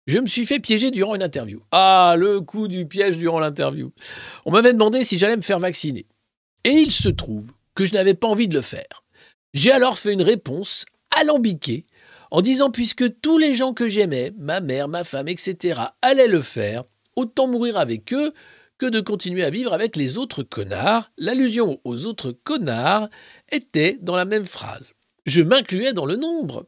Je 0.06 0.20
me 0.20 0.28
suis 0.28 0.46
fait 0.46 0.60
piéger 0.60 0.92
durant 0.92 1.16
une 1.16 1.24
interview. 1.24 1.64
Ah, 1.72 2.16
le 2.18 2.42
coup 2.42 2.68
du 2.68 2.86
piège 2.86 3.18
durant 3.18 3.40
l'interview. 3.40 3.92
On 4.46 4.52
m'avait 4.52 4.74
demandé 4.74 5.04
si 5.04 5.18
j'allais 5.18 5.38
me 5.38 5.42
faire 5.42 5.60
vacciner. 5.60 6.06
Et 6.64 6.72
il 6.72 6.92
se 6.92 7.10
trouve 7.10 7.52
que 7.74 7.86
je 7.86 7.94
n'avais 7.94 8.14
pas 8.14 8.28
envie 8.28 8.48
de 8.48 8.54
le 8.54 8.62
faire. 8.62 9.03
J'ai 9.54 9.72
alors 9.72 10.00
fait 10.00 10.14
une 10.14 10.22
réponse 10.22 10.86
alambiquée 11.16 11.86
en 12.32 12.42
disant 12.42 12.72
puisque 12.72 13.22
tous 13.22 13.38
les 13.38 13.54
gens 13.54 13.74
que 13.74 13.88
j'aimais, 13.88 14.34
ma 14.38 14.60
mère, 14.60 14.88
ma 14.88 15.04
femme, 15.04 15.28
etc., 15.28 15.80
allaient 16.02 16.28
le 16.28 16.42
faire, 16.42 16.84
autant 17.16 17.46
mourir 17.46 17.78
avec 17.78 18.12
eux 18.14 18.34
que 18.80 18.88
de 18.88 19.02
continuer 19.02 19.44
à 19.44 19.52
vivre 19.52 19.72
avec 19.72 19.96
les 19.96 20.18
autres 20.18 20.42
connards. 20.42 21.12
L'allusion 21.18 21.80
aux 21.84 22.08
autres 22.08 22.32
connards 22.32 23.08
était 23.52 24.00
dans 24.02 24.16
la 24.16 24.26
même 24.26 24.48
phrase. 24.48 24.94
Je 25.28 25.44
m'incluais 25.44 25.94
dans 25.94 26.08
le 26.08 26.16
nombre. 26.16 26.66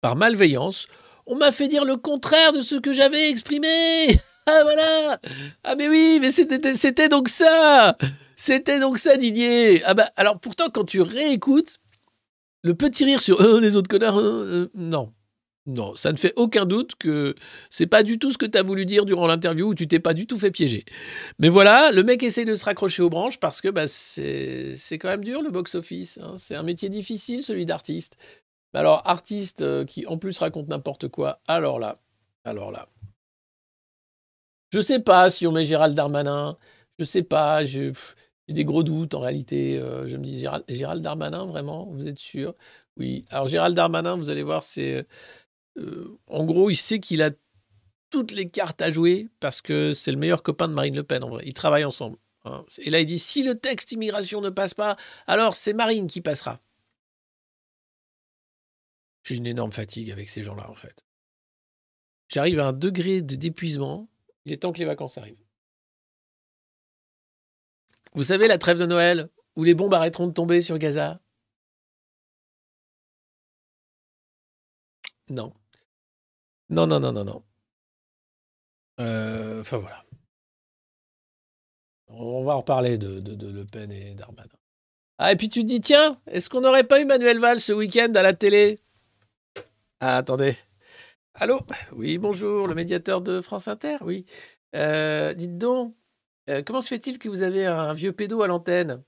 Par 0.00 0.14
malveillance, 0.14 0.86
on 1.26 1.34
m'a 1.34 1.50
fait 1.50 1.66
dire 1.66 1.84
le 1.84 1.96
contraire 1.96 2.52
de 2.52 2.60
ce 2.60 2.76
que 2.76 2.92
j'avais 2.92 3.28
exprimé. 3.28 3.68
Ah 4.48 4.62
voilà 4.62 5.20
Ah 5.64 5.74
mais 5.74 5.88
oui, 5.88 6.18
mais 6.20 6.30
c'était 6.30 7.08
donc 7.08 7.28
ça 7.28 7.96
C'était 8.36 8.78
donc 8.78 8.96
ça 8.96 9.16
Didier 9.16 9.82
Ah 9.84 9.94
bah 9.94 10.08
alors 10.14 10.38
pourtant 10.38 10.68
quand 10.72 10.84
tu 10.84 11.00
réécoutes, 11.00 11.78
le 12.66 12.74
petit 12.74 13.04
rire 13.04 13.22
sur 13.22 13.40
euh, 13.40 13.60
les 13.60 13.76
autres 13.76 13.88
connards, 13.88 14.18
euh, 14.18 14.44
euh, 14.44 14.70
non. 14.74 15.12
Non, 15.66 15.94
ça 15.94 16.12
ne 16.12 16.16
fait 16.16 16.32
aucun 16.36 16.66
doute 16.66 16.94
que 16.96 17.34
c'est 17.70 17.86
pas 17.86 18.02
du 18.02 18.18
tout 18.18 18.32
ce 18.32 18.38
que 18.38 18.46
tu 18.46 18.58
as 18.58 18.62
voulu 18.62 18.86
dire 18.86 19.04
durant 19.04 19.26
l'interview 19.26 19.68
où 19.68 19.74
tu 19.74 19.88
t'es 19.88 19.98
pas 19.98 20.14
du 20.14 20.26
tout 20.26 20.38
fait 20.38 20.50
piéger. 20.50 20.84
Mais 21.38 21.48
voilà, 21.48 21.90
le 21.92 22.02
mec 22.02 22.22
essaie 22.22 22.44
de 22.44 22.54
se 22.54 22.64
raccrocher 22.64 23.02
aux 23.02 23.08
branches 23.08 23.38
parce 23.38 23.60
que 23.60 23.68
bah, 23.68 23.88
c'est 23.88 24.76
quand 24.92 25.08
même 25.08 25.24
dur 25.24 25.42
le 25.42 25.50
box-office. 25.50 26.18
Hein. 26.22 26.34
C'est 26.36 26.54
un 26.54 26.62
métier 26.62 26.88
difficile 26.88 27.42
celui 27.42 27.66
d'artiste. 27.66 28.16
Alors, 28.74 29.02
artiste 29.06 29.86
qui 29.86 30.06
en 30.06 30.18
plus 30.18 30.38
raconte 30.38 30.68
n'importe 30.68 31.08
quoi, 31.08 31.40
alors 31.48 31.78
là, 31.78 31.98
alors 32.44 32.70
là. 32.70 32.88
Je 34.72 34.80
sais 34.80 35.00
pas 35.00 35.30
si 35.30 35.46
on 35.46 35.52
met 35.52 35.64
Gérald 35.64 35.94
Darmanin, 35.94 36.56
je 36.98 37.04
sais 37.04 37.22
pas, 37.22 37.64
je, 37.64 37.92
j'ai 38.48 38.54
des 38.54 38.64
gros 38.64 38.82
doutes 38.82 39.14
en 39.14 39.20
réalité. 39.20 39.78
Euh, 39.78 40.06
je 40.06 40.16
me 40.16 40.24
dis, 40.24 40.46
Gérald, 40.68 41.02
Darmanin, 41.02 41.46
vraiment 41.46 41.86
Vous 41.86 42.06
êtes 42.06 42.18
sûr? 42.18 42.54
Oui. 42.96 43.24
Alors, 43.30 43.48
Gérald 43.48 43.74
Darmanin, 43.74 44.16
vous 44.16 44.30
allez 44.30 44.42
voir, 44.42 44.62
c'est. 44.62 45.06
Euh, 45.78 46.18
en 46.26 46.44
gros, 46.44 46.70
il 46.70 46.76
sait 46.76 47.00
qu'il 47.00 47.22
a 47.22 47.30
toutes 48.10 48.32
les 48.32 48.48
cartes 48.48 48.80
à 48.82 48.90
jouer 48.90 49.28
parce 49.40 49.60
que 49.60 49.92
c'est 49.92 50.12
le 50.12 50.16
meilleur 50.18 50.42
copain 50.42 50.68
de 50.68 50.74
Marine 50.74 50.94
Le 50.94 51.02
Pen, 51.02 51.24
en 51.24 51.28
vrai. 51.28 51.42
Ils 51.46 51.54
travaillent 51.54 51.84
ensemble. 51.84 52.18
Hein. 52.44 52.64
Et 52.78 52.90
là, 52.90 53.00
il 53.00 53.06
dit 53.06 53.18
si 53.18 53.42
le 53.42 53.56
texte 53.56 53.92
immigration 53.92 54.40
ne 54.40 54.50
passe 54.50 54.74
pas, 54.74 54.96
alors 55.26 55.56
c'est 55.56 55.72
Marine 55.72 56.06
qui 56.06 56.20
passera. 56.20 56.60
J'ai 59.24 59.34
une 59.34 59.46
énorme 59.46 59.72
fatigue 59.72 60.12
avec 60.12 60.28
ces 60.30 60.44
gens-là, 60.44 60.70
en 60.70 60.74
fait. 60.74 61.04
J'arrive 62.28 62.60
à 62.60 62.68
un 62.68 62.72
degré 62.72 63.22
de 63.22 63.34
d'épuisement. 63.34 64.08
Il 64.44 64.52
est 64.52 64.58
temps 64.58 64.72
que 64.72 64.78
les 64.78 64.84
vacances 64.84 65.18
arrivent. 65.18 65.45
Vous 68.16 68.22
savez, 68.22 68.48
la 68.48 68.56
trêve 68.56 68.78
de 68.78 68.86
Noël, 68.86 69.28
où 69.56 69.64
les 69.64 69.74
bombes 69.74 69.92
arrêteront 69.92 70.26
de 70.26 70.32
tomber 70.32 70.62
sur 70.62 70.78
Gaza 70.78 71.20
Non. 75.28 75.52
Non, 76.70 76.86
non, 76.86 76.98
non, 76.98 77.12
non, 77.12 77.24
non. 77.24 77.44
Euh, 79.00 79.60
enfin 79.60 79.76
voilà. 79.76 80.02
On 82.08 82.42
va 82.42 82.54
reparler 82.54 82.96
de, 82.96 83.20
de, 83.20 83.50
Le 83.50 83.66
Pen 83.66 83.92
et 83.92 84.14
Darmanin. 84.14 84.48
Ah, 85.18 85.32
et 85.32 85.36
puis 85.36 85.50
tu 85.50 85.60
te 85.60 85.66
dis, 85.66 85.82
tiens, 85.82 86.18
est-ce 86.26 86.48
qu'on 86.48 86.62
n'aurait 86.62 86.84
pas 86.84 87.02
eu 87.02 87.04
Manuel 87.04 87.38
Valls 87.38 87.60
ce 87.60 87.74
week-end 87.74 88.12
à 88.14 88.22
la 88.22 88.32
télé? 88.32 88.80
Ah, 90.00 90.16
attendez. 90.16 90.56
Allô? 91.34 91.60
Oui, 91.92 92.16
bonjour, 92.16 92.66
le 92.66 92.74
médiateur 92.74 93.20
de 93.20 93.42
France 93.42 93.68
Inter 93.68 93.98
Oui. 94.00 94.24
Euh, 94.74 95.34
dites 95.34 95.58
donc, 95.58 95.94
euh, 96.48 96.62
comment 96.64 96.80
se 96.80 96.88
fait-il 96.88 97.18
que 97.18 97.28
vous 97.28 97.42
avez 97.42 97.66
un 97.66 97.92
vieux 97.92 98.12
pédo 98.12 98.42
à 98.42 98.46
l'antenne? 98.46 99.02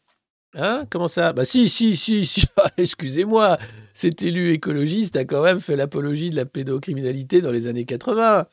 Hein? 0.54 0.86
Comment 0.90 1.08
ça? 1.08 1.32
Bah 1.32 1.44
si, 1.44 1.68
si, 1.68 1.96
si, 1.96 2.26
si. 2.26 2.46
excusez-moi, 2.76 3.58
cet 3.92 4.22
élu 4.22 4.52
écologiste 4.52 5.16
a 5.16 5.24
quand 5.24 5.42
même 5.42 5.60
fait 5.60 5.76
l'apologie 5.76 6.30
de 6.30 6.36
la 6.36 6.46
pédocriminalité 6.46 7.40
dans 7.40 7.50
les 7.52 7.66
années 7.66 7.84
80. 7.84 8.46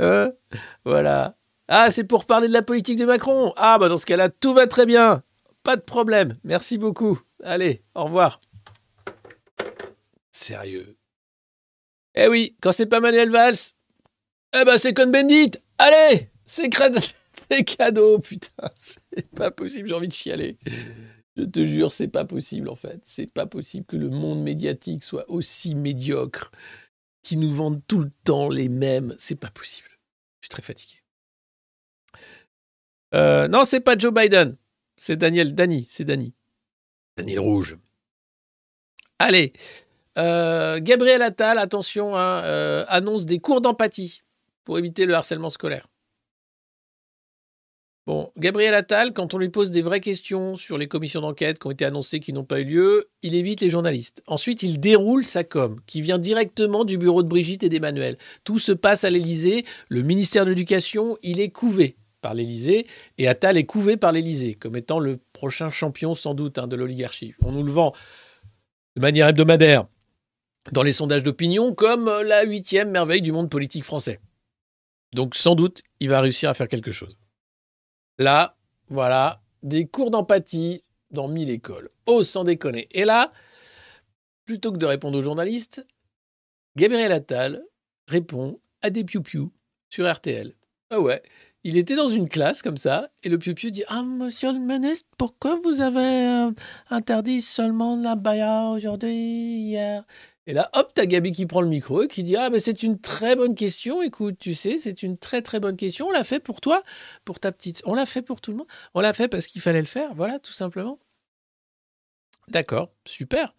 Hein? 0.00 0.32
Voilà. 0.84 1.36
Ah, 1.68 1.90
c'est 1.90 2.04
pour 2.04 2.24
parler 2.24 2.48
de 2.48 2.52
la 2.52 2.62
politique 2.62 2.98
de 2.98 3.04
Macron. 3.04 3.52
Ah, 3.56 3.78
bah 3.78 3.88
dans 3.88 3.96
ce 3.96 4.06
cas-là, 4.06 4.30
tout 4.30 4.54
va 4.54 4.66
très 4.66 4.86
bien. 4.86 5.22
Pas 5.62 5.76
de 5.76 5.82
problème. 5.82 6.36
Merci 6.44 6.78
beaucoup. 6.78 7.20
Allez, 7.44 7.82
au 7.94 8.04
revoir. 8.04 8.40
Sérieux? 10.32 10.96
Eh 12.14 12.26
oui, 12.26 12.56
quand 12.60 12.72
c'est 12.72 12.86
pas 12.86 13.00
Manuel 13.00 13.30
Valls, 13.30 13.74
eh 14.58 14.64
ben 14.64 14.78
c'est 14.78 14.94
Cohn-Bendit. 14.94 15.52
Allez, 15.78 16.30
c'est 16.44 16.68
crade. 16.68 16.98
C'est 17.50 17.64
cadeau, 17.64 18.18
putain, 18.18 18.68
c'est 18.76 19.30
pas 19.30 19.50
possible, 19.50 19.88
j'ai 19.88 19.94
envie 19.94 20.08
de 20.08 20.12
chialer. 20.12 20.58
Je 21.36 21.44
te 21.44 21.64
jure, 21.64 21.92
c'est 21.92 22.08
pas 22.08 22.24
possible 22.24 22.68
en 22.68 22.74
fait. 22.74 23.00
C'est 23.04 23.32
pas 23.32 23.46
possible 23.46 23.86
que 23.86 23.96
le 23.96 24.10
monde 24.10 24.42
médiatique 24.42 25.04
soit 25.04 25.24
aussi 25.30 25.74
médiocre, 25.74 26.50
qui 27.22 27.36
nous 27.36 27.54
vendent 27.54 27.80
tout 27.86 28.00
le 28.00 28.10
temps 28.24 28.48
les 28.48 28.68
mêmes. 28.68 29.14
C'est 29.18 29.36
pas 29.36 29.50
possible. 29.50 29.88
Je 30.40 30.46
suis 30.46 30.50
très 30.50 30.62
fatigué. 30.62 31.00
Euh, 33.14 33.48
non, 33.48 33.64
c'est 33.64 33.80
pas 33.80 33.96
Joe 33.96 34.12
Biden. 34.12 34.56
C'est 34.96 35.16
Daniel, 35.16 35.54
Dani, 35.54 35.86
c'est 35.88 36.04
Dani. 36.04 36.34
Daniel 37.16 37.40
Rouge. 37.40 37.76
Allez, 39.20 39.52
euh, 40.18 40.80
Gabriel 40.80 41.22
Attal, 41.22 41.58
attention, 41.58 42.16
hein, 42.16 42.42
euh, 42.44 42.84
annonce 42.88 43.26
des 43.26 43.38
cours 43.38 43.60
d'empathie 43.60 44.22
pour 44.64 44.78
éviter 44.78 45.06
le 45.06 45.14
harcèlement 45.14 45.50
scolaire. 45.50 45.88
Gabriel 48.38 48.74
Attal, 48.74 49.12
quand 49.12 49.34
on 49.34 49.38
lui 49.38 49.50
pose 49.50 49.70
des 49.70 49.82
vraies 49.82 50.00
questions 50.00 50.56
sur 50.56 50.78
les 50.78 50.88
commissions 50.88 51.20
d'enquête 51.20 51.58
qui 51.58 51.66
ont 51.66 51.70
été 51.70 51.84
annoncées 51.84 52.20
qui 52.20 52.32
n'ont 52.32 52.44
pas 52.44 52.60
eu 52.60 52.64
lieu, 52.64 53.10
il 53.22 53.34
évite 53.34 53.60
les 53.60 53.68
journalistes. 53.68 54.22
Ensuite, 54.26 54.62
il 54.62 54.80
déroule 54.80 55.24
sa 55.24 55.44
com, 55.44 55.78
qui 55.86 56.00
vient 56.00 56.18
directement 56.18 56.84
du 56.84 56.96
bureau 56.96 57.22
de 57.22 57.28
Brigitte 57.28 57.64
et 57.64 57.68
d'Emmanuel. 57.68 58.16
Tout 58.44 58.58
se 58.58 58.72
passe 58.72 59.04
à 59.04 59.10
l'Élysée. 59.10 59.64
Le 59.88 60.02
ministère 60.02 60.44
de 60.44 60.50
l'Éducation, 60.50 61.18
il 61.22 61.38
est 61.40 61.50
couvé 61.50 61.96
par 62.20 62.34
l'Élysée, 62.34 62.86
et 63.18 63.28
Attal 63.28 63.56
est 63.56 63.66
couvé 63.66 63.96
par 63.96 64.12
l'Élysée, 64.12 64.54
comme 64.54 64.76
étant 64.76 64.98
le 64.98 65.20
prochain 65.32 65.70
champion 65.70 66.14
sans 66.14 66.34
doute 66.34 66.58
hein, 66.58 66.66
de 66.66 66.76
l'oligarchie. 66.76 67.34
On 67.42 67.52
nous 67.52 67.62
le 67.62 67.70
vend 67.70 67.92
de 68.96 69.00
manière 69.00 69.28
hebdomadaire 69.28 69.86
dans 70.72 70.82
les 70.82 70.92
sondages 70.92 71.22
d'opinion 71.22 71.74
comme 71.74 72.10
la 72.24 72.42
huitième 72.42 72.90
merveille 72.90 73.22
du 73.22 73.32
monde 73.32 73.50
politique 73.50 73.84
français. 73.84 74.18
Donc 75.14 75.34
sans 75.34 75.54
doute, 75.54 75.82
il 76.00 76.08
va 76.08 76.20
réussir 76.20 76.50
à 76.50 76.54
faire 76.54 76.68
quelque 76.68 76.92
chose. 76.92 77.16
Là, 78.18 78.56
voilà, 78.88 79.40
des 79.62 79.86
cours 79.86 80.10
d'empathie 80.10 80.82
dans 81.10 81.28
mille 81.28 81.50
écoles. 81.50 81.88
Oh, 82.06 82.22
sans 82.22 82.44
déconner. 82.44 82.88
Et 82.90 83.04
là, 83.04 83.32
plutôt 84.44 84.72
que 84.72 84.78
de 84.78 84.86
répondre 84.86 85.18
aux 85.18 85.22
journalistes, 85.22 85.86
Gabriel 86.76 87.12
Attal 87.12 87.62
répond 88.08 88.60
à 88.82 88.90
des 88.90 89.04
piou-piou 89.04 89.52
sur 89.88 90.10
RTL. 90.10 90.54
Ah 90.90 91.00
ouais, 91.00 91.22
il 91.64 91.76
était 91.76 91.96
dans 91.96 92.08
une 92.08 92.28
classe 92.28 92.62
comme 92.62 92.76
ça, 92.76 93.10
et 93.22 93.28
le 93.28 93.38
piou-piou 93.38 93.70
dit 93.70 93.84
Ah, 93.88 94.02
monsieur 94.02 94.52
le 94.52 94.58
ministre, 94.58 95.08
pourquoi 95.18 95.60
vous 95.62 95.82
avez 95.82 95.98
euh, 95.98 96.50
interdit 96.88 97.42
seulement 97.42 97.96
la 97.96 98.14
baya 98.14 98.70
aujourd'hui, 98.70 99.12
hier? 99.14 100.02
Et 100.48 100.54
là, 100.54 100.70
hop, 100.72 100.92
t'as 100.94 101.04
Gabi 101.04 101.32
qui 101.32 101.44
prend 101.44 101.60
le 101.60 101.68
micro 101.68 102.02
et 102.02 102.08
qui 102.08 102.22
dit 102.22 102.34
Ah, 102.34 102.48
mais 102.48 102.58
c'est 102.58 102.82
une 102.82 102.98
très 102.98 103.36
bonne 103.36 103.54
question, 103.54 104.02
écoute, 104.02 104.38
tu 104.38 104.54
sais, 104.54 104.78
c'est 104.78 105.02
une 105.02 105.18
très 105.18 105.42
très 105.42 105.60
bonne 105.60 105.76
question. 105.76 106.08
On 106.08 106.10
l'a 106.10 106.24
fait 106.24 106.40
pour 106.40 106.62
toi, 106.62 106.82
pour 107.26 107.38
ta 107.38 107.52
petite. 107.52 107.82
On 107.84 107.92
l'a 107.92 108.06
fait 108.06 108.22
pour 108.22 108.40
tout 108.40 108.52
le 108.52 108.56
monde. 108.56 108.66
On 108.94 109.00
l'a 109.00 109.12
fait 109.12 109.28
parce 109.28 109.46
qu'il 109.46 109.60
fallait 109.60 109.82
le 109.82 109.86
faire, 109.86 110.14
voilà, 110.14 110.38
tout 110.38 110.54
simplement. 110.54 110.98
D'accord, 112.48 112.88
super. 113.04 113.54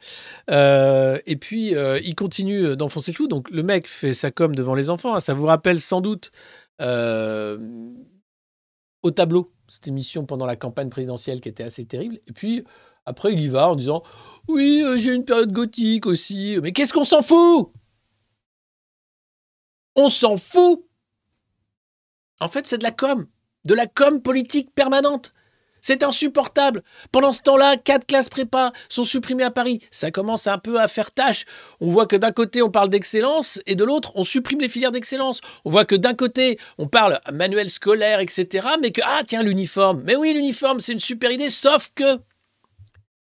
Euh, 0.50 1.20
et 1.28 1.36
puis, 1.36 1.76
euh, 1.76 2.00
il 2.04 2.16
continue 2.16 2.76
d'enfoncer 2.76 3.12
le 3.12 3.18
clou. 3.18 3.28
Donc, 3.28 3.52
le 3.52 3.62
mec 3.62 3.88
fait 3.88 4.14
sa 4.14 4.32
com 4.32 4.56
devant 4.56 4.74
les 4.74 4.90
enfants. 4.90 5.20
Ça 5.20 5.36
vous 5.36 5.46
rappelle 5.46 5.80
sans 5.82 6.02
doute 6.02 6.32
euh, 6.82 7.60
au 9.04 9.12
tableau, 9.12 9.54
cette 9.68 9.88
émission 9.88 10.26
pendant 10.26 10.48
la 10.48 10.56
campagne 10.56 10.90
présidentielle 10.90 11.40
qui 11.40 11.50
était 11.50 11.64
assez 11.64 11.86
terrible. 11.86 12.20
Et 12.26 12.34
puis, 12.34 12.64
après, 13.06 13.32
il 13.32 13.40
y 13.40 13.48
va 13.48 13.70
en 13.70 13.76
disant 13.76 14.02
Oui, 14.50 14.84
j'ai 14.96 15.14
une 15.14 15.26
période 15.26 15.52
gothique 15.52 16.08
aussi. 16.08 16.58
Mais 16.64 16.72
qu'est-ce 16.72 16.92
qu'on 16.92 17.04
s'en 17.04 17.22
fout? 17.22 17.72
On 19.96 20.10
s'en 20.10 20.38
fout 20.38 20.84
En 22.40 22.48
fait, 22.48 22.66
c'est 22.66 22.80
de 22.80 22.84
la 22.84 22.90
com. 22.90 23.28
De 23.66 23.76
la 23.76 23.86
com 23.86 24.20
politique 24.20 24.74
permanente. 24.74 25.32
C'est 25.82 26.02
insupportable. 26.02 26.82
Pendant 27.12 27.32
ce 27.32 27.42
temps-là, 27.42 27.78
quatre 27.78 28.08
classes 28.08 28.28
prépa 28.28 28.74
sont 28.90 29.04
supprimées 29.04 29.44
à 29.44 29.52
Paris. 29.52 29.82
Ça 29.92 30.10
commence 30.10 30.48
un 30.48 30.58
peu 30.58 30.80
à 30.80 30.88
faire 30.88 31.12
tâche. 31.12 31.46
On 31.80 31.92
voit 31.92 32.08
que 32.08 32.16
d'un 32.16 32.32
côté, 32.32 32.64
on 32.64 32.72
parle 32.72 32.90
d'excellence 32.90 33.62
et 33.68 33.76
de 33.76 33.84
l'autre, 33.84 34.14
on 34.16 34.24
supprime 34.24 34.62
les 34.62 34.68
filières 34.68 34.92
d'excellence. 34.92 35.42
On 35.64 35.70
voit 35.70 35.86
que 35.86 35.96
d'un 35.96 36.16
côté, 36.16 36.58
on 36.80 36.88
parle 36.88 37.20
manuel 37.32 37.70
scolaire, 37.70 38.20
etc. 38.20 38.68
Mais 38.82 38.90
que, 38.90 39.02
ah 39.06 39.22
tiens, 39.28 39.44
l'uniforme. 39.44 40.02
Mais 40.06 40.16
oui, 40.16 40.34
l'uniforme, 40.34 40.80
c'est 40.80 40.94
une 40.94 41.00
super 41.00 41.30
idée, 41.30 41.52
sauf 41.52 41.92
que 41.94 42.20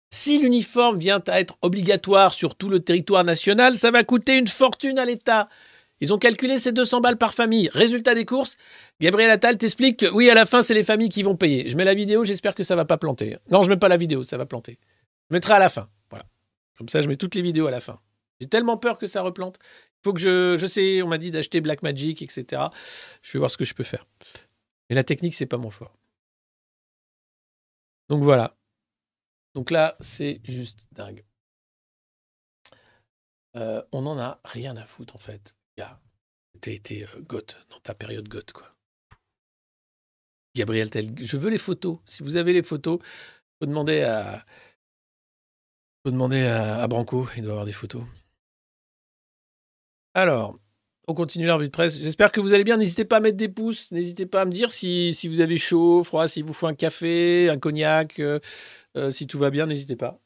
si 0.09 0.39
l'uniforme 0.39 0.97
vient 0.97 1.21
à 1.27 1.39
être 1.39 1.57
obligatoire 1.61 2.33
sur 2.33 2.55
tout 2.55 2.69
le 2.69 2.79
territoire 2.79 3.23
national, 3.23 3.77
ça 3.77 3.91
va 3.91 4.03
coûter 4.03 4.37
une 4.37 4.47
fortune 4.47 4.99
à 4.99 5.05
l'État. 5.05 5.49
Ils 5.99 6.13
ont 6.13 6.17
calculé 6.17 6.57
ces 6.57 6.71
200 6.71 7.01
balles 7.01 7.17
par 7.17 7.33
famille. 7.33 7.69
Résultat 7.73 8.13
des 8.13 8.25
courses, 8.25 8.57
Gabriel 9.01 9.31
Attal 9.31 9.57
t'explique 9.57 9.99
que 9.99 10.05
oui, 10.11 10.29
à 10.29 10.33
la 10.33 10.45
fin, 10.45 10.61
c'est 10.61 10.75
les 10.75 10.83
familles 10.83 11.09
qui 11.09 11.23
vont 11.23 11.35
payer. 11.35 11.67
Je 11.69 11.75
mets 11.75 11.85
la 11.85 11.95
vidéo, 11.95 12.23
j'espère 12.23 12.53
que 12.53 12.63
ça 12.63 12.75
va 12.75 12.85
pas 12.85 12.97
planter. 12.97 13.37
Non, 13.49 13.63
je 13.63 13.69
mets 13.69 13.77
pas 13.77 13.87
la 13.87 13.97
vidéo, 13.97 14.23
ça 14.23 14.37
va 14.37 14.45
planter. 14.45 14.77
Je 15.29 15.35
mettrai 15.35 15.53
à 15.53 15.59
la 15.59 15.69
fin. 15.69 15.89
Voilà. 16.09 16.25
Comme 16.77 16.87
ça, 16.87 17.01
je 17.01 17.07
mets 17.07 17.17
toutes 17.17 17.35
les 17.35 17.41
vidéos 17.41 17.67
à 17.67 17.71
la 17.71 17.79
fin. 17.79 17.99
J'ai 18.39 18.47
tellement 18.47 18.77
peur 18.77 18.99
que 18.99 19.07
ça 19.07 19.21
replante. 19.21 19.57
Il 19.63 20.03
faut 20.03 20.13
que 20.13 20.19
je. 20.19 20.55
Je 20.57 20.67
sais, 20.67 21.01
on 21.01 21.07
m'a 21.07 21.17
dit 21.17 21.31
d'acheter 21.31 21.59
Blackmagic, 21.59 22.21
etc. 22.21 22.61
Je 23.23 23.33
vais 23.33 23.39
voir 23.39 23.49
ce 23.49 23.57
que 23.57 23.65
je 23.65 23.73
peux 23.73 23.83
faire. 23.83 24.05
Mais 24.89 24.95
la 24.95 25.03
technique, 25.03 25.33
c'est 25.33 25.47
pas 25.47 25.57
mon 25.57 25.71
fort. 25.71 25.97
Donc 28.09 28.23
voilà. 28.23 28.56
Donc 29.57 29.71
là, 29.71 29.97
c'est 30.01 30.39
juste 30.43 30.85
dingue. 30.91 31.25
Euh, 33.55 33.81
on 33.91 34.03
n'en 34.03 34.19
a 34.19 34.39
rien 34.45 34.77
à 34.77 34.85
foutre, 34.85 35.15
en 35.15 35.17
fait. 35.17 35.55
T'as 36.61 36.71
été 36.71 37.05
euh, 37.05 37.21
goth 37.21 37.65
dans 37.71 37.79
ta 37.79 37.95
période 37.95 38.27
goth, 38.27 38.51
quoi. 38.51 38.75
Gabriel 40.55 40.91
Tel, 40.91 41.07
je 41.17 41.37
veux 41.37 41.49
les 41.49 41.57
photos. 41.57 41.97
Si 42.05 42.21
vous 42.21 42.37
avez 42.37 42.53
les 42.53 42.61
photos, 42.61 42.99
faut 43.59 43.65
demander 43.65 44.03
à, 44.03 44.45
faut 46.05 46.11
demander 46.11 46.43
à, 46.45 46.87
Branco. 46.87 47.27
Il 47.35 47.41
doit 47.41 47.53
avoir 47.53 47.65
des 47.65 47.71
photos. 47.71 48.03
Alors, 50.13 50.59
on 51.07 51.13
continue 51.13 51.45
l'arbitre 51.45 51.71
de 51.71 51.73
presse. 51.73 51.97
J'espère 51.97 52.31
que 52.31 52.41
vous 52.41 52.53
allez 52.53 52.65
bien. 52.65 52.77
N'hésitez 52.77 53.05
pas 53.05 53.17
à 53.17 53.19
mettre 53.21 53.37
des 53.37 53.49
pouces. 53.49 53.91
N'hésitez 53.91 54.25
pas 54.25 54.41
à 54.41 54.45
me 54.45 54.51
dire 54.51 54.71
si, 54.71 55.13
si 55.13 55.27
vous 55.29 55.39
avez 55.39 55.57
chaud, 55.57 56.03
froid, 56.03 56.27
si 56.27 56.41
vous 56.41 56.53
faut 56.53 56.67
un 56.67 56.75
café, 56.75 57.49
un 57.49 57.57
cognac, 57.57 58.19
euh, 58.19 58.39
euh, 58.97 59.09
si 59.09 59.25
tout 59.25 59.39
va 59.39 59.49
bien. 59.49 59.65
N'hésitez 59.65 59.95
pas. 59.95 60.19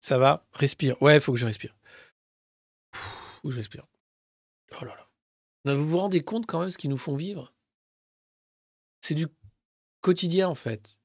Ça 0.00 0.18
va? 0.18 0.46
Respire. 0.52 1.00
Ouais, 1.02 1.16
il 1.16 1.20
faut 1.20 1.32
que 1.32 1.38
je 1.38 1.46
respire. 1.46 1.76
Faut 3.42 3.50
je 3.50 3.56
respire. 3.56 3.84
Oh 4.80 4.84
là 4.84 4.94
là. 4.94 5.74
Vous 5.74 5.88
vous 5.88 5.98
rendez 5.98 6.22
compte 6.22 6.46
quand 6.46 6.60
même 6.60 6.70
ce 6.70 6.78
qu'ils 6.78 6.90
nous 6.90 6.96
font 6.96 7.16
vivre? 7.16 7.52
C'est 9.00 9.14
du 9.14 9.26
quotidien 10.00 10.48
en 10.48 10.54
fait. 10.54 10.98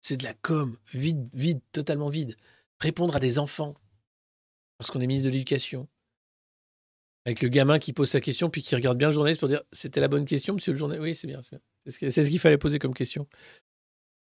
C'est 0.00 0.16
de 0.16 0.24
la 0.24 0.34
com, 0.34 0.78
vide, 0.94 1.28
vide, 1.34 1.60
totalement 1.72 2.08
vide. 2.08 2.36
Répondre 2.78 3.16
à 3.16 3.20
des 3.20 3.38
enfants, 3.38 3.74
parce 4.80 4.90
qu'on 4.90 5.02
est 5.02 5.06
ministre 5.06 5.26
de 5.26 5.32
l'Éducation. 5.32 5.90
Avec 7.26 7.42
le 7.42 7.50
gamin 7.50 7.78
qui 7.78 7.92
pose 7.92 8.08
sa 8.08 8.22
question, 8.22 8.48
puis 8.48 8.62
qui 8.62 8.74
regarde 8.74 8.96
bien 8.96 9.08
le 9.08 9.12
journaliste 9.12 9.38
pour 9.38 9.48
dire 9.50 9.62
C'était 9.72 10.00
la 10.00 10.08
bonne 10.08 10.24
question, 10.24 10.54
monsieur 10.54 10.72
le 10.72 10.78
journaliste 10.78 11.02
Oui, 11.04 11.14
c'est 11.14 11.26
bien, 11.26 11.42
c'est 11.42 11.50
bien. 11.50 12.10
C'est 12.10 12.24
ce 12.24 12.30
qu'il 12.30 12.38
fallait 12.38 12.56
poser 12.56 12.78
comme 12.78 12.94
question. 12.94 13.28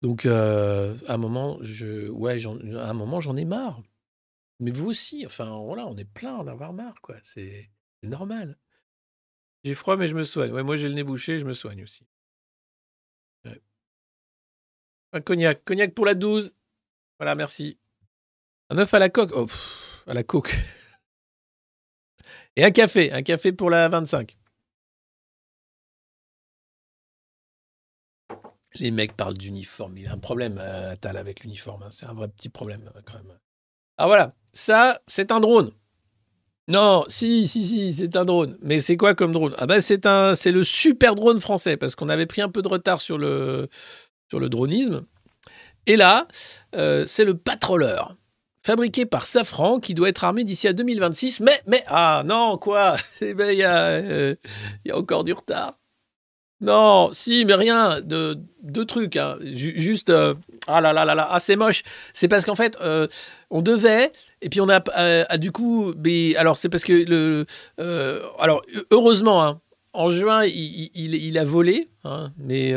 Donc, 0.02 0.26
euh, 0.26 0.94
à 1.06 1.14
un 1.14 1.16
moment, 1.16 1.56
je, 1.62 2.10
ouais, 2.10 2.36
à 2.76 2.90
un 2.90 2.92
moment, 2.92 3.18
j'en 3.18 3.34
ai 3.38 3.46
marre. 3.46 3.82
Mais 4.60 4.70
vous 4.70 4.90
aussi, 4.90 5.24
enfin, 5.24 5.58
voilà, 5.64 5.86
on 5.86 5.96
est 5.96 6.04
plein 6.04 6.36
d'en 6.36 6.46
avoir 6.46 6.74
marre, 6.74 7.00
quoi. 7.00 7.16
C'est 7.24 7.70
normal. 8.02 8.58
J'ai 9.64 9.72
froid, 9.72 9.96
mais 9.96 10.06
je 10.06 10.14
me 10.14 10.22
soigne. 10.22 10.52
Ouais, 10.52 10.62
moi, 10.62 10.76
j'ai 10.76 10.88
le 10.88 10.94
nez 10.94 11.02
bouché, 11.02 11.38
je 11.38 11.46
me 11.46 11.54
soigne 11.54 11.82
aussi. 11.82 12.06
Un 15.14 15.20
cognac. 15.22 15.64
Cognac 15.64 15.94
pour 15.94 16.04
la 16.04 16.14
12. 16.14 16.54
Voilà, 17.18 17.36
merci. 17.36 17.78
Un 18.68 18.76
œuf 18.76 18.92
à 18.92 18.98
la 18.98 19.08
coque. 19.08 19.32
Oh, 19.34 19.46
à 20.06 20.14
la 20.14 20.22
coque. 20.22 20.56
Et 22.56 22.64
un 22.64 22.70
café. 22.70 23.12
Un 23.12 23.22
café 23.22 23.52
pour 23.52 23.70
la 23.70 23.88
25. 23.88 24.36
Les 28.76 28.90
mecs 28.90 29.16
parlent 29.16 29.36
d'uniforme. 29.36 29.96
Il 29.98 30.04
y 30.04 30.06
a 30.06 30.12
un 30.12 30.18
problème, 30.18 30.58
à 30.58 30.96
Tal, 30.96 31.16
avec 31.16 31.40
l'uniforme. 31.40 31.82
Hein. 31.82 31.90
C'est 31.90 32.06
un 32.06 32.14
vrai 32.14 32.28
petit 32.28 32.48
problème, 32.48 32.90
quand 33.04 33.14
même. 33.14 33.38
Ah 33.98 34.06
voilà, 34.06 34.34
ça, 34.54 35.00
c'est 35.06 35.30
un 35.30 35.40
drone. 35.40 35.72
Non, 36.68 37.04
si, 37.08 37.46
si, 37.48 37.64
si, 37.64 37.92
c'est 37.92 38.16
un 38.16 38.24
drone. 38.24 38.56
Mais 38.62 38.80
c'est 38.80 38.96
quoi 38.96 39.14
comme 39.14 39.32
drone? 39.32 39.54
Ah 39.58 39.66
ben 39.66 39.80
c'est 39.80 40.06
un, 40.06 40.34
c'est 40.34 40.52
le 40.52 40.64
super 40.64 41.14
drone 41.14 41.40
français 41.40 41.76
parce 41.76 41.96
qu'on 41.96 42.08
avait 42.08 42.26
pris 42.26 42.40
un 42.40 42.48
peu 42.48 42.62
de 42.62 42.68
retard 42.68 43.00
sur 43.00 43.18
le, 43.18 43.68
sur 44.30 44.38
le 44.38 44.48
dronisme. 44.48 45.04
Et 45.86 45.96
là, 45.96 46.28
euh, 46.76 47.04
c'est 47.06 47.24
le 47.24 47.36
Patroller, 47.36 48.00
fabriqué 48.62 49.06
par 49.06 49.26
Safran, 49.26 49.80
qui 49.80 49.94
doit 49.94 50.08
être 50.08 50.24
armé 50.24 50.44
d'ici 50.44 50.68
à 50.68 50.72
2026. 50.72 51.40
Mais, 51.40 51.60
mais, 51.66 51.82
ah 51.86 52.22
non, 52.24 52.58
quoi? 52.58 52.96
Eh 53.20 53.34
ben, 53.34 53.50
Il 53.50 53.64
euh, 53.64 54.34
y, 54.84 54.90
a 54.90 54.96
encore 54.96 55.24
du 55.24 55.32
retard. 55.32 55.78
Non, 56.62 57.10
si, 57.12 57.44
mais 57.44 57.54
rien, 57.54 58.00
de 58.00 58.38
deux 58.62 58.84
trucs. 58.84 59.16
Hein. 59.16 59.36
Juste, 59.42 60.10
euh, 60.10 60.34
ah 60.68 60.80
là 60.80 60.92
là 60.92 61.04
là 61.04 61.16
là, 61.16 61.28
ah 61.28 61.40
c'est 61.40 61.56
moche. 61.56 61.82
C'est 62.14 62.28
parce 62.28 62.44
qu'en 62.44 62.54
fait, 62.54 62.78
euh, 62.80 63.08
on 63.50 63.62
devait, 63.62 64.12
et 64.42 64.48
puis 64.48 64.60
on 64.60 64.68
a, 64.68 64.80
euh, 64.96 65.24
du 65.38 65.50
coup, 65.50 65.92
alors 66.36 66.56
c'est 66.56 66.68
parce 66.68 66.84
que 66.84 66.92
le, 66.92 67.46
alors 68.38 68.62
heureusement, 68.92 69.44
hein, 69.44 69.60
en 69.92 70.08
juin, 70.08 70.44
il, 70.44 70.90
il, 70.94 71.36
a 71.36 71.44
volé, 71.44 71.90
hein, 72.04 72.32
mais 72.38 72.72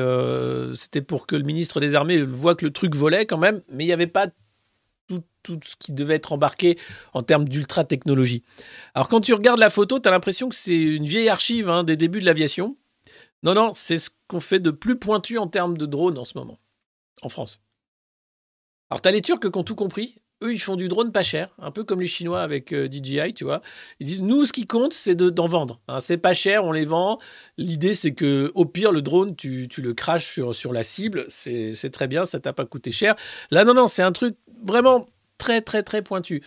c'était 0.74 1.02
pour 1.02 1.28
que 1.28 1.36
le 1.36 1.44
ministre 1.44 1.80
des 1.80 1.94
Armées 1.94 2.24
voit 2.24 2.56
que 2.56 2.66
le 2.66 2.72
truc 2.72 2.96
volait 2.96 3.28
quand 3.28 3.38
même, 3.38 3.62
mais 3.72 3.84
il 3.84 3.88
n'y 3.88 3.94
avait 3.94 4.08
pas 4.08 4.28
tout, 5.46 5.60
ce 5.64 5.76
qui 5.78 5.94
devait 5.94 6.16
être 6.16 6.34
embarqué 6.34 6.78
en 7.14 7.22
termes 7.22 7.48
d'ultra 7.48 7.84
technologie. 7.84 8.44
Alors 8.94 9.08
quand 9.08 9.22
tu 9.22 9.34
regardes 9.34 9.60
la 9.60 9.70
photo, 9.70 10.00
tu 10.00 10.08
as 10.08 10.12
l'impression 10.12 10.50
que 10.50 10.56
c'est 10.56 10.76
une 10.76 11.06
vieille 11.06 11.30
archive 11.30 11.70
hein, 11.70 11.84
des 11.84 11.96
débuts 11.96 12.20
de 12.20 12.26
l'aviation. 12.26 12.76
Non, 13.44 13.54
non, 13.54 13.74
c'est 13.74 13.98
ce 13.98 14.10
qu'on 14.28 14.40
fait 14.40 14.60
de 14.60 14.72
plus 14.72 14.98
pointu 14.98 15.38
en 15.38 15.48
termes 15.48 15.78
de 15.78 15.86
drone 15.86 16.18
en 16.18 16.26
ce 16.26 16.38
moment, 16.38 16.58
en 17.22 17.30
France. 17.30 17.62
Alors, 18.90 19.02
t'as 19.02 19.12
les 19.12 19.22
Turcs 19.22 19.40
qui 19.40 19.58
ont 19.58 19.64
tout 19.64 19.76
compris. 19.76 20.16
Eux, 20.44 20.54
ils 20.54 20.60
font 20.60 20.76
du 20.76 20.90
drone 20.90 21.12
pas 21.12 21.24
cher, 21.24 21.56
un 21.60 21.72
peu 21.72 21.84
comme 21.86 22.02
les 22.02 22.08
Chinois 22.08 22.42
avec 22.42 22.74
euh, 22.74 22.90
DJI, 22.92 23.34
tu 23.34 23.46
vois. 23.46 23.62
Ils 24.00 24.08
disent, 24.08 24.22
nous, 24.22 24.46
ce 24.46 24.52
qui 24.52 24.66
compte, 24.66 24.92
c'est 24.92 25.16
d'en 25.16 25.48
vendre. 25.48 25.80
Hein. 25.88 26.02
c'est 26.02 26.18
pas 26.18 26.34
cher, 26.34 26.66
on 26.66 26.74
les 26.74 26.84
vend. 26.84 27.20
L'idée, 27.58 27.94
c'est 27.94 28.14
que 28.14 28.52
au 28.54 28.66
pire, 28.66 28.92
le 28.92 29.02
drone, 29.02 29.36
tu, 29.36 29.70
le 29.78 29.94
craches 29.94 30.26
sur, 30.26 30.54
sur 30.54 30.74
la 30.74 30.84
cible. 30.84 31.26
C'est 31.30 31.92
très 31.92 32.08
bien, 32.08 32.26
ça 32.26 32.40
t'a 32.40 32.52
pas 32.52 32.66
coûté 32.66 32.92
cher. 32.92 33.16
Là, 33.50 33.64
non, 33.64 33.74
non, 33.74 33.88
c'est 33.88 34.04
un 34.04 34.12
truc 34.12 34.36
vraiment 34.64 35.08
très, 35.38 35.62
très, 35.62 35.84
très 35.84 36.02
pointu. 36.02 36.42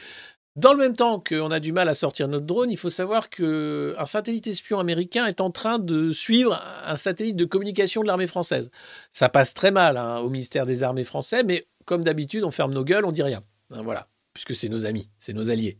Dans 0.56 0.72
le 0.72 0.78
même 0.78 0.96
temps 0.96 1.20
qu'on 1.20 1.52
a 1.52 1.60
du 1.60 1.70
mal 1.70 1.88
à 1.88 1.94
sortir 1.94 2.26
notre 2.26 2.44
drone, 2.44 2.68
il 2.68 2.76
faut 2.76 2.90
savoir 2.90 3.30
qu'un 3.30 4.06
satellite 4.06 4.48
espion 4.48 4.80
américain 4.80 5.26
est 5.26 5.40
en 5.40 5.52
train 5.52 5.78
de 5.78 6.10
suivre 6.10 6.60
un 6.84 6.96
satellite 6.96 7.36
de 7.36 7.44
communication 7.44 8.02
de 8.02 8.08
l'armée 8.08 8.26
française. 8.26 8.68
Ça 9.12 9.28
passe 9.28 9.54
très 9.54 9.70
mal 9.70 9.96
hein, 9.96 10.18
au 10.18 10.30
ministère 10.30 10.66
des 10.66 10.82
Armées 10.82 11.04
français, 11.04 11.44
mais 11.44 11.68
comme 11.84 12.02
d'habitude, 12.02 12.42
on 12.42 12.50
ferme 12.50 12.74
nos 12.74 12.82
gueules, 12.82 13.04
on 13.04 13.12
dit 13.12 13.22
rien. 13.22 13.42
Hein, 13.70 13.82
voilà, 13.82 14.08
puisque 14.34 14.56
c'est 14.56 14.68
nos 14.68 14.84
amis, 14.84 15.08
c'est 15.20 15.32
nos 15.32 15.48
alliés. 15.48 15.78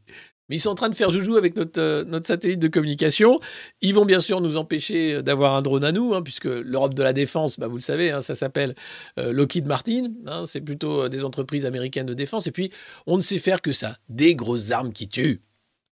Mais 0.49 0.57
ils 0.57 0.61
sont 0.61 0.71
en 0.71 0.75
train 0.75 0.89
de 0.89 0.95
faire 0.95 1.11
joujou 1.11 1.37
avec 1.37 1.57
notre, 1.57 1.81
euh, 1.81 2.21
satellite 2.25 2.59
de 2.59 2.69
communication. 2.69 3.39
Ils 3.81 3.95
vont 3.95 4.05
bien 4.05 4.21
sûr 4.21 4.41
nous 4.41 4.57
empêcher 4.57 5.23
d'avoir 5.23 5.55
un 5.55 5.63
drone 5.63 5.85
à 5.85 5.93
nous, 5.93 6.15
hein, 6.15 6.23
puisque 6.23 6.47
l'Europe 6.47 6.95
de 6.95 7.03
la 7.03 7.13
défense, 7.13 7.59
bah, 7.59 7.69
vous 7.69 7.77
le 7.77 7.83
savez, 7.83 8.11
hein, 8.11 8.23
ça 8.23 8.35
s'appelle 8.35 8.75
euh, 9.19 9.33
Lockheed 9.33 9.67
Martin. 9.67 10.13
Hein, 10.27 10.45
c'est 10.47 10.61
plutôt 10.61 11.03
euh, 11.03 11.09
des 11.09 11.25
entreprises 11.25 11.67
américaines 11.67 12.07
de 12.07 12.15
défense. 12.15 12.47
Et 12.47 12.53
puis, 12.53 12.73
on 13.07 13.17
ne 13.17 13.23
sait 13.23 13.39
faire 13.39 13.61
que 13.61 13.73
ça. 13.73 13.99
Des 14.09 14.35
grosses 14.35 14.71
armes 14.71 14.93
qui 14.93 15.09
tuent. 15.09 15.43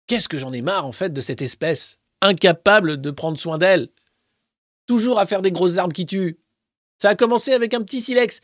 Qu'est-ce 0.07 0.29
que 0.29 0.37
j'en 0.37 0.53
ai 0.53 0.61
marre, 0.61 0.85
en 0.85 0.91
fait, 0.91 1.11
de 1.11 1.21
cette 1.21 1.41
espèce 1.41 1.99
incapable 2.21 3.01
de 3.01 3.11
prendre 3.11 3.37
soin 3.37 3.57
d'elle? 3.57 3.89
Toujours 4.87 5.19
à 5.19 5.25
faire 5.25 5.41
des 5.41 5.51
grosses 5.51 5.77
armes 5.77 5.93
qui 5.93 6.05
tuent. 6.05 6.37
Ça 6.97 7.09
a 7.09 7.15
commencé 7.15 7.51
avec 7.51 7.73
un 7.73 7.81
petit 7.81 8.01
silex. 8.01 8.39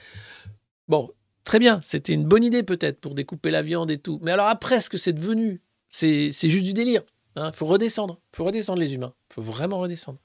Bon, 0.88 1.10
très 1.46 1.60
bien, 1.60 1.80
c'était 1.84 2.14
une 2.14 2.26
bonne 2.26 2.44
idée 2.44 2.64
peut-être 2.64 3.00
pour 3.00 3.16
découper 3.16 3.52
la 3.52 3.62
viande 3.62 3.92
et 3.92 3.98
tout. 3.98 4.20
Mais 4.24 4.32
alors 4.32 4.48
après, 4.48 4.82
ce 4.82 4.90
que 4.90 4.98
c'est 4.98 5.14
devenu, 5.14 5.62
c'est 5.92 6.32
juste 6.32 6.64
du 6.64 6.74
délire. 6.74 7.04
Il 7.36 7.42
hein. 7.42 7.52
faut 7.52 7.66
redescendre. 7.66 8.20
Il 8.34 8.38
faut 8.38 8.46
redescendre 8.46 8.80
les 8.80 8.94
humains. 8.94 9.14
Il 9.30 9.34
faut 9.36 9.42
vraiment 9.42 9.80
redescendre. 9.80 10.20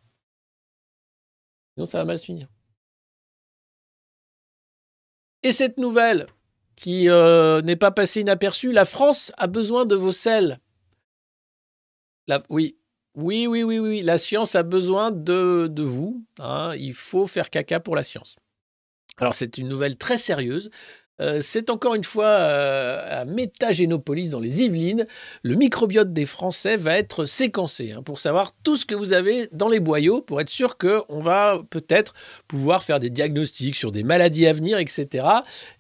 Sinon, 1.75 1.87
ça 1.87 1.99
va 1.99 2.05
mal 2.05 2.19
se 2.19 2.25
finir. 2.25 2.49
Et 5.43 5.53
cette 5.53 5.79
nouvelle 5.79 6.27
qui 6.75 7.09
euh, 7.09 7.62
n'est 7.62 7.77
pas 7.77 7.91
passée 7.91 8.21
inaperçue, 8.21 8.73
la 8.73 8.85
France 8.85 9.33
a 9.39 9.47
besoin 9.47 9.85
de 9.85 9.95
vos 9.95 10.12
selles. 10.12 10.59
oui, 12.49 12.79
oui, 13.14 13.47
oui, 13.47 13.62
oui, 13.62 13.79
oui. 13.79 14.03
La 14.03 14.19
science 14.19 14.55
a 14.55 14.62
besoin 14.62 15.11
de, 15.11 15.69
de 15.71 15.83
vous. 15.83 16.25
Hein. 16.39 16.75
Il 16.77 16.95
faut 16.95 17.27
faire 17.27 17.51
caca 17.51 17.81
pour 17.81 17.97
la 17.97 18.03
science. 18.03 18.37
Alors 19.19 19.35
c'est 19.35 19.59
une 19.59 19.69
nouvelle 19.69 19.97
très 19.97 20.19
sérieuse. 20.19 20.71
Euh, 21.21 21.39
c'est 21.41 21.71
encore 21.71 21.95
une 21.95 22.05
fois 22.05 22.27
euh, 22.27 23.23
à 23.23 23.25
Métagénopolis 23.25 24.31
dans 24.31 24.41
les 24.41 24.62
Yvelines. 24.62 25.07
Le 25.43 25.55
microbiote 25.55 26.12
des 26.12 26.27
Français 26.27 26.77
va 26.77 26.99
être 26.99 27.25
séquencé 27.25 27.93
hein, 27.93 28.03
pour 28.03 28.19
savoir 28.19 28.55
tout 28.62 28.77
ce 28.77 28.85
que 28.85 28.95
vous 28.95 29.12
avez 29.12 29.49
dans 29.53 29.69
les 29.69 29.81
boyaux 29.81 30.21
pour 30.21 30.41
être 30.41 30.51
sûr 30.51 30.77
qu'on 30.77 31.21
va 31.21 31.62
peut-être 31.71 32.14
pouvoir 32.49 32.83
faire 32.83 32.99
des 32.99 33.11
diagnostics 33.11 33.77
sur 33.77 33.93
des 33.93 34.03
maladies 34.03 34.47
à 34.47 34.53
venir, 34.53 34.79
etc. 34.79 35.27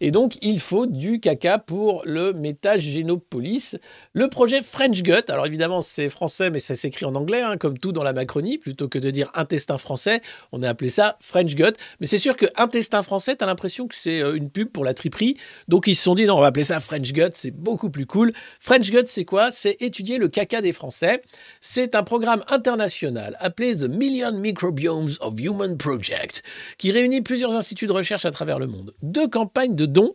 Et 0.00 0.10
donc 0.10 0.38
il 0.42 0.60
faut 0.60 0.86
du 0.86 1.20
caca 1.20 1.58
pour 1.58 2.02
le 2.06 2.32
Métagénopolis. 2.32 3.76
Le 4.14 4.28
projet 4.28 4.62
French 4.62 5.02
Gut, 5.02 5.28
alors 5.28 5.46
évidemment 5.46 5.80
c'est 5.80 6.08
français 6.08 6.50
mais 6.50 6.60
ça 6.60 6.74
s'écrit 6.74 7.04
en 7.04 7.14
anglais 7.14 7.42
hein, 7.42 7.56
comme 7.56 7.78
tout 7.78 7.92
dans 7.92 8.02
la 8.02 8.12
Macronie, 8.12 8.58
plutôt 8.58 8.88
que 8.88 8.98
de 8.98 9.10
dire 9.10 9.30
intestin 9.34 9.76
français, 9.78 10.20
on 10.52 10.62
a 10.62 10.68
appelé 10.68 10.88
ça 10.88 11.16
French 11.20 11.54
Gut. 11.54 11.74
Mais 12.00 12.06
c'est 12.06 12.18
sûr 12.18 12.36
que 12.36 12.46
intestin 12.56 13.02
français, 13.02 13.36
tu 13.36 13.44
as 13.44 13.46
l'impression 13.46 13.86
que 13.86 13.94
c'est 13.94 14.20
euh, 14.20 14.34
une 14.34 14.50
pub 14.50 14.68
pour 14.68 14.84
la 14.84 14.94
triperie 14.94 15.25
donc 15.68 15.86
ils 15.86 15.94
se 15.94 16.02
sont 16.02 16.14
dit, 16.14 16.26
non, 16.26 16.36
on 16.36 16.40
va 16.40 16.48
appeler 16.48 16.64
ça 16.64 16.80
French 16.80 17.12
Gut, 17.12 17.30
c'est 17.32 17.50
beaucoup 17.50 17.90
plus 17.90 18.06
cool. 18.06 18.32
French 18.60 18.90
Gut, 18.90 19.06
c'est 19.06 19.24
quoi? 19.24 19.50
C'est 19.50 19.76
étudier 19.80 20.18
le 20.18 20.28
caca 20.28 20.60
des 20.60 20.72
Français. 20.72 21.22
C'est 21.60 21.94
un 21.94 22.02
programme 22.02 22.44
international 22.48 23.36
appelé 23.40 23.76
The 23.76 23.88
Million 23.88 24.32
Microbiomes 24.32 25.10
of 25.20 25.34
Human 25.40 25.76
Project, 25.76 26.42
qui 26.78 26.92
réunit 26.92 27.22
plusieurs 27.22 27.56
instituts 27.56 27.86
de 27.86 27.92
recherche 27.92 28.24
à 28.24 28.30
travers 28.30 28.58
le 28.58 28.66
monde. 28.66 28.94
Deux 29.02 29.28
campagnes 29.28 29.74
de 29.74 29.86
dons, 29.86 30.14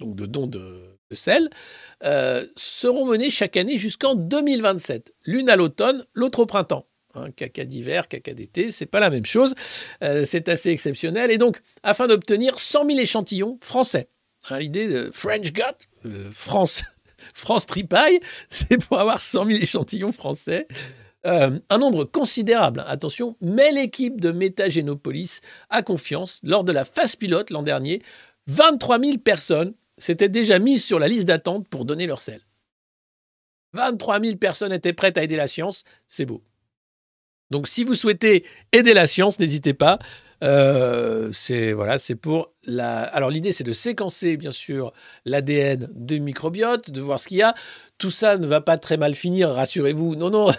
donc 0.00 0.16
de 0.16 0.26
dons 0.26 0.46
de, 0.46 0.92
sel, 1.14 1.50
euh, 2.04 2.46
seront 2.56 3.06
menées 3.06 3.30
chaque 3.30 3.56
année 3.56 3.78
jusqu'en 3.78 4.14
2027. 4.14 5.12
L'une 5.26 5.50
à 5.50 5.56
l'automne, 5.56 6.02
l'autre 6.14 6.40
au 6.40 6.46
printemps. 6.46 6.86
Un 7.14 7.30
caca 7.30 7.64
d'hiver, 7.64 8.08
caca 8.08 8.32
d'été, 8.32 8.70
c'est 8.70 8.86
pas 8.86 9.00
la 9.00 9.10
même 9.10 9.26
chose. 9.26 9.54
Euh, 10.02 10.24
c'est 10.24 10.48
assez 10.48 10.70
exceptionnel. 10.70 11.30
Et 11.30 11.36
donc, 11.36 11.60
afin 11.82 12.06
d'obtenir 12.06 12.58
100 12.58 12.86
000 12.86 12.98
échantillons 12.98 13.58
français, 13.60 14.08
Hein, 14.50 14.58
l'idée 14.58 14.88
de 14.88 15.10
French 15.12 15.52
Gut, 15.52 15.62
euh, 16.06 16.30
France, 16.32 16.84
France 17.34 17.66
Tripaille, 17.66 18.20
c'est 18.48 18.78
pour 18.78 18.98
avoir 18.98 19.20
100 19.20 19.46
000 19.46 19.58
échantillons 19.60 20.12
français. 20.12 20.66
Euh, 21.24 21.60
un 21.70 21.78
nombre 21.78 22.04
considérable, 22.04 22.82
attention, 22.86 23.36
mais 23.40 23.70
l'équipe 23.70 24.20
de 24.20 24.32
Métagénopolis 24.32 25.40
a 25.70 25.82
confiance. 25.82 26.40
Lors 26.42 26.64
de 26.64 26.72
la 26.72 26.84
phase 26.84 27.14
pilote 27.14 27.50
l'an 27.50 27.62
dernier, 27.62 28.02
23 28.48 28.98
000 28.98 29.18
personnes 29.18 29.74
s'étaient 29.98 30.28
déjà 30.28 30.58
mises 30.58 30.84
sur 30.84 30.98
la 30.98 31.06
liste 31.06 31.24
d'attente 31.24 31.68
pour 31.68 31.84
donner 31.84 32.06
leur 32.06 32.22
sel. 32.22 32.40
23 33.74 34.20
000 34.20 34.36
personnes 34.36 34.72
étaient 34.72 34.92
prêtes 34.92 35.16
à 35.16 35.22
aider 35.22 35.36
la 35.36 35.46
science, 35.46 35.84
c'est 36.08 36.26
beau. 36.26 36.42
Donc 37.50 37.68
si 37.68 37.84
vous 37.84 37.94
souhaitez 37.94 38.44
aider 38.72 38.94
la 38.94 39.06
science, 39.06 39.38
n'hésitez 39.38 39.74
pas. 39.74 39.98
Euh, 40.42 41.28
c'est 41.32 41.72
voilà, 41.72 41.98
c'est 41.98 42.16
pour 42.16 42.52
la. 42.64 43.02
Alors 43.02 43.30
l'idée, 43.30 43.52
c'est 43.52 43.64
de 43.64 43.72
séquencer 43.72 44.36
bien 44.36 44.50
sûr 44.50 44.92
l'ADN 45.24 45.88
du 45.94 46.20
microbiote, 46.20 46.90
de 46.90 47.00
voir 47.00 47.20
ce 47.20 47.28
qu'il 47.28 47.38
y 47.38 47.42
a. 47.42 47.54
Tout 47.98 48.10
ça 48.10 48.36
ne 48.36 48.46
va 48.46 48.60
pas 48.60 48.78
très 48.78 48.96
mal 48.96 49.14
finir, 49.14 49.50
rassurez-vous. 49.50 50.16
Non, 50.16 50.30
non. 50.30 50.50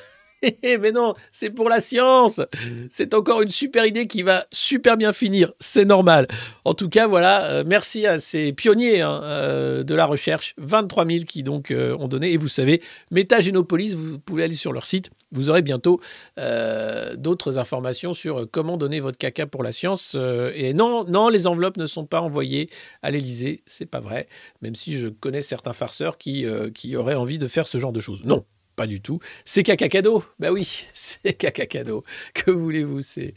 Mais 0.63 0.91
non, 0.91 1.13
c'est 1.31 1.49
pour 1.49 1.69
la 1.69 1.81
science. 1.81 2.41
C'est 2.89 3.13
encore 3.13 3.41
une 3.41 3.49
super 3.49 3.85
idée 3.85 4.07
qui 4.07 4.23
va 4.23 4.45
super 4.51 4.97
bien 4.97 5.13
finir. 5.13 5.53
C'est 5.59 5.85
normal. 5.85 6.27
En 6.65 6.73
tout 6.73 6.89
cas, 6.89 7.07
voilà. 7.07 7.45
Euh, 7.45 7.63
merci 7.65 8.05
à 8.05 8.19
ces 8.19 8.53
pionniers 8.53 9.01
hein, 9.01 9.21
euh, 9.23 9.83
de 9.83 9.95
la 9.95 10.05
recherche. 10.05 10.53
23 10.57 11.05
000 11.05 11.19
qui 11.25 11.43
donc 11.43 11.73
ont 11.73 12.07
donné. 12.07 12.31
Et 12.31 12.37
vous 12.37 12.47
savez, 12.47 12.81
Métagénopolis, 13.11 13.95
vous 13.95 14.19
pouvez 14.19 14.43
aller 14.43 14.55
sur 14.55 14.73
leur 14.73 14.85
site 14.85 15.09
vous 15.33 15.49
aurez 15.49 15.61
bientôt 15.61 15.99
euh, 16.39 17.15
d'autres 17.15 17.59
informations 17.59 18.13
sur 18.13 18.47
comment 18.49 18.77
donner 18.77 18.99
votre 18.99 19.17
caca 19.17 19.45
pour 19.45 19.63
la 19.63 19.71
science. 19.71 20.13
Euh, 20.15 20.51
et 20.55 20.73
non, 20.73 21.03
non, 21.05 21.29
les 21.29 21.47
enveloppes 21.47 21.77
ne 21.77 21.87
sont 21.87 22.05
pas 22.05 22.21
envoyées 22.21 22.69
à 23.01 23.11
l'Elysée, 23.11 23.63
c'est 23.65 23.87
pas 23.87 23.99
vrai. 23.99 24.27
Même 24.61 24.75
si 24.75 24.93
je 24.93 25.09
connais 25.09 25.41
certains 25.41 25.73
farceurs 25.73 26.17
qui, 26.17 26.45
euh, 26.45 26.69
qui 26.69 26.95
auraient 26.95 27.15
envie 27.15 27.39
de 27.39 27.47
faire 27.47 27.67
ce 27.67 27.77
genre 27.77 27.91
de 27.91 27.99
choses. 27.99 28.23
Non, 28.23 28.45
pas 28.75 28.87
du 28.87 29.01
tout. 29.01 29.19
C'est 29.45 29.63
caca 29.63 29.87
cadeau. 29.89 30.23
Bah 30.39 30.51
oui, 30.51 30.63
c'est 30.93 31.33
caca 31.33 31.65
cadeau. 31.65 32.03
Que 32.33 32.51
voulez-vous? 32.51 33.01
C'est, 33.01 33.33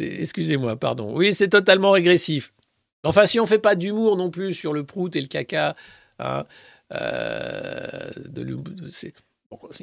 excusez-moi, 0.00 0.76
pardon. 0.76 1.16
Oui, 1.16 1.34
c'est 1.34 1.48
totalement 1.48 1.92
régressif. 1.92 2.52
Enfin, 3.04 3.26
si 3.26 3.38
on 3.38 3.46
fait 3.46 3.58
pas 3.58 3.74
d'humour 3.74 4.16
non 4.16 4.30
plus 4.30 4.54
sur 4.54 4.72
le 4.72 4.84
prout 4.84 5.14
et 5.14 5.20
le 5.20 5.26
caca, 5.26 5.76
hein, 6.18 6.44
de, 6.90 8.44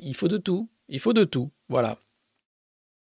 il 0.02 0.16
faut 0.16 0.28
de 0.28 0.38
tout. 0.38 0.70
Il 0.90 1.00
faut 1.00 1.14
de 1.14 1.24
tout. 1.24 1.52
Voilà. 1.70 1.98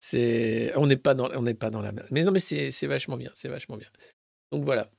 C'est, 0.00 0.72
on 0.76 0.86
n'est 0.86 0.96
pas 0.96 1.14
dans, 1.14 1.30
on 1.34 1.42
n'est 1.42 1.54
pas 1.54 1.70
dans 1.70 1.80
la. 1.80 1.92
Mais 2.10 2.24
non, 2.24 2.32
mais 2.32 2.38
c'est, 2.38 2.86
vachement 2.86 3.16
bien. 3.16 3.30
C'est 3.34 3.48
vachement 3.48 3.76
bien. 3.76 3.88
Donc 4.52 4.64
voilà. 4.64 4.90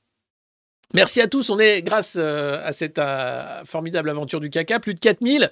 Merci 0.94 1.20
à 1.20 1.28
tous. 1.28 1.48
On 1.50 1.58
est 1.58 1.82
grâce 1.82 2.16
euh, 2.18 2.60
à 2.64 2.72
cette 2.72 2.98
euh, 2.98 3.64
formidable 3.64 4.10
aventure 4.10 4.40
du 4.40 4.50
caca, 4.50 4.80
plus 4.80 4.94
de 4.94 5.00
4000. 5.00 5.50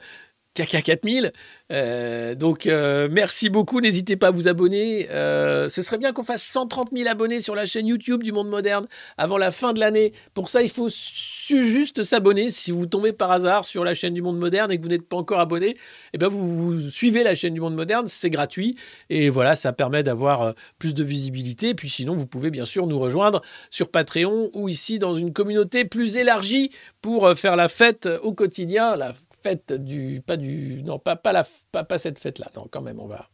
Caca 0.55 0.82
4000. 0.82 1.32
Euh, 1.72 2.36
donc, 2.36 2.66
euh, 2.66 3.09
merci 3.11 3.50
beaucoup. 3.50 3.80
N'hésitez 3.80 4.16
pas 4.16 4.28
à 4.28 4.30
vous 4.30 4.46
abonner. 4.46 5.09
Euh, 5.11 5.68
ce 5.68 5.82
serait 5.82 5.98
bien 5.98 6.12
qu'on 6.12 6.22
fasse 6.22 6.44
130 6.44 6.90
000 6.92 7.09
abonnés 7.09 7.40
sur 7.40 7.57
la 7.57 7.66
chaîne 7.66 7.88
YouTube 7.88 8.22
du 8.22 8.30
Monde 8.30 8.48
Moderne 8.48 8.86
avant 9.18 9.36
la 9.36 9.50
fin 9.50 9.72
de 9.72 9.80
l'année. 9.80 10.12
Pour 10.32 10.48
ça, 10.48 10.62
il 10.62 10.70
faut 10.70 10.88
juste 10.88 12.05
s'abonner. 12.05 12.50
Si 12.50 12.70
vous 12.70 12.86
tombez 12.86 13.12
par 13.12 13.32
hasard 13.32 13.64
sur 13.64 13.82
la 13.82 13.94
chaîne 13.94 14.14
du 14.14 14.22
Monde 14.22 14.38
Moderne 14.38 14.70
et 14.70 14.78
que 14.78 14.82
vous 14.82 14.88
n'êtes 14.88 15.09
pas 15.09 15.16
encore 15.16 15.40
abonné, 15.40 15.76
eh 16.12 16.18
bien 16.18 16.28
vous, 16.28 16.88
suivez 16.88 17.24
la 17.24 17.34
chaîne 17.34 17.55
du 17.55 17.61
Monde 17.61 17.74
Moderne. 17.74 18.07
C'est 18.07 18.30
gratuit. 18.30 18.76
Et 19.11 19.30
voilà, 19.30 19.57
ça 19.57 19.72
permet 19.72 20.05
d'avoir 20.05 20.55
plus 20.78 20.94
de 20.94 21.02
visibilité. 21.02 21.74
Puis 21.74 21.88
sinon, 21.88 22.14
vous 22.14 22.26
pouvez 22.26 22.50
bien 22.50 22.64
sûr 22.64 22.86
nous 22.86 23.00
rejoindre 23.00 23.40
sur 23.70 23.90
Patreon 23.90 24.50
ou 24.52 24.68
ici 24.68 25.00
dans 25.00 25.14
une 25.14 25.32
communauté 25.32 25.84
plus 25.84 26.16
élargie 26.16 26.70
pour 27.02 27.36
faire 27.36 27.57
la 27.57 27.66
fête 27.66 28.09
au 28.22 28.32
quotidien, 28.32 28.96
fête 29.45 29.72
du. 29.72 30.22
Pas 30.26 30.36
du. 30.36 30.82
Non, 30.82 30.99
pas, 30.99 31.16
pas, 31.16 31.32
la, 31.32 31.45
pas, 31.70 31.84
pas 31.84 31.99
cette 31.99 32.18
fête-là. 32.18 32.51
Non, 32.57 32.66
quand 32.70 32.82
même, 32.82 32.99
on 32.99 33.07
va, 33.07 33.28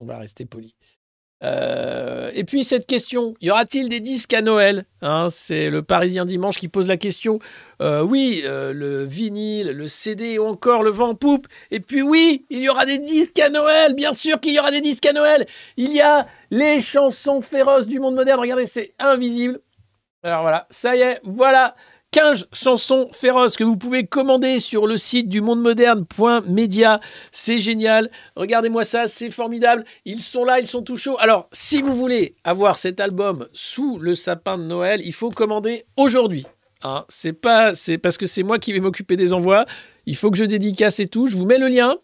on 0.00 0.06
va 0.06 0.18
rester 0.18 0.44
poli. 0.44 0.74
Euh, 1.42 2.30
et 2.34 2.44
puis 2.44 2.64
cette 2.64 2.86
question, 2.86 3.34
y 3.40 3.50
aura-t-il 3.50 3.88
des 3.88 4.00
disques 4.00 4.34
à 4.34 4.42
Noël 4.42 4.84
hein, 5.00 5.28
C'est 5.30 5.70
le 5.70 5.82
Parisien 5.82 6.26
Dimanche 6.26 6.58
qui 6.58 6.68
pose 6.68 6.86
la 6.86 6.98
question. 6.98 7.38
Euh, 7.80 8.02
oui, 8.02 8.42
euh, 8.44 8.74
le 8.74 9.04
vinyle, 9.04 9.68
le 9.68 9.88
CD 9.88 10.38
ou 10.38 10.44
encore 10.44 10.82
le 10.82 10.90
vent 10.90 11.08
en 11.08 11.14
poupe. 11.14 11.46
Et 11.70 11.80
puis 11.80 12.02
oui, 12.02 12.44
il 12.50 12.58
y 12.58 12.68
aura 12.68 12.84
des 12.84 12.98
disques 12.98 13.38
à 13.38 13.48
Noël. 13.48 13.94
Bien 13.94 14.12
sûr 14.12 14.38
qu'il 14.38 14.52
y 14.52 14.58
aura 14.58 14.70
des 14.70 14.82
disques 14.82 15.06
à 15.06 15.14
Noël. 15.14 15.46
Il 15.78 15.92
y 15.92 16.02
a 16.02 16.26
les 16.50 16.82
chansons 16.82 17.40
féroces 17.40 17.86
du 17.86 18.00
monde 18.00 18.16
moderne. 18.16 18.40
Regardez, 18.40 18.66
c'est 18.66 18.92
invisible. 18.98 19.60
Alors 20.22 20.42
voilà, 20.42 20.66
ça 20.68 20.94
y 20.96 21.00
est, 21.00 21.18
voilà. 21.24 21.74
15 22.12 22.48
chansons 22.52 23.08
féroces 23.12 23.56
que 23.56 23.62
vous 23.62 23.76
pouvez 23.76 24.04
commander 24.04 24.58
sur 24.58 24.88
le 24.88 24.96
site 24.96 25.28
du 25.28 25.40
monde 25.40 25.60
moderne.media. 25.60 27.00
C'est 27.30 27.60
génial. 27.60 28.10
Regardez-moi 28.34 28.84
ça, 28.84 29.06
c'est 29.06 29.30
formidable. 29.30 29.84
Ils 30.04 30.20
sont 30.20 30.44
là, 30.44 30.58
ils 30.58 30.66
sont 30.66 30.82
tout 30.82 30.96
chauds. 30.96 31.16
Alors, 31.20 31.48
si 31.52 31.82
vous 31.82 31.94
voulez 31.94 32.34
avoir 32.42 32.78
cet 32.78 32.98
album 32.98 33.46
sous 33.52 33.98
le 33.98 34.16
sapin 34.16 34.58
de 34.58 34.64
Noël, 34.64 35.00
il 35.04 35.12
faut 35.12 35.30
commander 35.30 35.86
aujourd'hui. 35.96 36.46
Hein, 36.82 37.04
c'est 37.08 37.32
pas, 37.32 37.76
c'est 37.76 37.98
parce 37.98 38.16
que 38.16 38.26
c'est 38.26 38.42
moi 38.42 38.58
qui 38.58 38.72
vais 38.72 38.80
m'occuper 38.80 39.14
des 39.14 39.32
envois. 39.32 39.64
Il 40.06 40.16
faut 40.16 40.32
que 40.32 40.38
je 40.38 40.44
dédicace 40.44 40.98
et 40.98 41.06
tout. 41.06 41.28
Je 41.28 41.36
vous 41.36 41.46
mets 41.46 41.58
le 41.58 41.68
lien. 41.68 41.94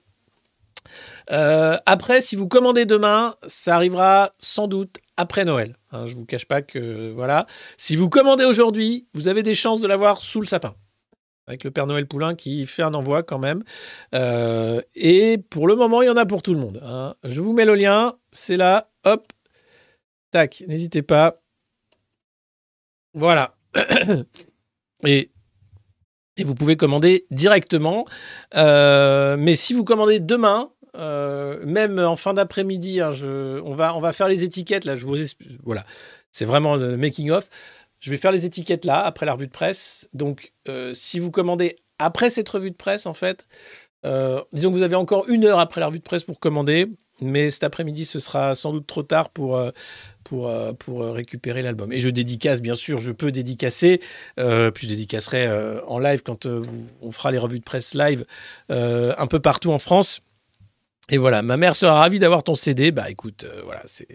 Euh, 1.33 1.79
après, 1.87 2.21
si 2.21 2.37
vous 2.37 2.47
commandez 2.47 2.87
demain, 2.87 3.35
ça 3.49 3.75
arrivera 3.75 4.31
sans 4.39 4.69
doute 4.69 4.99
après 5.17 5.45
Noël. 5.45 5.77
Hein, 5.93 6.07
je 6.07 6.13
ne 6.13 6.19
vous 6.19 6.27
cache 6.27 6.47
pas 6.47 6.63
que 6.63 7.11
voilà. 7.13 7.47
Si 7.77 7.97
vous 7.97 8.09
commandez 8.09 8.45
aujourd'hui, 8.45 9.07
vous 9.15 9.29
avez 9.29 9.43
des 9.43 9.55
chances 9.55 9.81
de 9.81 9.89
l'avoir 9.89 10.21
sous 10.21 10.41
le 10.41 10.47
sapin. 10.47 10.75
Avec 11.49 11.63
le 11.63 11.71
Père 11.71 11.87
Noël 11.87 12.07
Poulain 12.07 12.35
qui 12.35 12.67
fait 12.67 12.83
un 12.83 12.95
envoi 12.95 13.23
quand 13.23 13.39
même. 13.39 13.63
Euh, 14.15 14.81
et 14.95 15.39
pour 15.39 15.69
le 15.69 15.77
moment, 15.77 16.03
il 16.03 16.07
y 16.07 16.11
en 16.11 16.17
a 16.17 16.27
pour 16.27 16.43
tout 16.43 16.53
le 16.53 16.61
monde. 16.61 16.81
Hein. 16.85 17.15
Je 17.23 17.41
vous 17.41 17.53
mets 17.53 17.65
le 17.65 17.77
lien. 17.77 18.17
C'est 18.33 18.57
là. 18.57 18.91
Hop. 19.05 19.33
Tac. 20.33 20.65
N'hésitez 20.67 21.03
pas. 21.03 21.41
Voilà. 23.15 23.55
et 25.07 25.31
et 26.37 26.45
vous 26.45 26.55
pouvez 26.55 26.77
commander 26.77 27.27
directement. 27.31 28.05
Euh, 28.55 29.37
mais 29.39 29.55
si 29.55 29.75
vous 29.75 29.85
commandez 29.85 30.21
demain, 30.21 30.71
même 30.97 31.99
en 31.99 32.17
fin 32.17 32.35
d'après-midi, 32.35 33.01
hein, 33.01 33.13
on, 33.65 33.75
va, 33.75 34.13
faire 34.13 34.29
les 34.29 34.45
étiquettes. 34.45 34.85
Là, 34.85 34.97
je 34.97 35.07
vous 35.07 35.17
voilà, 35.65 35.85
c'est 36.33 36.45
vraiment 36.45 36.77
le 36.77 36.97
making 36.97 37.31
of. 37.31 37.49
Je 38.01 38.11
vais 38.11 38.19
faire 38.19 38.33
les 38.33 38.45
étiquettes 38.45 38.85
là 38.85 39.05
après 39.05 39.27
la 39.27 39.33
revue 39.33 39.47
de 39.47 39.53
presse. 39.53 40.09
Donc, 40.15 40.53
si 40.93 41.19
vous 41.19 41.31
commandez 41.31 41.77
après 41.99 42.31
cette 42.31 42.49
revue 42.49 42.71
de 42.71 42.77
presse, 42.77 43.07
en 43.07 43.15
fait, 43.15 43.47
disons 44.53 44.71
que 44.71 44.77
vous 44.77 44.83
avez 44.83 44.97
encore 44.97 45.29
une 45.29 45.45
heure 45.45 45.59
après 45.59 45.81
la 45.81 45.89
revue 45.89 45.99
de 45.99 46.05
presse 46.05 46.25
pour 46.25 46.39
commander. 46.41 46.89
Mais 47.21 47.49
cet 47.51 47.65
après-midi, 47.65 48.05
ce 48.05 48.21
sera 48.21 48.55
sans 48.55 48.73
doute 48.73 48.87
trop 48.87 49.03
tard 49.03 49.31
pour, 49.31 49.57
euh, 49.57 49.71
euh, 50.33 50.73
euh, 50.89 51.13
récupérer 51.13 51.63
l'album. 51.63 51.93
Et 51.93 52.01
je 52.01 52.11
dédicace, 52.11 52.61
bien 52.61 52.75
sûr, 52.75 53.01
je 53.01 53.11
peux 53.11 53.33
dédicacer. 53.33 54.01
puis 54.37 54.83
je 54.83 54.89
dédicacerai 54.89 55.81
en 55.87 55.99
live 55.99 56.23
quand 56.23 56.47
on 56.47 57.11
fera 57.11 57.31
les 57.31 57.39
revues 57.39 57.59
de 57.59 57.65
presse 57.65 57.95
live 57.95 58.25
un 58.69 59.27
peu 59.27 59.41
partout 59.41 59.73
en 59.73 59.79
France. 59.79 60.21
Et 61.09 61.19
voilà, 61.19 61.43
ma 61.43 61.57
mère 61.57 61.77
sera 61.77 61.95
ravie 61.95 62.19
d'avoir 62.19 62.43
ton 62.43 62.55
CD. 62.55 62.91
Bah 62.91 63.11
écoute, 63.11 63.47
voilà, 63.65 63.83
c'est 63.87 64.09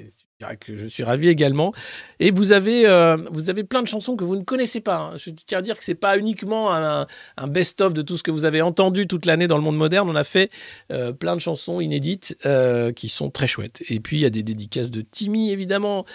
que 0.60 0.78
je 0.78 0.88
suis 0.88 1.04
ravi 1.04 1.28
également. 1.28 1.74
Et 2.20 2.32
vous 2.32 2.52
avez, 2.52 2.88
euh, 2.88 3.18
vous 3.32 3.50
avez 3.50 3.64
plein 3.64 3.82
de 3.82 3.88
chansons 3.88 4.16
que 4.16 4.24
vous 4.24 4.36
ne 4.36 4.44
connaissez 4.44 4.82
pas. 4.82 4.98
Hein. 4.98 5.16
Je 5.16 5.30
tiens 5.32 5.60
à 5.60 5.62
dire 5.62 5.78
que 5.78 5.84
c'est 5.84 5.96
pas 5.96 6.18
uniquement 6.18 6.72
un, 6.74 7.06
best-of 7.48 7.94
de 7.94 8.02
tout 8.02 8.18
ce 8.18 8.24
que 8.24 8.32
vous 8.32 8.46
avez 8.46 8.62
entendu 8.62 9.08
toute 9.08 9.26
l'année 9.26 9.48
dans 9.48 9.58
le 9.58 9.64
monde 9.64 9.78
moderne. 9.78 10.10
On 10.10 10.16
a 10.16 10.24
fait 10.24 10.50
euh, 10.92 11.12
plein 11.12 11.36
de 11.36 11.42
chansons 11.42 11.82
inédites 11.82 12.38
euh, 12.46 12.92
qui 12.92 13.10
sont 13.10 13.30
très 13.30 13.48
chouettes. 13.48 13.84
Et 13.90 14.00
puis 14.00 14.18
il 14.18 14.22
y 14.22 14.26
a 14.26 14.30
des 14.30 14.44
dédicaces 14.44 14.92
de 14.92 15.02
Timmy 15.02 15.52
évidemment. 15.52 16.06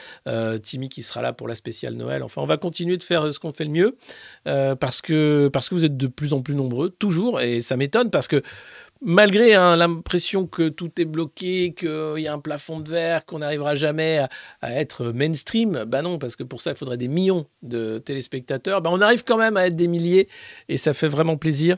Timmy 0.62 0.88
qui 0.88 1.02
sera 1.02 1.22
là 1.22 1.32
pour 1.32 1.48
la 1.48 1.54
spéciale 1.54 1.94
Noël. 1.94 2.22
Enfin, 2.22 2.42
on 2.42 2.46
va 2.46 2.56
continuer 2.56 2.96
de 2.96 3.02
faire 3.02 3.32
ce 3.32 3.38
qu'on 3.38 3.52
fait 3.52 3.64
le 3.64 3.70
mieux 3.70 3.96
parce 4.44 5.00
que 5.00 5.48
parce 5.52 5.68
que 5.68 5.74
vous 5.74 5.84
êtes 5.84 5.96
de 5.96 6.06
plus 6.06 6.32
en 6.32 6.42
plus 6.42 6.54
nombreux 6.54 6.90
toujours 6.90 7.40
et 7.40 7.60
ça 7.60 7.76
m'étonne 7.76 8.10
parce 8.10 8.28
que 8.28 8.42
malgré 9.00 9.54
hein, 9.54 9.76
l'impression 9.76 10.46
que 10.46 10.68
tout 10.68 11.00
est 11.00 11.04
bloqué, 11.04 11.74
qu'il 11.74 12.18
y 12.18 12.28
a 12.28 12.32
un 12.32 12.38
plafond 12.38 12.80
de 12.80 12.88
verre, 12.88 13.26
qu'on 13.26 13.38
n'arrivera 13.38 13.74
jamais 13.74 14.26
à, 14.60 14.72
être 14.72 15.12
mainstream, 15.12 15.84
bah 15.86 16.02
non, 16.02 16.18
parce 16.18 16.36
que 16.36 16.42
pour 16.42 16.60
ça, 16.60 16.70
il 16.70 16.76
faudrait 16.76 16.96
des 16.96 17.08
millions 17.08 17.46
de 17.62 17.98
téléspectateurs. 17.98 18.82
Bah 18.82 18.90
on 18.92 19.00
arrive 19.00 19.24
quand 19.24 19.36
même 19.36 19.56
à 19.56 19.66
être 19.66 19.76
des 19.76 19.88
milliers 19.88 20.28
et 20.68 20.76
ça 20.76 20.92
fait 20.92 21.08
vraiment 21.08 21.36
plaisir. 21.36 21.76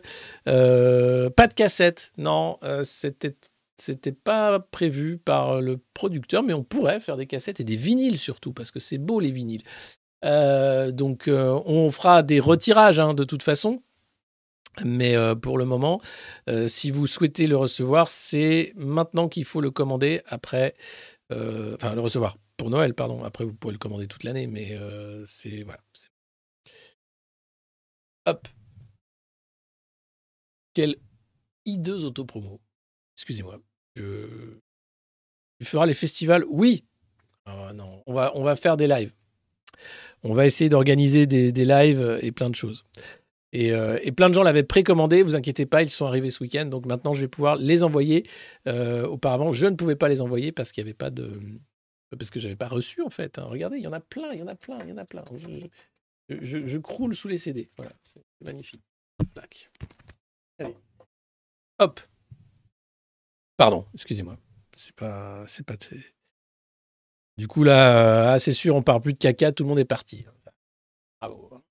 Euh, 0.48 1.30
pas 1.30 1.46
de 1.46 1.54
cassette, 1.54 2.12
non, 2.18 2.58
euh, 2.62 2.82
c'était 2.84 4.12
pas 4.12 4.60
prévu 4.60 5.18
par 5.18 5.60
le 5.60 5.78
producteur, 5.94 6.42
mais 6.42 6.54
on 6.54 6.64
pourrait 6.64 7.00
faire 7.00 7.16
des 7.16 7.26
cassettes 7.26 7.60
et 7.60 7.64
des 7.64 7.76
vinyles 7.76 8.18
surtout, 8.18 8.52
parce 8.52 8.70
que 8.70 8.80
c'est 8.80 8.98
beau 8.98 9.20
les 9.20 9.32
vinyles. 9.32 9.62
Euh, 10.24 10.90
donc 10.90 11.28
on 11.28 11.90
fera 11.90 12.22
des 12.22 12.40
retirages 12.40 13.00
hein, 13.00 13.14
de 13.14 13.24
toute 13.24 13.42
façon. 13.42 13.82
Mais 14.84 15.16
euh, 15.16 15.34
pour 15.34 15.58
le 15.58 15.64
moment, 15.64 16.00
euh, 16.48 16.68
si 16.68 16.90
vous 16.90 17.06
souhaitez 17.06 17.46
le 17.46 17.56
recevoir, 17.56 18.10
c'est 18.10 18.72
maintenant 18.76 19.28
qu'il 19.28 19.44
faut 19.44 19.60
le 19.60 19.70
commander. 19.70 20.22
Après, 20.26 20.74
euh, 21.32 21.74
enfin 21.76 21.94
le 21.94 22.00
recevoir 22.00 22.36
pour 22.56 22.70
Noël, 22.70 22.94
pardon. 22.94 23.24
Après, 23.24 23.44
vous 23.44 23.54
pouvez 23.54 23.72
le 23.72 23.78
commander 23.78 24.06
toute 24.06 24.24
l'année, 24.24 24.46
mais 24.46 24.78
c'est 25.26 25.62
voilà. 25.62 25.80
Hop. 28.26 28.48
Quelle 30.74 30.96
hideuse 31.64 32.04
autopromo. 32.04 32.60
Excusez-moi. 33.16 33.58
Je... 33.96 34.58
Tu 35.58 35.64
feras 35.64 35.86
les 35.86 35.94
festivals 35.94 36.44
Oui. 36.48 36.84
Oh, 37.46 37.72
non, 37.74 38.02
on 38.06 38.12
va, 38.12 38.32
on 38.36 38.44
va 38.44 38.54
faire 38.54 38.76
des 38.76 38.86
lives. 38.86 39.12
On 40.22 40.34
va 40.34 40.46
essayer 40.46 40.68
d'organiser 40.68 41.26
des, 41.26 41.52
des 41.52 41.64
lives 41.64 42.18
et 42.22 42.32
plein 42.32 42.50
de 42.50 42.54
choses. 42.54 42.84
Euh, 43.54 43.98
et, 44.02 44.12
plein 44.12 44.28
de 44.28 44.34
gens 44.34 44.42
l'avaient 44.42 44.62
précommandé, 44.62 45.22
vous 45.22 45.34
inquiétez 45.34 45.64
pas, 45.64 45.82
ils 45.82 45.90
sont 45.90 46.06
arrivés 46.06 46.30
ce 46.30 46.42
week-end, 46.42 46.66
donc 46.66 46.84
maintenant 46.84 47.14
je 47.14 47.20
vais 47.20 47.28
pouvoir 47.28 47.56
les 47.56 47.82
envoyer. 47.82 48.28
Euh, 48.66 49.06
auparavant, 49.06 49.52
je 49.52 49.66
ne 49.66 49.74
pouvais 49.74 49.96
pas 49.96 50.08
les 50.08 50.20
envoyer 50.20 50.52
parce 50.52 50.72
qu'il 50.72 50.84
n'y 50.84 50.90
avait 50.90 50.96
pas 50.96 51.10
de. 51.10 51.40
Parce 52.10 52.30
que 52.30 52.40
je 52.40 52.46
n'avais 52.46 52.56
pas 52.56 52.68
reçu 52.68 53.02
en 53.02 53.10
fait. 53.10 53.38
Hein. 53.38 53.44
Regardez, 53.44 53.78
il 53.78 53.82
y 53.82 53.86
en 53.86 53.92
a 53.92 54.00
plein, 54.00 54.32
il 54.32 54.40
y 54.40 54.42
en 54.42 54.48
a 54.48 54.54
plein, 54.54 54.78
il 54.82 54.90
y 54.90 54.92
en 54.92 54.98
a 54.98 55.04
plein. 55.04 55.24
Je, 56.28 56.78
croule 56.78 57.14
sous 57.14 57.28
les 57.28 57.38
CD. 57.38 57.70
Voilà, 57.76 57.92
c'est 58.04 58.22
magnifique. 58.42 58.82
Allez. 60.58 60.76
Hop. 61.78 62.00
Pardon, 63.56 63.86
excusez-moi. 63.94 64.36
C'est 64.74 64.94
pas. 64.94 65.44
C'est 65.46 65.64
pas. 65.64 65.76
Du 67.38 67.46
coup, 67.46 67.62
là, 67.62 68.34
euh, 68.34 68.38
c'est 68.38 68.52
sûr, 68.52 68.74
on 68.76 68.82
parle 68.82 69.00
plus 69.00 69.12
de 69.12 69.18
caca, 69.18 69.52
tout 69.52 69.62
le 69.62 69.68
monde 69.68 69.78
est 69.78 69.84
parti. 69.84 70.26
Bravo. 71.20 71.62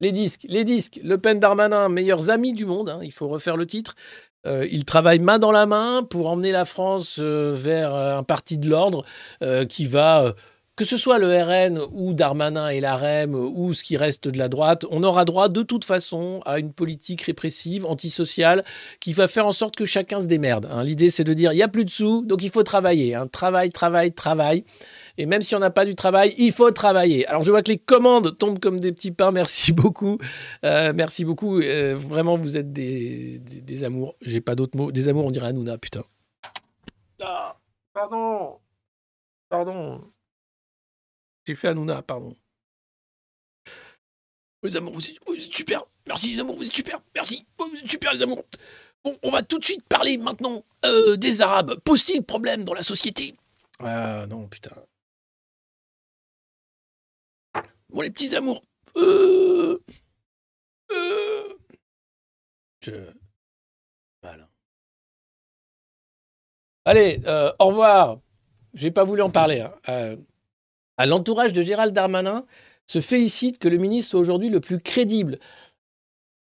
Les 0.00 0.12
disques, 0.12 0.46
les 0.48 0.64
disques. 0.64 1.00
Le 1.02 1.18
Pen 1.18 1.38
Darmanin, 1.38 1.88
meilleurs 1.88 2.30
amis 2.30 2.52
du 2.52 2.64
monde, 2.64 2.88
hein, 2.88 3.00
il 3.02 3.12
faut 3.12 3.28
refaire 3.28 3.56
le 3.56 3.66
titre. 3.66 3.94
Euh, 4.46 4.66
ils 4.70 4.84
travaillent 4.84 5.20
main 5.20 5.38
dans 5.38 5.52
la 5.52 5.66
main 5.66 6.02
pour 6.02 6.28
emmener 6.28 6.52
la 6.52 6.64
France 6.64 7.18
euh, 7.20 7.54
vers 7.56 7.94
euh, 7.94 8.18
un 8.18 8.22
parti 8.22 8.58
de 8.58 8.68
l'ordre 8.68 9.04
qui 9.68 9.86
va, 9.86 10.34
que 10.76 10.84
ce 10.84 10.96
soit 10.96 11.18
le 11.18 11.42
RN 11.42 11.80
ou 11.92 12.14
Darmanin 12.14 12.68
et 12.68 12.80
l'AREM 12.80 13.34
ou 13.34 13.72
ce 13.74 13.84
qui 13.84 13.96
reste 13.96 14.28
de 14.28 14.38
la 14.38 14.48
droite, 14.48 14.86
on 14.90 15.02
aura 15.02 15.24
droit 15.24 15.48
de 15.48 15.62
toute 15.62 15.84
façon 15.84 16.40
à 16.46 16.58
une 16.58 16.72
politique 16.72 17.22
répressive, 17.22 17.86
antisociale, 17.86 18.64
qui 19.00 19.12
va 19.12 19.28
faire 19.28 19.46
en 19.46 19.52
sorte 19.52 19.76
que 19.76 19.84
chacun 19.84 20.20
se 20.20 20.26
démerde. 20.26 20.68
Hein. 20.70 20.82
L'idée, 20.82 21.10
c'est 21.10 21.24
de 21.24 21.34
dire, 21.34 21.52
il 21.52 21.56
n'y 21.56 21.62
a 21.62 21.68
plus 21.68 21.84
de 21.84 21.90
sous, 21.90 22.24
donc 22.24 22.42
il 22.42 22.50
faut 22.50 22.62
travailler. 22.62 23.14
Hein. 23.14 23.26
Travail, 23.26 23.70
travail, 23.70 24.12
travail. 24.12 24.64
Et 25.16 25.26
même 25.26 25.42
si 25.42 25.54
on 25.54 25.60
n'a 25.60 25.70
pas 25.70 25.84
du 25.84 25.94
travail, 25.94 26.34
il 26.38 26.52
faut 26.52 26.70
travailler. 26.70 27.26
Alors 27.26 27.44
je 27.44 27.50
vois 27.50 27.62
que 27.62 27.70
les 27.70 27.78
commandes 27.78 28.36
tombent 28.36 28.58
comme 28.58 28.80
des 28.80 28.92
petits 28.92 29.12
pains. 29.12 29.30
Merci 29.30 29.72
beaucoup. 29.72 30.18
Euh, 30.64 30.92
merci 30.94 31.24
beaucoup. 31.24 31.60
Euh, 31.60 31.94
vraiment, 31.96 32.36
vous 32.36 32.56
êtes 32.56 32.72
des, 32.72 33.38
des, 33.38 33.84
amours. 33.84 34.16
J'ai 34.20 34.40
pas 34.40 34.54
d'autres 34.54 34.76
mots. 34.76 34.90
Des 34.90 35.08
amours, 35.08 35.26
on 35.26 35.30
dirait 35.30 35.48
Hanouna, 35.48 35.78
putain. 35.78 36.02
Ah, 37.22 37.56
pardon. 37.92 38.58
Pardon. 39.48 40.00
J'ai 41.46 41.54
fait 41.54 41.68
Hanouna, 41.68 42.02
pardon. 42.02 42.34
Les 44.64 44.76
amours, 44.76 44.94
vous 44.94 45.06
êtes, 45.06 45.52
super. 45.54 45.84
Merci 46.06 46.32
les 46.32 46.40
amours, 46.40 46.56
vous 46.56 46.66
êtes 46.66 46.74
super. 46.74 46.98
Merci. 47.14 47.44
Vous 47.58 47.78
êtes 47.78 47.90
super 47.90 48.14
les 48.14 48.22
amours. 48.22 48.42
Bon, 49.04 49.16
on 49.22 49.30
va 49.30 49.42
tout 49.42 49.58
de 49.58 49.64
suite 49.64 49.86
parler 49.86 50.16
maintenant 50.16 50.62
euh, 50.86 51.16
des 51.16 51.42
Arabes. 51.42 51.78
Pose-t-il 51.84 52.22
problème 52.22 52.64
dans 52.64 52.72
la 52.72 52.82
société? 52.82 53.36
Ah 53.80 54.26
non, 54.26 54.48
putain. 54.48 54.74
Bon, 57.94 58.02
les 58.02 58.10
petits 58.10 58.34
amours. 58.34 58.60
Euh, 58.96 59.78
euh. 60.90 61.54
Je... 62.80 62.90
Voilà. 64.20 64.48
Allez, 66.84 67.20
euh, 67.26 67.52
au 67.60 67.66
revoir. 67.66 68.18
J'ai 68.74 68.90
pas 68.90 69.04
voulu 69.04 69.22
en 69.22 69.30
parler. 69.30 69.64
Hein. 69.86 70.16
à 70.96 71.06
l'entourage 71.06 71.52
de 71.52 71.62
Gérald 71.62 71.94
Darmanin 71.94 72.44
se 72.86 73.00
félicite 73.00 73.60
que 73.60 73.68
le 73.68 73.78
ministre 73.78 74.10
soit 74.10 74.20
aujourd'hui 74.20 74.48
le 74.48 74.60
plus 74.60 74.80
crédible. 74.80 75.38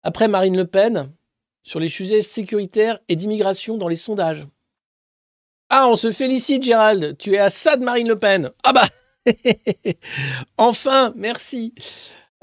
Après 0.02 0.28
Marine 0.28 0.58
Le 0.58 0.66
Pen, 0.66 1.14
sur 1.62 1.80
les 1.80 1.89
sujets 1.89 2.24
sécuritaires 2.24 3.00
et 3.08 3.16
d'immigration 3.16 3.78
dans 3.78 3.88
les 3.88 3.96
sondages. 3.96 4.48
Ah, 5.70 5.88
on 5.89 5.96
se 5.96 6.12
félicite, 6.12 6.64
Gérald. 6.64 7.18
Tu 7.20 7.36
es 7.36 7.39
à 7.39 7.52
ça 7.52 7.78
de 7.78 7.84
Marine 7.84 8.08
Le 8.08 8.18
Pen. 8.18 8.52
Ah 8.64 8.74
bah 8.74 8.88
enfin, 10.58 11.14
merci. 11.16 11.74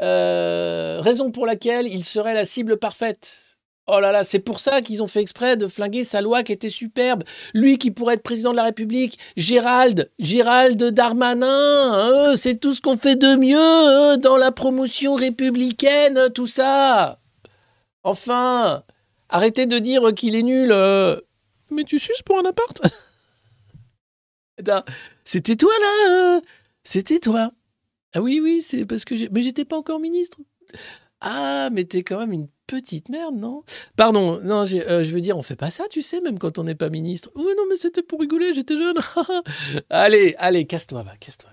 Euh, 0.01 1.01
raison 1.01 1.30
pour 1.30 1.47
laquelle 1.47 1.87
il 1.87 2.05
serait 2.05 2.35
la 2.35 2.45
cible 2.45 2.76
parfaite. 2.76 3.53
Oh 3.89 3.99
là 3.99 4.12
là, 4.12 4.22
c'est 4.22 4.39
pour 4.39 4.61
ça 4.61 4.80
qu'ils 4.80 5.03
ont 5.03 5.09
fait 5.09 5.20
exprès 5.20 5.57
de 5.57 5.66
flinguer 5.66 6.05
sa 6.05 6.20
loi 6.20 6.45
qui 6.45 6.53
était 6.53 6.68
superbe. 6.68 7.24
Lui 7.53 7.78
qui 7.78 7.91
pourrait 7.91 8.14
être 8.14 8.22
président 8.22 8.53
de 8.53 8.57
la 8.57 8.64
République, 8.64 9.18
Gérald, 9.37 10.09
Gérald 10.20 10.83
Darmanin, 10.83 11.93
hein, 11.93 12.37
c'est 12.37 12.61
tout 12.61 12.74
ce 12.74 12.80
qu'on 12.80 12.97
fait 12.97 13.16
de 13.16 13.35
mieux 13.35 13.59
hein, 13.59 14.18
dans 14.18 14.37
la 14.37 14.53
promotion 14.53 15.14
républicaine, 15.14 16.30
tout 16.33 16.47
ça. 16.47 17.18
Enfin, 18.05 18.85
arrêtez 19.28 19.66
de 19.66 19.78
dire 19.80 20.14
qu'il 20.14 20.37
est 20.37 20.43
nul. 20.45 20.70
Euh. 20.72 21.16
Mais 21.70 21.83
tu 21.85 21.99
suces 21.99 22.22
pour 22.22 22.39
un 22.39 22.45
appart? 22.45 22.80
C'était 25.24 25.57
toi 25.57 25.72
là 25.80 26.37
euh. 26.37 26.41
C'était 26.85 27.20
toi. 27.20 27.53
Ah 28.14 28.20
oui, 28.20 28.41
oui, 28.43 28.62
c'est 28.62 28.85
parce 28.85 29.05
que 29.05 29.16
j'ai... 29.16 29.28
Mais 29.30 29.43
j'étais 29.43 29.64
pas 29.64 29.76
encore 29.76 30.01
ministre. 30.01 30.39
Ah, 31.20 31.70
mais 31.72 31.85
t'es 31.85 32.03
quand 32.03 32.18
même 32.18 32.33
une 32.33 32.49
petite 32.66 33.09
merde, 33.09 33.37
non? 33.37 33.62
Pardon, 33.97 34.41
non, 34.41 34.62
euh, 34.62 35.03
je 35.03 35.14
veux 35.14 35.20
dire, 35.20 35.39
on 35.39 35.43
fait 35.43 35.57
pas 35.57 35.70
ça, 35.70 35.85
tu 35.89 36.03
sais, 36.03 36.20
même 36.20 36.39
quand 36.39 36.59
on 36.59 36.64
n'est 36.64 36.74
pas 36.74 36.91
ministre. 36.91 37.30
Oui, 37.37 37.53
non, 37.57 37.64
mais 37.68 37.76
c'était 37.76 38.03
pour 38.03 38.20
rigoler, 38.20 38.53
j'étais 38.55 38.76
jeune. 38.76 38.97
allez, 39.91 40.35
allez, 40.39 40.66
casse-toi, 40.66 41.03
va, 41.03 41.16
casse-toi. 41.16 41.51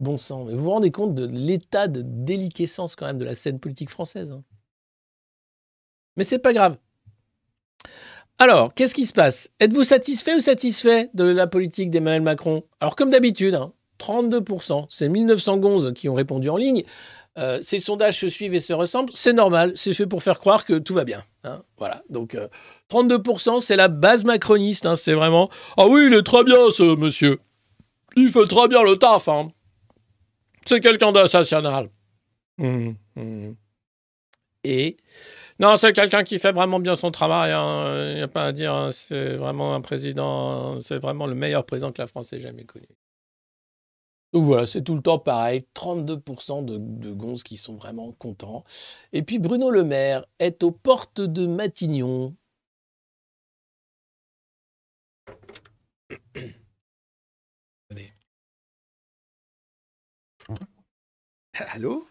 Bon 0.00 0.16
sang, 0.16 0.44
mais 0.44 0.54
vous 0.54 0.62
vous 0.62 0.70
rendez 0.70 0.90
compte 0.90 1.14
de 1.14 1.26
l'état 1.26 1.88
de 1.88 2.02
déliquescence 2.04 2.94
quand 2.94 3.06
même 3.06 3.18
de 3.18 3.24
la 3.24 3.34
scène 3.34 3.58
politique 3.58 3.90
française. 3.90 4.30
Hein 4.30 4.44
mais 6.18 6.24
c'est 6.24 6.40
pas 6.40 6.52
grave. 6.52 6.76
Alors, 8.40 8.72
qu'est-ce 8.72 8.94
qui 8.94 9.04
se 9.04 9.12
passe? 9.12 9.50
Êtes-vous 9.58 9.82
satisfait 9.82 10.36
ou 10.36 10.40
satisfait 10.40 11.10
de 11.12 11.24
la 11.24 11.48
politique 11.48 11.90
d'Emmanuel 11.90 12.22
Macron? 12.22 12.62
Alors, 12.80 12.94
comme 12.94 13.10
d'habitude, 13.10 13.58
32%, 13.98 14.72
hein, 14.72 14.86
c'est 14.88 15.08
1911 15.08 15.92
qui 15.94 16.08
ont 16.08 16.14
répondu 16.14 16.48
en 16.48 16.56
ligne. 16.56 16.84
Euh, 17.36 17.58
ces 17.62 17.80
sondages 17.80 18.18
se 18.18 18.28
suivent 18.28 18.54
et 18.54 18.60
se 18.60 18.72
ressemblent, 18.72 19.12
c'est 19.14 19.32
normal, 19.32 19.72
c'est 19.74 19.92
fait 19.92 20.06
pour 20.06 20.22
faire 20.22 20.38
croire 20.38 20.64
que 20.64 20.78
tout 20.78 20.94
va 20.94 21.04
bien. 21.04 21.22
Hein. 21.44 21.62
voilà, 21.76 22.02
donc 22.10 22.36
32%, 22.90 23.56
euh, 23.56 23.58
c'est 23.60 23.76
la 23.76 23.86
base 23.86 24.24
macroniste, 24.24 24.86
hein. 24.86 24.96
c'est 24.96 25.12
vraiment 25.12 25.48
Ah 25.76 25.86
oui, 25.86 26.06
il 26.08 26.14
est 26.14 26.24
très 26.24 26.42
bien 26.42 26.56
ce 26.70 26.96
monsieur, 26.96 27.38
il 28.16 28.28
fait 28.30 28.46
très 28.46 28.66
bien 28.66 28.82
le 28.82 28.96
taf, 28.96 29.28
c'est 30.66 30.80
quelqu'un 30.80 31.12
d'associational. 31.12 31.88
Mmh, 32.58 32.90
mmh. 33.14 33.52
Et 34.64 34.96
non, 35.60 35.76
c'est 35.76 35.92
quelqu'un 35.92 36.22
qui 36.24 36.38
fait 36.38 36.52
vraiment 36.52 36.80
bien 36.80 36.94
son 36.96 37.10
travail, 37.10 37.50
il 37.50 38.16
n'y 38.16 38.22
a 38.22 38.28
pas 38.28 38.46
à 38.46 38.52
dire, 38.52 38.90
c'est 38.92 39.36
vraiment 39.36 39.74
un 39.74 39.80
président, 39.80 40.80
c'est 40.80 40.98
vraiment 40.98 41.26
le 41.26 41.34
meilleur 41.34 41.64
président 41.66 41.92
que 41.92 42.00
la 42.00 42.06
France 42.06 42.32
ait 42.32 42.40
jamais 42.40 42.64
connu. 42.64 42.86
Donc 44.32 44.44
voilà, 44.44 44.66
c'est 44.66 44.82
tout 44.82 44.94
le 44.94 45.00
temps 45.02 45.18
pareil, 45.18 45.64
32% 45.74 46.64
de, 46.64 46.76
de 46.78 47.12
gonzes 47.12 47.42
qui 47.42 47.56
sont 47.56 47.76
vraiment 47.76 48.12
contents. 48.12 48.64
Et 49.12 49.22
puis 49.22 49.38
Bruno 49.38 49.70
Le 49.70 49.84
Maire 49.84 50.26
est 50.38 50.62
aux 50.62 50.70
portes 50.70 51.20
de 51.22 51.46
Matignon. 51.46 52.36
Allô? 61.54 62.06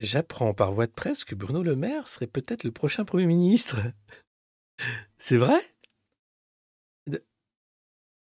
J'apprends 0.00 0.54
par 0.54 0.72
voie 0.72 0.86
de 0.86 0.92
presse 0.92 1.24
que 1.24 1.34
Bruno 1.34 1.62
Le 1.62 1.74
Maire 1.74 2.08
serait 2.08 2.26
peut-être 2.26 2.64
le 2.64 2.70
prochain 2.70 3.04
Premier 3.04 3.26
ministre. 3.26 3.76
C'est 5.18 5.36
vrai? 5.36 5.60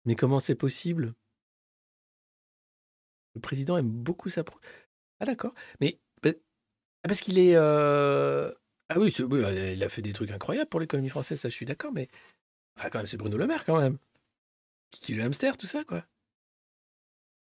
Mais 0.06 0.16
comment 0.16 0.40
c'est 0.40 0.56
possible? 0.56 1.14
Le 3.34 3.42
président 3.42 3.78
aime 3.78 3.90
beaucoup 3.90 4.30
sa. 4.30 4.44
Ah, 5.20 5.26
d'accord. 5.26 5.54
Mais. 5.82 6.00
Bah, 6.22 6.32
ah, 7.04 7.08
parce 7.08 7.22
qu'il 7.22 7.38
est. 7.40 7.56
Euh, 7.56 8.54
ah 8.90 9.00
oui, 9.00 9.12
il 9.12 9.84
a 9.84 9.90
fait 9.90 10.02
des 10.02 10.14
trucs 10.14 10.32
incroyables 10.32 10.70
pour 10.70 10.80
l'économie 10.80 11.10
française, 11.10 11.42
ça 11.42 11.50
je 11.50 11.56
suis 11.56 11.66
d'accord, 11.66 11.92
mais. 11.92 12.08
Enfin, 12.78 12.90
quand 12.90 13.00
même, 13.00 13.08
c'est 13.08 13.18
Bruno 13.18 13.38
Le 13.38 13.48
Maire, 13.48 13.66
quand 13.66 13.80
même. 13.80 13.98
Qui 14.92 15.16
le 15.16 15.24
hamster, 15.24 15.58
tout 15.58 15.68
ça, 15.68 15.84
quoi. 15.84 16.06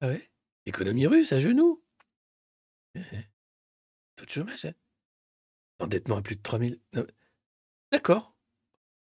Ah 0.01 0.07
ouais? 0.07 0.29
Économie 0.65 1.07
russe, 1.07 1.31
à 1.31 1.39
genoux. 1.39 1.81
Taux 4.15 4.25
de 4.25 4.29
chômage, 4.29 4.65
hein 4.65 4.73
Endettement 5.79 6.17
à 6.17 6.21
plus 6.21 6.35
de 6.35 6.41
3000. 6.41 6.79
D'accord. 7.91 8.35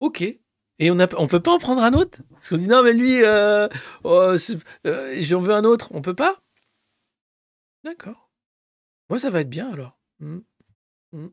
Ok. 0.00 0.22
Et 0.22 0.90
on 0.90 0.94
ne 0.94 1.26
peut 1.26 1.42
pas 1.42 1.52
en 1.52 1.58
prendre 1.58 1.82
un 1.82 1.92
autre? 1.92 2.20
Parce 2.30 2.48
qu'on 2.48 2.56
dit 2.56 2.68
non, 2.68 2.82
mais 2.82 2.94
lui, 2.94 3.22
euh, 3.22 3.68
oh, 4.04 4.34
euh, 4.86 5.16
j'en 5.20 5.40
veux 5.40 5.52
un 5.52 5.64
autre. 5.64 5.88
On 5.92 6.00
peut 6.00 6.14
pas? 6.14 6.40
D'accord. 7.84 8.30
Moi, 9.10 9.18
ça 9.18 9.30
va 9.30 9.40
être 9.40 9.50
bien 9.50 9.70
alors. 9.70 9.98
Mmh. 10.20 10.38
Mmh. 11.12 11.26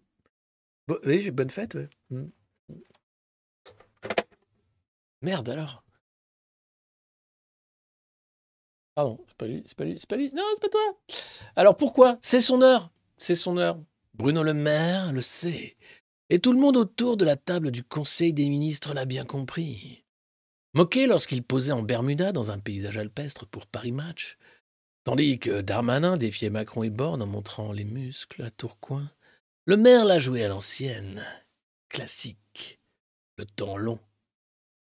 oui, 1.06 1.20
j'ai 1.20 1.32
bonne 1.32 1.50
fête. 1.50 1.78
Mmh. 2.10 2.26
Merde 5.22 5.50
alors. 5.50 5.84
Pardon, 8.96 9.24
c'est 9.28 9.38
pas 9.38 9.46
lui, 9.46 9.64
c'est 9.66 9.78
pas 9.78 9.86
lui, 9.86 10.00
c'est 10.00 10.10
pas 10.10 10.16
lui. 10.16 10.34
Non, 10.34 10.44
c'est 10.56 10.62
pas 10.62 10.70
toi. 10.70 10.98
Alors 11.56 11.78
pourquoi? 11.78 12.18
C'est 12.20 12.40
son 12.40 12.62
heure. 12.62 12.90
C'est 13.18 13.36
son 13.36 13.58
heure. 13.58 13.80
Bruno 14.14 14.44
Le 14.44 14.54
Maire 14.54 15.14
le 15.14 15.22
sait. 15.22 15.78
Et 16.30 16.40
tout 16.40 16.52
le 16.52 16.60
monde 16.60 16.78
autour 16.78 17.18
de 17.18 17.26
la 17.26 17.36
table 17.36 17.72
du 17.72 17.84
Conseil 17.84 18.34
des 18.34 18.50
ministres 18.50 18.94
l'a 18.94 19.06
bien 19.06 19.26
compris. 19.26 20.04
Moqué 20.74 21.08
lorsqu'il 21.08 21.44
posait 21.44 21.72
en 21.72 21.82
Bermuda 21.82 22.32
dans 22.32 22.52
un 22.52 22.60
paysage 22.60 22.98
alpestre 22.98 23.48
pour 23.48 23.66
Paris 23.66 23.92
Match, 23.92 24.38
Tandis 25.08 25.40
que 25.40 25.62
Darmanin 25.62 26.18
défiait 26.18 26.50
Macron 26.50 26.84
et 26.84 26.90
Borne 26.90 27.22
en 27.22 27.28
montrant 27.28 27.72
les 27.72 27.86
muscles 27.86 28.42
à 28.42 28.52
Tourcoing, 28.52 29.10
le 29.64 29.78
maire 29.78 30.04
l'a 30.04 30.20
joué 30.20 30.44
à 30.44 30.50
l'ancienne, 30.50 31.26
classique, 31.88 32.82
le 33.38 33.46
temps 33.46 33.78
long. 33.78 34.00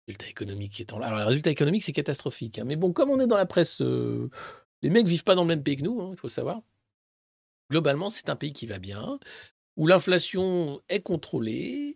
Le 0.08 0.14
résultat 0.14 0.28
économique 0.28 0.82
étant 0.82 0.98
là. 0.98 1.10
Alors, 1.10 1.20
le 1.20 1.26
résultat 1.26 1.52
économique, 1.52 1.84
c'est 1.84 1.94
catastrophique. 1.94 2.58
Hein. 2.58 2.64
Mais 2.66 2.76
bon, 2.76 2.92
comme 2.92 3.12
on 3.12 3.20
est 3.20 3.28
dans 3.28 3.38
la 3.38 3.46
presse, 3.46 3.84
euh, 3.84 4.32
les 4.82 4.90
mecs 4.90 5.06
vivent 5.06 5.24
pas 5.24 5.36
dans 5.36 5.44
le 5.44 5.48
même 5.48 5.62
pays 5.62 5.78
que 5.78 5.84
nous, 5.84 6.02
hein, 6.02 6.10
il 6.14 6.18
faut 6.18 6.28
savoir. 6.28 6.64
Globalement, 7.70 8.10
c'est 8.10 8.30
un 8.30 8.36
pays 8.36 8.54
qui 8.54 8.68
va 8.68 8.80
bien, 8.80 9.20
où 9.78 9.88
l'inflation 9.88 10.82
est 10.90 11.02
contrôlée, 11.02 11.96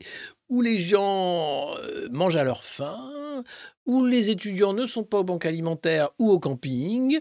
où 0.50 0.62
les 0.62 0.78
gens 0.78 1.76
euh, 1.78 2.08
mangent 2.12 2.36
à 2.36 2.44
leur 2.44 2.64
faim, 2.64 3.44
où 3.86 4.06
les 4.06 4.30
étudiants 4.30 4.74
ne 4.74 4.86
sont 4.86 5.04
pas 5.04 5.20
aux 5.20 5.24
banques 5.24 5.46
alimentaires 5.46 6.10
ou 6.20 6.30
au 6.32 6.40
camping, 6.40 7.20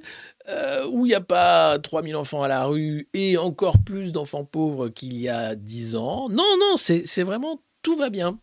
euh, 0.48 0.86
où 0.88 1.06
il 1.06 1.10
n'y 1.10 1.14
a 1.14 1.20
pas 1.20 1.78
3000 1.78 2.16
enfants 2.16 2.42
à 2.42 2.48
la 2.48 2.64
rue 2.64 3.08
et 3.12 3.36
encore 3.36 3.78
plus 3.84 4.12
d'enfants 4.12 4.44
pauvres 4.44 4.88
qu'il 4.88 5.14
y 5.14 5.28
a 5.28 5.54
10 5.54 5.96
ans. 5.96 6.28
Non, 6.28 6.56
non, 6.58 6.76
c'est 6.76 7.22
vraiment 7.22 7.60
tout 7.82 7.96
va 7.96 8.10
bien. 8.10 8.38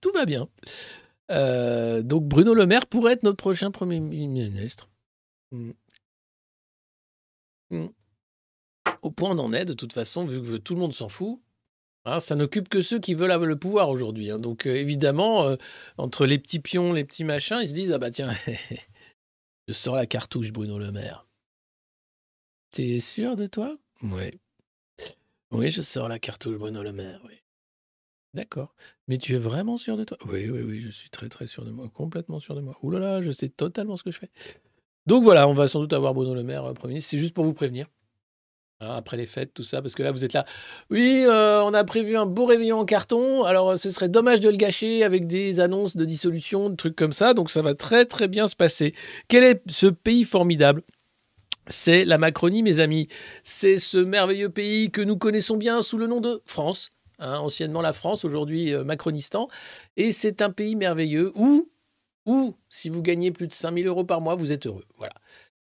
Tout 0.00 0.12
va 0.12 0.24
bien. 0.26 0.48
Euh, 1.30 2.02
donc 2.02 2.24
Bruno 2.24 2.54
Le 2.54 2.66
Maire 2.66 2.86
pourrait 2.86 3.14
être 3.14 3.22
notre 3.22 3.38
prochain 3.38 3.70
Premier 3.70 4.00
ministre. 4.00 4.88
Hmm. 5.50 5.72
Hmm. 7.70 7.86
Au 9.02 9.10
point 9.10 9.30
on 9.30 9.38
en 9.38 9.52
est, 9.52 9.64
de 9.64 9.74
toute 9.74 9.92
façon, 9.92 10.26
vu 10.26 10.42
que 10.42 10.56
tout 10.56 10.74
le 10.74 10.80
monde 10.80 10.92
s'en 10.92 11.08
fout, 11.08 11.40
Hein, 12.06 12.20
ça 12.20 12.34
n'occupe 12.34 12.68
que 12.68 12.82
ceux 12.82 12.98
qui 12.98 13.14
veulent 13.14 13.32
le 13.42 13.58
pouvoir 13.58 13.88
aujourd'hui. 13.88 14.30
Hein. 14.30 14.38
Donc 14.38 14.66
euh, 14.66 14.74
évidemment, 14.74 15.46
euh, 15.46 15.56
entre 15.96 16.26
les 16.26 16.38
petits 16.38 16.60
pions, 16.60 16.92
les 16.92 17.04
petits 17.04 17.24
machins, 17.24 17.58
ils 17.62 17.68
se 17.68 17.72
disent 17.72 17.92
ah 17.92 17.98
bah 17.98 18.10
tiens, 18.10 18.34
je 19.68 19.72
sors 19.72 19.96
la 19.96 20.06
cartouche 20.06 20.52
Bruno 20.52 20.78
Le 20.78 20.92
Maire. 20.92 21.26
T'es 22.70 23.00
sûr 23.00 23.36
de 23.36 23.46
toi? 23.46 23.78
Oui. 24.02 24.38
Oui, 25.50 25.70
je 25.70 25.80
sors 25.80 26.08
la 26.08 26.18
cartouche 26.18 26.56
Bruno 26.58 26.82
Le 26.82 26.92
Maire. 26.92 27.22
Oui. 27.26 27.34
D'accord. 28.34 28.74
Mais 29.08 29.16
tu 29.16 29.34
es 29.34 29.38
vraiment 29.38 29.78
sûr 29.78 29.96
de 29.96 30.04
toi? 30.04 30.18
Oui, 30.26 30.50
oui, 30.50 30.60
oui, 30.60 30.80
je 30.80 30.90
suis 30.90 31.08
très 31.08 31.28
très 31.30 31.46
sûr 31.46 31.64
de 31.64 31.70
moi, 31.70 31.88
complètement 31.88 32.40
sûr 32.40 32.54
de 32.54 32.60
moi. 32.60 32.76
Ouh 32.82 32.90
là 32.90 32.98
là, 32.98 33.22
je 33.22 33.30
sais 33.30 33.48
totalement 33.48 33.96
ce 33.96 34.02
que 34.02 34.10
je 34.10 34.18
fais. 34.18 34.30
Donc 35.06 35.22
voilà, 35.22 35.48
on 35.48 35.54
va 35.54 35.68
sans 35.68 35.80
doute 35.80 35.92
avoir 35.94 36.12
Bruno 36.12 36.34
Le 36.34 36.42
Maire 36.42 36.64
euh, 36.64 36.74
Premier 36.74 36.94
ministre. 36.94 37.12
C'est 37.12 37.18
juste 37.18 37.32
pour 37.32 37.46
vous 37.46 37.54
prévenir. 37.54 37.86
Hein, 38.84 38.96
après 38.96 39.16
les 39.16 39.26
fêtes, 39.26 39.54
tout 39.54 39.62
ça, 39.62 39.80
parce 39.80 39.94
que 39.94 40.02
là, 40.02 40.12
vous 40.12 40.24
êtes 40.24 40.32
là. 40.32 40.44
Oui, 40.90 41.24
euh, 41.26 41.62
on 41.62 41.72
a 41.74 41.84
prévu 41.84 42.16
un 42.16 42.26
beau 42.26 42.44
réveillon 42.44 42.80
en 42.80 42.84
carton, 42.84 43.44
alors 43.44 43.78
ce 43.78 43.90
serait 43.90 44.08
dommage 44.08 44.40
de 44.40 44.50
le 44.50 44.56
gâcher 44.56 45.02
avec 45.02 45.26
des 45.26 45.60
annonces 45.60 45.96
de 45.96 46.04
dissolution, 46.04 46.70
de 46.70 46.76
trucs 46.76 46.96
comme 46.96 47.12
ça, 47.12 47.34
donc 47.34 47.50
ça 47.50 47.62
va 47.62 47.74
très 47.74 48.04
très 48.04 48.28
bien 48.28 48.46
se 48.46 48.56
passer. 48.56 48.94
Quel 49.28 49.44
est 49.44 49.62
ce 49.68 49.86
pays 49.86 50.24
formidable? 50.24 50.82
C'est 51.68 52.04
la 52.04 52.18
Macronie, 52.18 52.62
mes 52.62 52.80
amis. 52.80 53.08
C'est 53.42 53.76
ce 53.76 53.96
merveilleux 53.96 54.50
pays 54.50 54.90
que 54.90 55.00
nous 55.00 55.16
connaissons 55.16 55.56
bien 55.56 55.80
sous 55.80 55.96
le 55.96 56.06
nom 56.06 56.20
de 56.20 56.42
France. 56.44 56.90
Hein, 57.20 57.38
anciennement 57.38 57.80
la 57.80 57.92
France, 57.92 58.24
aujourd'hui 58.24 58.74
euh, 58.74 58.84
Macronistan. 58.84 59.48
Et 59.96 60.12
c'est 60.12 60.42
un 60.42 60.50
pays 60.50 60.74
merveilleux 60.74 61.32
où, 61.36 61.70
où, 62.26 62.54
si 62.68 62.90
vous 62.90 63.02
gagnez 63.02 63.30
plus 63.30 63.46
de 63.46 63.52
5000 63.52 63.86
euros 63.86 64.04
par 64.04 64.20
mois, 64.20 64.34
vous 64.34 64.52
êtes 64.52 64.66
heureux. 64.66 64.84
Voilà. 64.98 65.14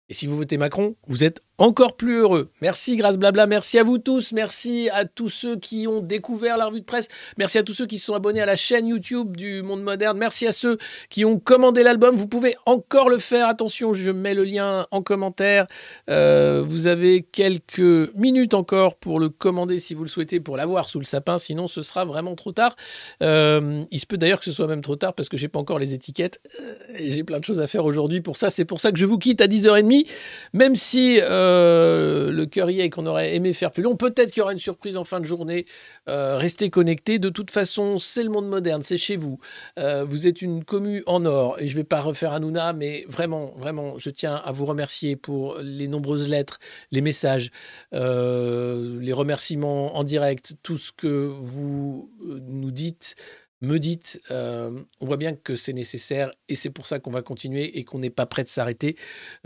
Et 0.09 0.15
si 0.15 0.27
vous 0.27 0.37
votez 0.37 0.57
Macron, 0.57 0.95
vous 1.07 1.25
êtes 1.25 1.43
encore 1.63 1.97
plus 1.97 2.17
heureux. 2.17 2.51
Merci 2.61 2.97
Grâce 2.97 3.19
Blabla, 3.19 3.47
merci 3.47 3.79
à 3.79 3.85
vous 3.85 3.99
tous, 3.99 4.33
merci 4.33 4.89
à 4.93 5.05
tous 5.05 5.29
ceux 5.29 5.55
qui 5.57 5.87
ont 5.87 6.01
découvert 6.01 6.57
la 6.57 6.67
revue 6.67 6.81
de 6.81 6.85
presse, 6.85 7.07
merci 7.39 7.57
à 7.57 7.63
tous 7.63 7.73
ceux 7.73 7.87
qui 7.87 7.99
se 7.99 8.07
sont 8.07 8.15
abonnés 8.15 8.41
à 8.41 8.47
la 8.47 8.57
chaîne 8.57 8.89
YouTube 8.89 9.37
du 9.37 9.63
Monde 9.63 9.85
Moderne, 9.85 10.19
merci 10.19 10.45
à 10.49 10.51
ceux 10.51 10.77
qui 11.09 11.25
ont 11.25 11.39
commandé 11.39 11.85
l'album, 11.85 12.17
vous 12.17 12.27
pouvez 12.27 12.57
encore 12.67 13.09
le 13.09 13.21
faire, 13.21 13.47
attention, 13.47 13.95
je 13.95 14.11
mets 14.11 14.35
le 14.35 14.43
lien 14.43 14.89
en 14.91 15.03
commentaire, 15.03 15.69
euh, 16.11 16.65
vous 16.67 16.89
avez 16.89 17.23
quelques 17.23 18.13
minutes 18.17 18.55
encore 18.55 18.97
pour 18.97 19.21
le 19.21 19.29
commander 19.29 19.79
si 19.79 19.95
vous 19.95 20.03
le 20.03 20.09
souhaitez, 20.09 20.41
pour 20.41 20.57
l'avoir 20.57 20.89
sous 20.89 20.99
le 20.99 21.05
sapin, 21.05 21.39
sinon 21.39 21.69
ce 21.69 21.83
sera 21.83 22.05
vraiment 22.05 22.35
trop 22.35 22.51
tard. 22.51 22.75
Euh, 23.23 23.85
il 23.93 24.01
se 24.01 24.07
peut 24.07 24.19
d'ailleurs 24.19 24.41
que 24.41 24.47
ce 24.47 24.53
soit 24.53 24.67
même 24.67 24.83
trop 24.83 24.97
tard 24.97 25.15
parce 25.15 25.29
que 25.29 25.37
j'ai 25.37 25.47
pas 25.47 25.61
encore 25.61 25.79
les 25.79 25.95
étiquettes, 25.95 26.41
euh, 26.61 26.75
j'ai 26.99 27.23
plein 27.23 27.39
de 27.39 27.45
choses 27.45 27.61
à 27.61 27.69
faire 27.69 27.85
aujourd'hui 27.85 28.21
pour 28.21 28.37
ça, 28.37 28.51
c'est 28.51 28.65
pour 28.65 28.81
ça 28.81 28.91
que 28.91 28.99
je 28.99 29.07
vous 29.07 29.19
quitte 29.19 29.41
à 29.41 29.47
10h30, 29.47 30.09
même 30.55 30.75
si... 30.75 31.21
le 31.53 32.45
cœur 32.47 32.71
y 32.71 32.81
est 32.81 32.87
et 32.87 32.91
qu'on 32.91 33.07
aurait 33.07 33.35
aimé 33.35 33.53
faire 33.53 33.71
plus 33.71 33.83
long. 33.83 33.97
Peut-être 33.97 34.31
qu'il 34.31 34.41
y 34.41 34.43
aura 34.43 34.53
une 34.53 34.59
surprise 34.59 34.97
en 34.97 35.05
fin 35.05 35.21
de 35.21 35.25
journée. 35.25 35.67
Euh, 36.09 36.37
restez 36.37 36.71
connectés. 36.71 37.19
De 37.19 37.29
toute 37.29 37.51
façon, 37.51 37.99
c'est 37.99 38.23
le 38.23 38.31
monde 38.31 38.49
moderne, 38.49 38.83
c'est 38.83 38.97
chez 38.97 39.17
vous. 39.17 39.39
Euh, 39.79 40.05
vous 40.05 40.27
êtes 40.27 40.43
une 40.43 40.65
commu 40.65 41.03
en 41.07 41.25
or. 41.25 41.57
Et 41.61 41.67
je 41.67 41.73
ne 41.73 41.81
vais 41.81 41.85
pas 41.85 42.01
refaire 42.01 42.33
Hanouna, 42.33 42.73
mais 42.73 43.05
vraiment, 43.09 43.55
vraiment, 43.57 43.99
je 43.99 44.11
tiens 44.11 44.37
à 44.45 44.53
vous 44.53 44.67
remercier 44.67 45.17
pour 45.17 45.59
les 45.63 45.89
nombreuses 45.89 46.29
lettres, 46.29 46.59
les 46.91 47.01
messages, 47.01 47.51
les 47.93 49.13
remerciements 49.13 49.97
en 49.97 50.05
direct, 50.05 50.55
tout 50.63 50.79
ce 50.79 50.93
que 50.93 51.33
vous 51.39 52.11
nous 52.21 52.71
dites 52.71 53.17
me 53.63 53.79
dites, 53.79 54.21
euh, 54.31 54.83
on 55.01 55.07
voit 55.07 55.17
bien 55.17 55.35
que 55.35 55.55
c'est 55.55 55.73
nécessaire 55.73 56.31
et 56.49 56.55
c'est 56.55 56.71
pour 56.71 56.87
ça 56.87 56.99
qu'on 56.99 57.11
va 57.11 57.23
continuer 57.23 57.79
et 57.79 57.85
qu'on 57.85 58.01
n'est 58.01 58.11
pas 58.11 58.27
prêt 58.27 58.43
de 58.43 58.49
s'arrêter. 58.49 58.97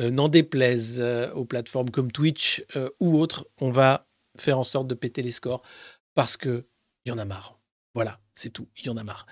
Euh, 0.01 0.11
n'en 0.11 0.29
déplaise 0.29 0.99
euh, 1.01 1.33
aux 1.35 1.45
plateformes 1.45 1.91
comme 1.91 2.11
Twitch 2.11 2.64
ou 3.01 3.19
autres, 3.19 3.47
on 3.61 3.71
va 3.71 4.09
faire 4.39 4.59
en 4.59 4.64
sorte 4.64 4.87
de 4.89 4.95
péter 4.95 5.23
les 5.23 5.31
scores 5.31 5.62
parce 6.14 6.37
qu'il 6.37 6.64
y 7.07 7.11
en 7.11 7.19
a 7.19 7.25
marre. 7.25 7.59
Voilà, 7.95 8.19
c'est 8.35 8.51
tout, 8.51 8.69
il 8.79 8.87
y 8.87 8.91
en 8.91 8.97
a 8.97 9.05
marre. 9.05 9.27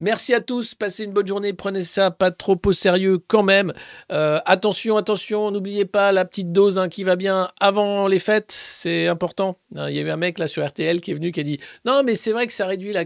Merci 0.00 0.34
à 0.34 0.40
tous, 0.40 0.74
passez 0.74 1.04
une 1.04 1.12
bonne 1.12 1.26
journée, 1.26 1.52
prenez 1.52 1.82
ça 1.82 2.10
pas 2.10 2.30
trop 2.30 2.60
au 2.66 2.72
sérieux 2.72 3.18
quand 3.18 3.44
même. 3.44 3.72
Attention, 4.10 4.96
attention, 4.96 5.50
n'oubliez 5.50 5.84
pas 5.84 6.12
la 6.12 6.24
petite 6.24 6.52
dose 6.52 6.78
hein, 6.78 6.88
qui 6.88 7.04
va 7.04 7.16
bien 7.16 7.48
avant 7.60 8.06
les 8.08 8.18
fêtes, 8.18 8.50
c'est 8.50 9.06
important. 9.06 9.58
Hein, 9.76 9.88
il 9.88 9.96
y 9.96 9.98
a 10.00 10.02
eu 10.02 10.10
un 10.10 10.16
mec 10.16 10.38
là 10.38 10.48
sur 10.48 10.66
RTL 10.66 11.00
qui 11.00 11.12
est 11.12 11.14
venu 11.14 11.32
qui 11.32 11.40
a 11.40 11.44
dit 11.44 11.58
Non, 11.84 12.02
mais 12.02 12.16
c'est 12.16 12.32
vrai 12.32 12.46
que 12.46 12.52
ça 12.52 12.66
réduit 12.66 12.92
la. 12.92 13.04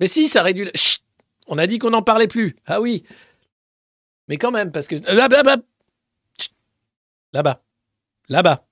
Mais 0.00 0.06
si, 0.06 0.28
ça 0.28 0.42
réduit. 0.42 0.70
Chut 0.74 1.02
On 1.46 1.58
a 1.58 1.66
dit 1.66 1.78
qu'on 1.78 1.90
n'en 1.90 2.02
parlait 2.02 2.26
plus. 2.26 2.56
Ah 2.66 2.80
oui. 2.80 3.04
Mais 4.28 4.38
quand 4.38 4.50
même, 4.50 4.72
parce 4.72 4.88
que. 4.88 4.96
Là-bas. 4.96 5.62
Là-bas. 7.32 7.62
Là-bas. 8.28 8.66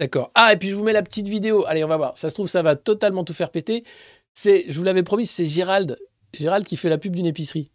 D'accord. 0.00 0.30
Ah, 0.34 0.52
et 0.52 0.56
puis 0.56 0.68
je 0.68 0.74
vous 0.74 0.84
mets 0.84 0.92
la 0.92 1.02
petite 1.02 1.28
vidéo. 1.28 1.64
Allez, 1.66 1.84
on 1.84 1.88
va 1.88 1.96
voir. 1.96 2.16
Ça 2.16 2.28
se 2.28 2.34
trouve, 2.34 2.48
ça 2.48 2.62
va 2.62 2.76
totalement 2.76 3.24
tout 3.24 3.32
faire 3.32 3.50
péter. 3.50 3.84
C'est, 4.32 4.64
je 4.68 4.78
vous 4.78 4.84
l'avais 4.84 5.02
promis, 5.02 5.26
c'est 5.26 5.46
Gérald. 5.46 5.98
Gérald 6.32 6.66
qui 6.66 6.76
fait 6.76 6.88
la 6.88 6.98
pub 6.98 7.14
d'une 7.14 7.26
épicerie. 7.26 7.70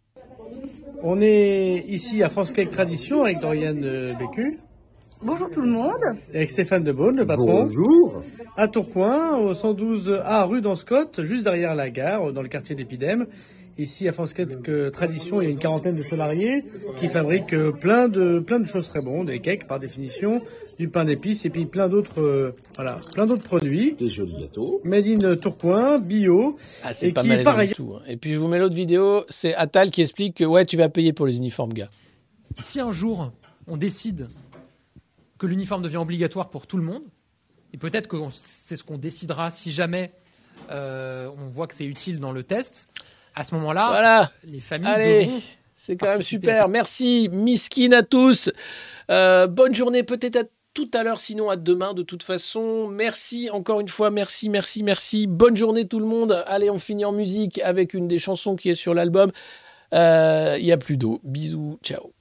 On 1.02 1.20
est 1.22 1.84
ici 1.88 2.22
à 2.22 2.28
France 2.28 2.52
Cake 2.52 2.70
Tradition 2.70 3.24
avec 3.24 3.40
Dorian 3.40 3.76
euh, 3.82 4.12
Bécu. 4.14 4.60
Bonjour 5.22 5.50
tout 5.50 5.60
le 5.60 5.68
monde. 5.70 6.00
Et 6.32 6.36
avec 6.36 6.48
Stéphane 6.48 6.82
Debaune, 6.82 7.18
le 7.18 7.26
patron. 7.26 7.64
Bonjour. 7.64 8.22
À 8.56 8.68
Tourcoing, 8.68 9.36
au 9.36 9.52
112A 9.52 10.46
rue 10.48 10.62
d'Anscott, 10.62 11.22
juste 11.24 11.44
derrière 11.44 11.74
la 11.74 11.90
gare, 11.90 12.32
dans 12.32 12.40
le 12.40 12.48
quartier 12.48 12.74
d'Épidème. 12.74 13.26
Ici, 13.76 14.08
à 14.08 14.12
France 14.12 14.32
que 14.32 14.88
Tradition, 14.88 15.42
il 15.42 15.44
y 15.44 15.48
a 15.48 15.50
une 15.50 15.58
quarantaine 15.58 15.94
de 15.94 16.02
salariés 16.04 16.64
qui 16.98 17.08
fabriquent 17.08 17.52
euh, 17.52 17.70
plein 17.70 18.08
de, 18.08 18.40
plein 18.40 18.60
de 18.60 18.66
choses 18.66 18.88
très 18.88 19.02
bonnes, 19.02 19.26
des 19.26 19.40
cakes 19.40 19.66
par 19.66 19.78
définition, 19.78 20.40
du 20.78 20.88
pain 20.88 21.04
d'épices 21.04 21.44
et 21.44 21.50
puis 21.50 21.66
plein 21.66 21.88
d'autres, 21.88 22.22
euh, 22.22 22.54
voilà, 22.76 22.96
plein 23.12 23.26
d'autres 23.26 23.44
produits. 23.44 23.96
Des 23.98 24.08
jolis 24.08 24.40
gâteaux. 24.40 24.80
Made 24.84 25.06
in 25.06 25.36
Tourcoing, 25.36 25.98
bio. 25.98 26.58
Ah, 26.82 26.94
c'est 26.94 27.12
pas 27.12 27.22
mal 27.22 27.68
du 27.68 27.74
tout. 27.74 27.92
Hein. 27.94 28.02
Et 28.08 28.16
puis 28.16 28.32
je 28.32 28.38
vous 28.38 28.48
mets 28.48 28.58
l'autre 28.58 28.74
vidéo, 28.74 29.24
c'est 29.28 29.54
Atal 29.54 29.90
qui 29.90 30.00
explique 30.00 30.38
que 30.38 30.44
ouais, 30.44 30.64
tu 30.64 30.78
vas 30.78 30.88
payer 30.88 31.12
pour 31.12 31.26
les 31.26 31.36
uniformes, 31.36 31.74
gars. 31.74 31.90
Si 32.54 32.80
un 32.80 32.90
jour 32.90 33.32
on 33.66 33.76
décide 33.76 34.28
que 35.40 35.46
l'uniforme 35.46 35.82
devient 35.82 35.96
obligatoire 35.96 36.50
pour 36.50 36.66
tout 36.66 36.76
le 36.76 36.82
monde, 36.82 37.02
et 37.72 37.78
peut-être 37.78 38.06
que 38.06 38.16
c'est 38.30 38.76
ce 38.76 38.84
qu'on 38.84 38.98
décidera 38.98 39.50
si 39.50 39.72
jamais 39.72 40.12
euh, 40.70 41.30
on 41.38 41.48
voit 41.48 41.66
que 41.66 41.74
c'est 41.74 41.86
utile 41.86 42.20
dans 42.20 42.30
le 42.30 42.42
test 42.42 42.88
à 43.34 43.42
ce 43.42 43.54
moment-là, 43.54 43.88
voilà. 43.88 44.30
les 44.44 44.60
familles 44.60 44.90
Allez, 44.90 45.30
c'est 45.72 45.96
quand 45.96 46.12
même 46.12 46.22
super. 46.22 46.68
Merci, 46.68 47.30
miskin 47.32 47.92
à 47.92 48.02
tous. 48.02 48.50
Euh, 49.10 49.46
bonne 49.46 49.74
journée, 49.74 50.02
peut-être 50.02 50.36
à 50.36 50.42
tout 50.74 50.90
à 50.92 51.02
l'heure, 51.02 51.20
sinon 51.20 51.48
à 51.48 51.56
demain 51.56 51.94
de 51.94 52.02
toute 52.02 52.22
façon. 52.22 52.88
Merci 52.88 53.48
encore 53.50 53.80
une 53.80 53.88
fois, 53.88 54.10
merci, 54.10 54.50
merci, 54.50 54.82
merci. 54.82 55.26
Bonne 55.26 55.56
journée 55.56 55.86
tout 55.88 56.00
le 56.00 56.06
monde. 56.06 56.44
Allez, 56.48 56.68
on 56.68 56.78
finit 56.78 57.06
en 57.06 57.12
musique 57.12 57.60
avec 57.60 57.94
une 57.94 58.08
des 58.08 58.18
chansons 58.18 58.56
qui 58.56 58.68
est 58.68 58.74
sur 58.74 58.92
l'album. 58.92 59.30
Euh, 59.94 60.56
il 60.58 60.64
n'y 60.66 60.72
a 60.72 60.76
plus 60.76 60.98
d'eau. 60.98 61.20
Bisous, 61.24 61.78
ciao. 61.82 62.12